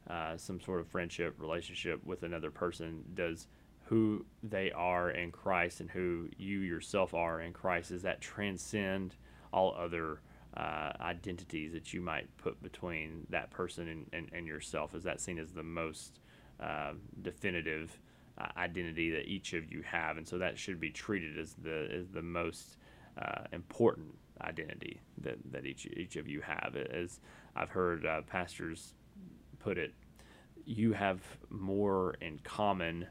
uh, 0.08 0.36
some 0.36 0.60
sort 0.60 0.80
of 0.80 0.86
friendship 0.86 1.34
relationship 1.38 2.00
with 2.04 2.22
another 2.22 2.50
person. 2.50 3.02
Does 3.14 3.48
who 3.84 4.24
they 4.42 4.70
are 4.70 5.10
in 5.10 5.32
Christ 5.32 5.80
and 5.80 5.90
who 5.90 6.28
you 6.38 6.60
yourself 6.60 7.12
are 7.12 7.40
in 7.40 7.52
Christ 7.52 7.90
does 7.90 8.02
that 8.02 8.20
transcend 8.20 9.16
all 9.52 9.74
other 9.76 10.20
uh, 10.56 10.92
identities 11.00 11.72
that 11.72 11.92
you 11.92 12.00
might 12.00 12.34
put 12.36 12.62
between 12.62 13.26
that 13.30 13.50
person 13.50 13.88
and, 13.88 14.06
and, 14.12 14.28
and 14.32 14.46
yourself? 14.46 14.94
Is 14.94 15.02
that 15.04 15.20
seen 15.20 15.38
as 15.38 15.52
the 15.52 15.62
most 15.62 16.20
uh, 16.60 16.92
definitive 17.22 17.98
uh, 18.38 18.46
identity 18.56 19.10
that 19.10 19.26
each 19.26 19.52
of 19.52 19.70
you 19.70 19.82
have, 19.82 20.16
and 20.16 20.26
so 20.26 20.38
that 20.38 20.58
should 20.58 20.80
be 20.80 20.90
treated 20.90 21.38
as 21.38 21.54
the 21.54 21.88
as 21.92 22.08
the 22.08 22.22
most 22.22 22.76
uh, 23.20 23.42
important 23.52 24.14
identity 24.42 25.00
that, 25.18 25.36
that 25.52 25.66
each 25.66 25.86
each 25.86 26.16
of 26.16 26.28
you 26.28 26.40
have. 26.40 26.76
As 26.76 27.20
I've 27.54 27.70
heard 27.70 28.06
uh, 28.06 28.22
pastors 28.22 28.94
put 29.58 29.78
it, 29.78 29.94
you 30.64 30.92
have 30.92 31.20
more 31.50 32.14
in 32.20 32.38
common. 32.42 33.06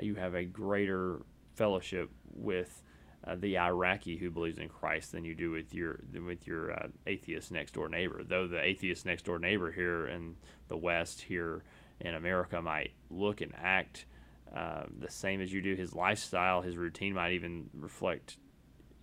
You 0.00 0.14
have 0.16 0.34
a 0.34 0.44
greater 0.44 1.22
fellowship 1.54 2.10
with 2.34 2.82
uh, 3.24 3.34
the 3.36 3.58
Iraqi 3.58 4.16
who 4.16 4.30
believes 4.30 4.58
in 4.58 4.68
Christ 4.68 5.12
than 5.12 5.24
you 5.24 5.34
do 5.34 5.50
with 5.50 5.74
your 5.74 6.00
with 6.24 6.46
your 6.46 6.72
uh, 6.72 6.88
atheist 7.06 7.50
next 7.50 7.74
door 7.74 7.88
neighbor. 7.88 8.22
Though 8.26 8.46
the 8.46 8.62
atheist 8.62 9.06
next 9.06 9.24
door 9.24 9.38
neighbor 9.38 9.72
here 9.72 10.06
in 10.06 10.36
the 10.68 10.76
West, 10.76 11.22
here 11.22 11.62
in 12.00 12.14
America, 12.14 12.60
might 12.62 12.92
look 13.10 13.40
and 13.40 13.52
act 13.56 14.06
uh, 14.54 14.84
the 14.98 15.10
same 15.10 15.40
as 15.40 15.52
you 15.52 15.60
do. 15.60 15.74
His 15.74 15.94
lifestyle, 15.94 16.62
his 16.62 16.76
routine 16.76 17.14
might 17.14 17.32
even 17.32 17.68
reflect 17.74 18.38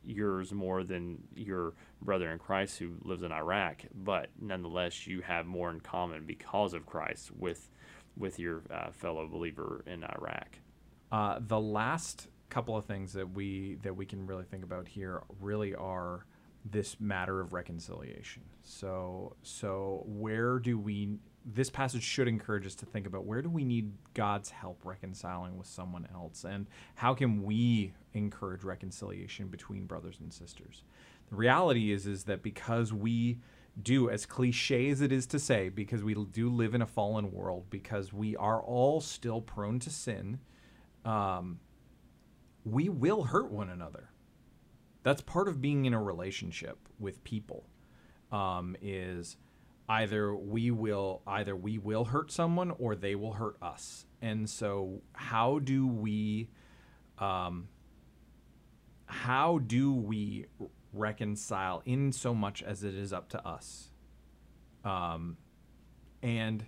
yours 0.06 0.52
more 0.52 0.84
than 0.84 1.24
your 1.36 1.74
brother 2.02 2.30
in 2.32 2.40
Christ 2.40 2.78
who 2.80 2.96
lives 3.04 3.24
in 3.24 3.32
Iraq, 3.32 3.84
but 3.94 4.30
nonetheless 4.40 5.08
you 5.08 5.22
have 5.22 5.46
more 5.46 5.72
in 5.72 5.80
common 5.80 6.26
because 6.26 6.74
of 6.74 6.86
Christ 6.86 7.32
with 7.38 7.70
with 8.16 8.38
your 8.38 8.62
uh, 8.72 8.92
fellow 8.92 9.28
believer 9.28 9.84
in 9.88 10.04
Iraq. 10.04 10.60
Uh, 11.12 11.40
the 11.40 11.60
last 11.60 12.28
couple 12.54 12.78
of 12.78 12.86
things 12.86 13.14
that 13.14 13.34
we 13.34 13.78
that 13.82 13.96
we 13.96 14.06
can 14.06 14.28
really 14.28 14.44
think 14.44 14.64
about 14.64 14.88
here 14.88 15.24
really 15.42 15.74
are 15.74 16.26
this 16.70 17.00
matter 17.00 17.42
of 17.42 17.52
reconciliation. 17.52 18.44
So 18.62 19.36
so 19.42 20.04
where 20.06 20.60
do 20.60 20.78
we 20.78 21.18
this 21.46 21.70
passage 21.70 22.04
should 22.04 22.28
encourage 22.28 22.66
us 22.66 22.76
to 22.76 22.86
think 22.86 23.08
about 23.08 23.26
where 23.26 23.42
do 23.42 23.50
we 23.50 23.66
need 23.66 23.92
God's 24.14 24.52
help 24.52 24.80
reconciling 24.86 25.58
with 25.58 25.68
someone 25.68 26.08
else 26.14 26.46
and 26.46 26.68
how 26.96 27.14
can 27.16 27.44
we 27.44 27.94
encourage 28.14 28.64
reconciliation 28.64 29.48
between 29.48 29.86
brothers 29.86 30.20
and 30.22 30.32
sisters. 30.32 30.84
The 31.30 31.36
reality 31.36 31.92
is 31.92 32.06
is 32.06 32.26
that 32.26 32.44
because 32.44 32.94
we 32.94 33.40
do 33.82 34.12
as 34.12 34.28
cliche 34.28 34.90
as 34.90 35.02
it 35.02 35.12
is 35.12 35.26
to 35.26 35.40
say 35.40 35.70
because 35.70 36.04
we 36.04 36.14
do 36.32 36.50
live 36.50 36.76
in 36.76 36.84
a 36.84 36.88
fallen 36.88 37.32
world 37.32 37.66
because 37.72 38.14
we 38.14 38.36
are 38.36 38.62
all 38.62 39.02
still 39.02 39.42
prone 39.42 39.80
to 39.80 39.90
sin 39.90 40.40
um, 41.04 41.60
we 42.66 42.90
will 42.90 43.24
hurt 43.24 43.52
one 43.52 43.70
another. 43.70 44.10
That's 45.04 45.22
part 45.22 45.48
of 45.48 45.62
being 45.62 45.86
in 45.86 45.94
a 45.94 46.02
relationship 46.02 46.78
with 47.00 47.24
people 47.24 47.66
um, 48.32 48.76
is 48.82 49.38
either 49.90 50.34
we 50.34 50.72
will 50.72 51.22
either 51.28 51.56
we 51.56 51.78
will 51.78 52.06
hurt 52.06 52.32
someone 52.32 52.72
or 52.72 52.96
they 52.96 53.16
will 53.16 53.34
hurt 53.34 53.58
us. 53.62 54.06
And 54.22 54.50
so 54.50 55.02
how 55.14 55.60
do 55.60 55.88
we 55.88 56.50
um, 57.20 57.68
how 59.06 59.60
do 59.60 59.94
we 59.94 60.46
reconcile 60.94 61.82
in 61.86 62.12
so 62.12 62.34
much 62.34 62.64
as 62.64 62.84
it 62.84 62.96
is 62.96 63.12
up 63.12 63.30
to 63.30 63.46
us? 63.46 63.90
Um, 64.86 65.38
and 66.22 66.66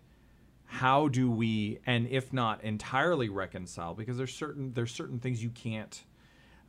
how 0.65 1.07
do 1.07 1.29
we 1.29 1.79
and 1.85 2.07
if 2.07 2.33
not 2.33 2.63
entirely 2.63 3.29
reconcile 3.29 3.93
because 3.93 4.17
there's 4.17 4.33
certain 4.33 4.73
there's 4.73 4.91
certain 4.91 5.19
things 5.19 5.41
you 5.41 5.49
can't 5.51 6.03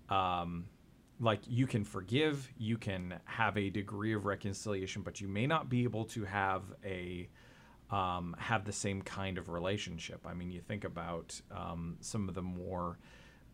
um, 0.09 0.67
like 1.21 1.41
you 1.47 1.67
can 1.67 1.85
forgive, 1.85 2.51
you 2.59 2.77
can 2.77 3.15
have 3.25 3.57
a 3.57 3.71
degree 3.71 4.15
of 4.15 4.27
reconciliation, 4.27 5.03
but 5.03 5.21
you 5.21 5.29
may 5.29 5.47
not 5.47 5.69
be 5.69 5.85
able 5.85 6.05
to 6.07 6.25
have 6.25 6.63
a 6.85 7.29
um, 7.91 8.35
have 8.39 8.65
the 8.65 8.73
same 8.73 9.01
kind 9.01 9.39
of 9.39 9.49
relationship. 9.49 10.27
I 10.27 10.35
mean, 10.35 10.51
you 10.51 10.61
think 10.61 10.85
about 10.85 11.41
um, 11.53 11.97
some 12.01 12.29
of 12.29 12.35
the 12.35 12.43
more 12.43 12.99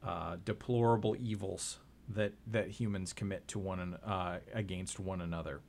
uh, 0.02 0.36
deplorable 0.44 1.14
evils 1.18 1.78
that 2.08 2.32
that 2.48 2.68
humans 2.68 3.12
commit 3.12 3.46
to 3.48 3.58
one 3.58 3.94
uh, 4.04 4.38
against 4.54 4.98
one 4.98 5.20
another. 5.20 5.60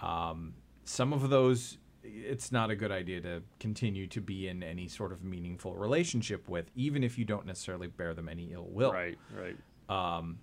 Um, 0.00 0.54
some 0.84 1.12
of 1.12 1.30
those, 1.30 1.78
it's 2.04 2.52
not 2.52 2.70
a 2.70 2.76
good 2.76 2.92
idea 2.92 3.20
to 3.22 3.42
continue 3.58 4.06
to 4.08 4.20
be 4.20 4.48
in 4.48 4.62
any 4.62 4.88
sort 4.88 5.12
of 5.12 5.24
meaningful 5.24 5.74
relationship 5.74 6.48
with, 6.48 6.70
even 6.74 7.02
if 7.02 7.18
you 7.18 7.24
don't 7.24 7.46
necessarily 7.46 7.86
bear 7.86 8.14
them 8.14 8.28
any 8.28 8.52
ill 8.52 8.68
will. 8.68 8.92
Right, 8.92 9.18
right. 9.36 9.56
Um, 9.88 10.38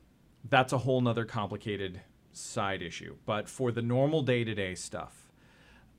that's 0.49 0.73
a 0.73 0.77
whole 0.77 1.01
nother 1.01 1.25
complicated 1.25 2.01
side 2.31 2.81
issue. 2.81 3.15
But 3.25 3.47
for 3.47 3.71
the 3.71 3.81
normal 3.81 4.23
day 4.23 4.43
to 4.43 4.55
day 4.55 4.75
stuff, 4.75 5.31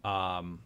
um, 0.04 0.60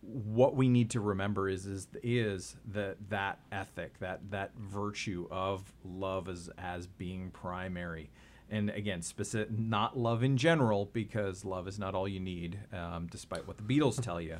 what 0.00 0.54
we 0.54 0.68
need 0.68 0.90
to 0.90 1.00
remember 1.00 1.48
is 1.48 1.66
is 1.66 1.88
is 2.02 2.56
that 2.72 2.96
that 3.08 3.38
ethic, 3.52 3.98
that 4.00 4.30
that 4.30 4.50
virtue 4.58 5.26
of 5.30 5.72
love 5.84 6.28
as 6.28 6.50
as 6.58 6.86
being 6.86 7.30
primary. 7.30 8.10
And 8.50 8.70
again, 8.70 9.02
specific, 9.02 9.50
not 9.58 9.98
love 9.98 10.22
in 10.22 10.36
general, 10.36 10.90
because 10.92 11.44
love 11.44 11.66
is 11.66 11.78
not 11.78 11.94
all 11.94 12.06
you 12.06 12.20
need, 12.20 12.58
um, 12.72 13.08
despite 13.10 13.46
what 13.48 13.56
the 13.56 13.62
Beatles 13.62 14.00
tell 14.00 14.20
you. 14.20 14.36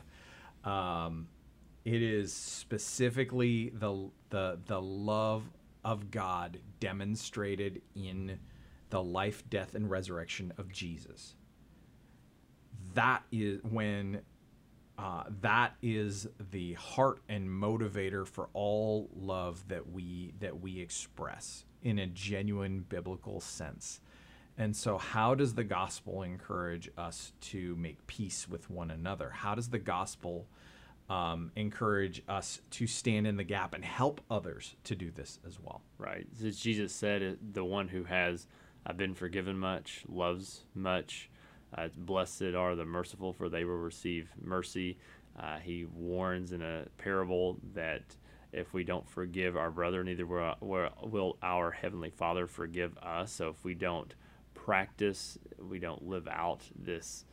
Um, 0.63 1.29
it 1.85 2.03
is 2.03 2.33
specifically 2.33 3.71
the 3.75 4.11
the 4.31 4.59
the 4.67 4.81
love 4.81 5.45
of 5.85 6.11
God 6.11 6.59
demonstrated 6.81 7.83
in 7.95 8.39
the 8.91 9.03
life, 9.03 9.43
death, 9.51 9.75
and 9.75 9.91
resurrection 9.91 10.53
of 10.57 10.73
Jesus. 10.73 11.35
That 12.95 13.23
is 13.33 13.61
when 13.63 14.21
uh, 14.99 15.25
that 15.41 15.75
is 15.83 16.29
the 16.53 16.75
heart 16.75 17.21
and 17.29 17.49
motivator 17.49 18.27
for 18.27 18.49
all 18.53 19.09
love 19.15 19.67
that 19.69 19.91
we 19.91 20.33
that 20.41 20.61
we 20.61 20.81
express 20.81 21.65
in 21.83 21.99
a 21.99 22.07
genuine 22.07 22.85
biblical 22.89 23.41
sense. 23.41 24.01
And 24.57 24.77
so, 24.77 24.99
how 24.99 25.35
does 25.35 25.55
the 25.55 25.65
gospel 25.65 26.23
encourage 26.23 26.89
us 26.97 27.33
to 27.43 27.75
make 27.77 28.07
peace 28.07 28.49
with 28.49 28.71
one 28.71 28.91
another? 28.91 29.31
How 29.31 29.57
does 29.57 29.69
the 29.69 29.81
gospel 29.81 30.47
um, 31.11 31.51
encourage 31.57 32.23
us 32.29 32.61
to 32.71 32.87
stand 32.87 33.27
in 33.27 33.37
the 33.37 33.45
gap 33.45 33.75
and 33.75 33.85
help 33.85 34.21
others 34.31 34.77
to 34.85 34.95
do 34.95 35.11
this 35.11 35.41
as 35.47 35.59
well? 35.61 35.83
Right. 35.99 36.27
As 36.45 36.61
Jesus 36.61 36.95
said, 36.95 37.39
the 37.53 37.65
one 37.65 37.89
who 37.89 38.05
has 38.05 38.47
uh, 38.87 38.93
been 38.93 39.15
forgiven 39.15 39.59
much 39.59 40.05
loves 40.09 40.63
much. 40.73 41.31
Uh, 41.77 41.89
blessed 41.97 42.55
are 42.57 42.75
the 42.75 42.85
merciful, 42.85 43.33
for 43.33 43.49
they 43.49 43.65
will 43.65 43.77
receive 43.77 44.29
mercy. 44.41 44.97
Uh, 45.39 45.59
he 45.59 45.85
warns 45.85 46.53
in 46.53 46.63
a 46.63 46.85
parable 46.99 47.59
that 47.75 48.03
if 48.53 48.73
we 48.73 48.85
don't 48.85 49.09
forgive 49.09 49.57
our 49.57 49.71
brother, 49.71 50.05
neither 50.05 50.27
will, 50.27 50.55
will 51.03 51.37
our 51.43 51.73
heavenly 51.73 52.11
Father 52.11 52.47
forgive 52.47 52.97
us. 52.99 53.33
So 53.33 53.49
if 53.49 53.65
we 53.65 53.75
don't 53.75 54.15
practice, 54.55 55.39
we 55.59 55.81
don't 55.81 56.07
live 56.09 56.29
out 56.29 56.61
this 56.79 57.25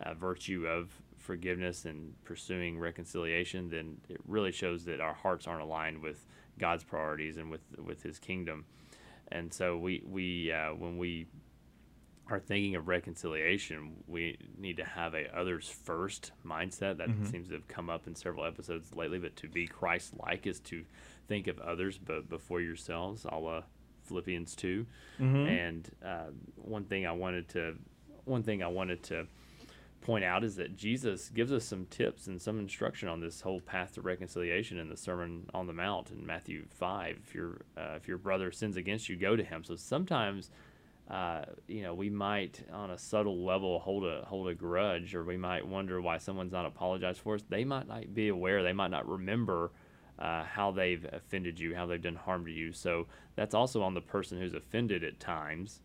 uh, 0.00 0.14
virtue 0.14 0.66
of 0.66 0.90
forgiveness 1.18 1.84
and 1.84 2.14
pursuing 2.24 2.78
reconciliation, 2.78 3.68
then 3.68 3.98
it 4.08 4.20
really 4.26 4.52
shows 4.52 4.84
that 4.86 5.00
our 5.00 5.12
hearts 5.12 5.46
aren't 5.46 5.62
aligned 5.62 6.02
with 6.02 6.24
God's 6.58 6.82
priorities 6.82 7.36
and 7.36 7.50
with 7.50 7.60
with 7.78 8.02
His 8.02 8.18
kingdom. 8.18 8.64
And 9.30 9.52
so 9.52 9.76
we 9.76 10.02
we 10.06 10.50
uh, 10.50 10.74
when 10.74 10.96
we 10.96 11.26
are 12.30 12.38
thinking 12.38 12.76
of 12.76 12.86
reconciliation, 12.86 13.96
we 14.06 14.38
need 14.56 14.76
to 14.76 14.84
have 14.84 15.14
a 15.14 15.36
others 15.36 15.68
first 15.68 16.32
mindset. 16.46 16.98
That 16.98 17.08
mm-hmm. 17.08 17.26
seems 17.26 17.48
to 17.48 17.54
have 17.54 17.66
come 17.66 17.90
up 17.90 18.06
in 18.06 18.14
several 18.14 18.44
episodes 18.44 18.94
lately. 18.94 19.18
But 19.18 19.36
to 19.36 19.48
be 19.48 19.66
Christ 19.66 20.14
like 20.18 20.46
is 20.46 20.60
to 20.60 20.84
think 21.26 21.48
of 21.48 21.58
others, 21.58 21.98
but 21.98 22.28
before 22.28 22.60
yourselves, 22.60 23.26
a 23.28 23.36
la 23.36 23.62
Philippians 24.04 24.56
2 24.56 24.86
mm-hmm. 25.20 25.36
And 25.36 25.90
uh, 26.04 26.30
one 26.56 26.84
thing 26.84 27.06
I 27.06 27.12
wanted 27.12 27.48
to 27.50 27.76
one 28.24 28.42
thing 28.42 28.62
I 28.62 28.68
wanted 28.68 29.02
to 29.04 29.26
point 30.00 30.24
out 30.24 30.44
is 30.44 30.56
that 30.56 30.76
Jesus 30.76 31.28
gives 31.28 31.52
us 31.52 31.64
some 31.64 31.86
tips 31.86 32.26
and 32.26 32.40
some 32.40 32.58
instruction 32.58 33.08
on 33.08 33.20
this 33.20 33.40
whole 33.40 33.60
path 33.60 33.94
to 33.94 34.02
reconciliation 34.02 34.78
in 34.78 34.88
the 34.88 34.96
Sermon 34.96 35.46
on 35.52 35.66
the 35.66 35.72
Mount 35.72 36.10
in 36.10 36.26
Matthew 36.26 36.64
five. 36.70 37.18
If 37.26 37.34
your 37.34 37.62
uh, 37.76 37.94
if 37.96 38.08
your 38.08 38.18
brother 38.18 38.50
sins 38.50 38.76
against 38.76 39.08
you, 39.08 39.16
go 39.16 39.36
to 39.36 39.44
him. 39.44 39.62
So 39.64 39.76
sometimes 39.76 40.50
uh, 41.10 41.42
you 41.66 41.82
know, 41.82 41.92
we 41.92 42.08
might 42.08 42.60
on 42.72 42.90
a 42.90 42.98
subtle 42.98 43.44
level 43.44 43.80
hold 43.80 44.04
a 44.04 44.24
hold 44.26 44.48
a 44.48 44.54
grudge, 44.54 45.14
or 45.14 45.24
we 45.24 45.36
might 45.36 45.66
wonder 45.66 46.00
why 46.00 46.18
someone's 46.18 46.52
not 46.52 46.66
apologized 46.66 47.20
for 47.20 47.34
us. 47.34 47.42
They 47.48 47.64
might 47.64 47.88
not 47.88 48.14
be 48.14 48.28
aware. 48.28 48.62
They 48.62 48.72
might 48.72 48.92
not 48.92 49.08
remember 49.08 49.72
uh, 50.20 50.44
how 50.44 50.70
they've 50.70 51.04
offended 51.12 51.58
you, 51.58 51.74
how 51.74 51.86
they've 51.86 52.00
done 52.00 52.14
harm 52.14 52.44
to 52.46 52.52
you. 52.52 52.72
So 52.72 53.06
that's 53.34 53.54
also 53.54 53.82
on 53.82 53.94
the 53.94 54.00
person 54.00 54.38
who's 54.38 54.54
offended 54.54 55.02
at 55.02 55.18
times 55.18 55.80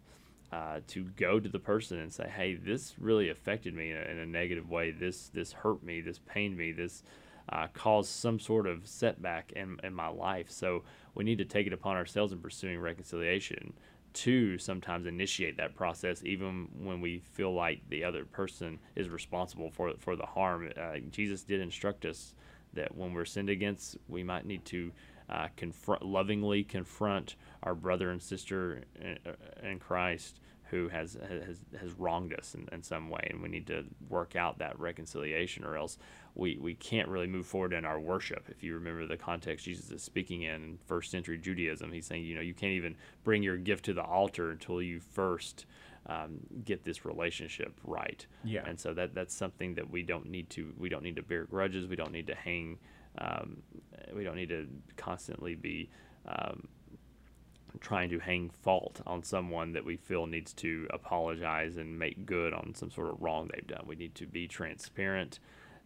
uh, 0.51 0.81
to 0.89 1.05
go 1.15 1.39
to 1.39 1.49
the 1.49 1.57
person 1.57 1.97
and 1.99 2.13
say, 2.13 2.29
"Hey, 2.29 2.53
this 2.53 2.93
really 2.99 3.29
affected 3.29 3.73
me 3.73 3.89
in 3.91 3.97
a, 3.97 4.01
in 4.01 4.19
a 4.19 4.25
negative 4.27 4.69
way. 4.69 4.91
This 4.91 5.29
this 5.29 5.53
hurt 5.53 5.81
me. 5.83 6.01
This 6.01 6.19
pained 6.19 6.55
me. 6.55 6.71
This." 6.71 7.03
Uh, 7.47 7.67
caused 7.75 8.09
some 8.09 8.39
sort 8.39 8.65
of 8.65 8.87
setback 8.87 9.51
in, 9.51 9.77
in 9.83 9.93
my 9.93 10.07
life. 10.07 10.49
So 10.49 10.81
we 11.13 11.23
need 11.23 11.37
to 11.37 11.45
take 11.45 11.67
it 11.67 11.73
upon 11.73 11.95
ourselves 11.95 12.33
in 12.33 12.39
pursuing 12.39 12.79
reconciliation 12.79 13.75
to 14.15 14.57
sometimes 14.57 15.05
initiate 15.05 15.57
that 15.57 15.75
process, 15.75 16.23
even 16.23 16.67
when 16.79 17.01
we 17.01 17.19
feel 17.33 17.53
like 17.53 17.81
the 17.89 18.03
other 18.03 18.25
person 18.25 18.79
is 18.95 19.09
responsible 19.09 19.69
for 19.69 19.93
for 19.99 20.15
the 20.15 20.25
harm. 20.25 20.71
Uh, 20.77 20.97
Jesus 21.11 21.43
did 21.43 21.61
instruct 21.61 22.05
us 22.05 22.33
that 22.73 22.95
when 22.95 23.13
we're 23.13 23.25
sinned 23.25 23.49
against, 23.49 23.97
we 24.07 24.23
might 24.23 24.45
need 24.45 24.65
to 24.65 24.91
uh, 25.29 25.47
confront, 25.55 26.03
lovingly 26.03 26.63
confront 26.63 27.35
our 27.63 27.75
brother 27.75 28.11
and 28.11 28.21
sister 28.21 28.83
in, 29.01 29.17
uh, 29.25 29.67
in 29.67 29.79
Christ 29.79 30.39
who 30.69 30.89
has 30.89 31.17
has, 31.29 31.59
has 31.79 31.91
wronged 31.93 32.33
us 32.33 32.55
in, 32.55 32.67
in 32.71 32.81
some 32.81 33.09
way, 33.09 33.27
and 33.29 33.41
we 33.41 33.49
need 33.49 33.67
to 33.67 33.85
work 34.09 34.35
out 34.35 34.59
that 34.59 34.79
reconciliation, 34.79 35.63
or 35.63 35.77
else 35.77 35.97
we, 36.35 36.57
we 36.61 36.75
can't 36.75 37.07
really 37.07 37.27
move 37.27 37.47
forward 37.47 37.73
in 37.73 37.85
our 37.85 37.99
worship. 37.99 38.45
If 38.49 38.61
you 38.61 38.75
remember 38.75 39.07
the 39.07 39.17
context 39.17 39.65
Jesus 39.65 39.89
is 39.89 40.03
speaking 40.03 40.43
in 40.43 40.77
first 40.85 41.09
century 41.09 41.37
Judaism, 41.37 41.91
he's 41.91 42.05
saying, 42.05 42.25
you 42.25 42.35
know, 42.35 42.41
you 42.41 42.53
can't 42.53 42.73
even 42.73 42.95
bring 43.23 43.41
your 43.41 43.57
gift 43.57 43.85
to 43.85 43.93
the 43.93 44.03
altar 44.03 44.51
until 44.51 44.81
you 44.81 44.99
first 44.99 45.65
um, 46.07 46.39
get 46.63 46.83
this 46.83 47.05
relationship 47.05 47.79
right. 47.83 48.25
Yeah. 48.43 48.63
And 48.67 48.79
so 48.79 48.93
that 48.93 49.15
that's 49.15 49.33
something 49.33 49.75
that 49.75 49.89
we 49.89 50.03
don't 50.03 50.27
need 50.27 50.49
to 50.51 50.73
we 50.77 50.89
don't 50.89 51.03
need 51.03 51.15
to 51.15 51.23
bear 51.23 51.45
grudges. 51.45 51.87
We 51.87 51.95
don't 51.95 52.11
need 52.11 52.27
to 52.27 52.35
hang. 52.35 52.77
Um, 53.17 53.63
we 54.13 54.23
don't 54.23 54.35
need 54.35 54.49
to 54.49 54.67
constantly 54.97 55.55
be 55.55 55.89
um, 56.27 56.67
trying 57.79 58.09
to 58.09 58.19
hang 58.19 58.49
fault 58.49 59.01
on 59.07 59.23
someone 59.23 59.73
that 59.73 59.85
we 59.85 59.95
feel 59.95 60.27
needs 60.27 60.53
to 60.53 60.87
apologize 60.91 61.77
and 61.77 61.97
make 61.97 62.25
good 62.25 62.53
on 62.53 62.73
some 62.75 62.91
sort 62.91 63.09
of 63.09 63.21
wrong 63.21 63.49
they've 63.53 63.67
done. 63.67 63.85
We 63.87 63.95
need 63.95 64.15
to 64.15 64.27
be 64.27 64.47
transparent 64.47 65.39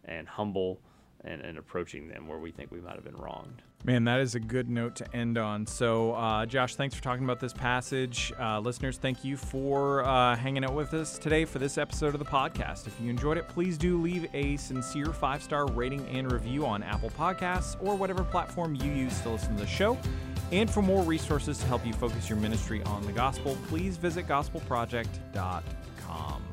and 0.04 0.28
humble 0.28 0.80
and, 1.24 1.40
and 1.42 1.58
approaching 1.58 2.08
them 2.08 2.26
where 2.26 2.38
we 2.38 2.50
think 2.50 2.70
we 2.70 2.80
might 2.80 2.94
have 2.94 3.04
been 3.04 3.16
wronged. 3.16 3.62
Man, 3.82 4.04
that 4.04 4.20
is 4.20 4.34
a 4.34 4.40
good 4.40 4.68
note 4.68 4.96
to 4.96 5.16
end 5.16 5.38
on. 5.38 5.66
So, 5.66 6.12
uh, 6.12 6.44
Josh, 6.44 6.74
thanks 6.74 6.94
for 6.94 7.02
talking 7.02 7.24
about 7.24 7.40
this 7.40 7.54
passage. 7.54 8.30
Uh, 8.38 8.60
listeners, 8.60 8.98
thank 8.98 9.24
you 9.24 9.38
for 9.38 10.04
uh, 10.04 10.36
hanging 10.36 10.64
out 10.64 10.74
with 10.74 10.92
us 10.92 11.18
today 11.18 11.46
for 11.46 11.58
this 11.58 11.78
episode 11.78 12.14
of 12.14 12.18
the 12.18 12.26
podcast. 12.26 12.86
If 12.86 13.00
you 13.00 13.08
enjoyed 13.08 13.38
it, 13.38 13.48
please 13.48 13.78
do 13.78 14.00
leave 14.00 14.28
a 14.34 14.58
sincere 14.58 15.06
five 15.06 15.42
star 15.42 15.66
rating 15.66 16.06
and 16.08 16.30
review 16.30 16.66
on 16.66 16.82
Apple 16.82 17.10
Podcasts 17.10 17.82
or 17.82 17.96
whatever 17.96 18.22
platform 18.22 18.74
you 18.74 18.92
use 18.92 19.18
to 19.22 19.30
listen 19.30 19.54
to 19.54 19.62
the 19.62 19.66
show. 19.66 19.96
And 20.52 20.70
for 20.70 20.82
more 20.82 21.02
resources 21.02 21.56
to 21.58 21.66
help 21.66 21.86
you 21.86 21.94
focus 21.94 22.28
your 22.28 22.38
ministry 22.38 22.82
on 22.82 23.06
the 23.06 23.12
gospel, 23.12 23.56
please 23.68 23.96
visit 23.96 24.28
gospelproject.com. 24.28 26.49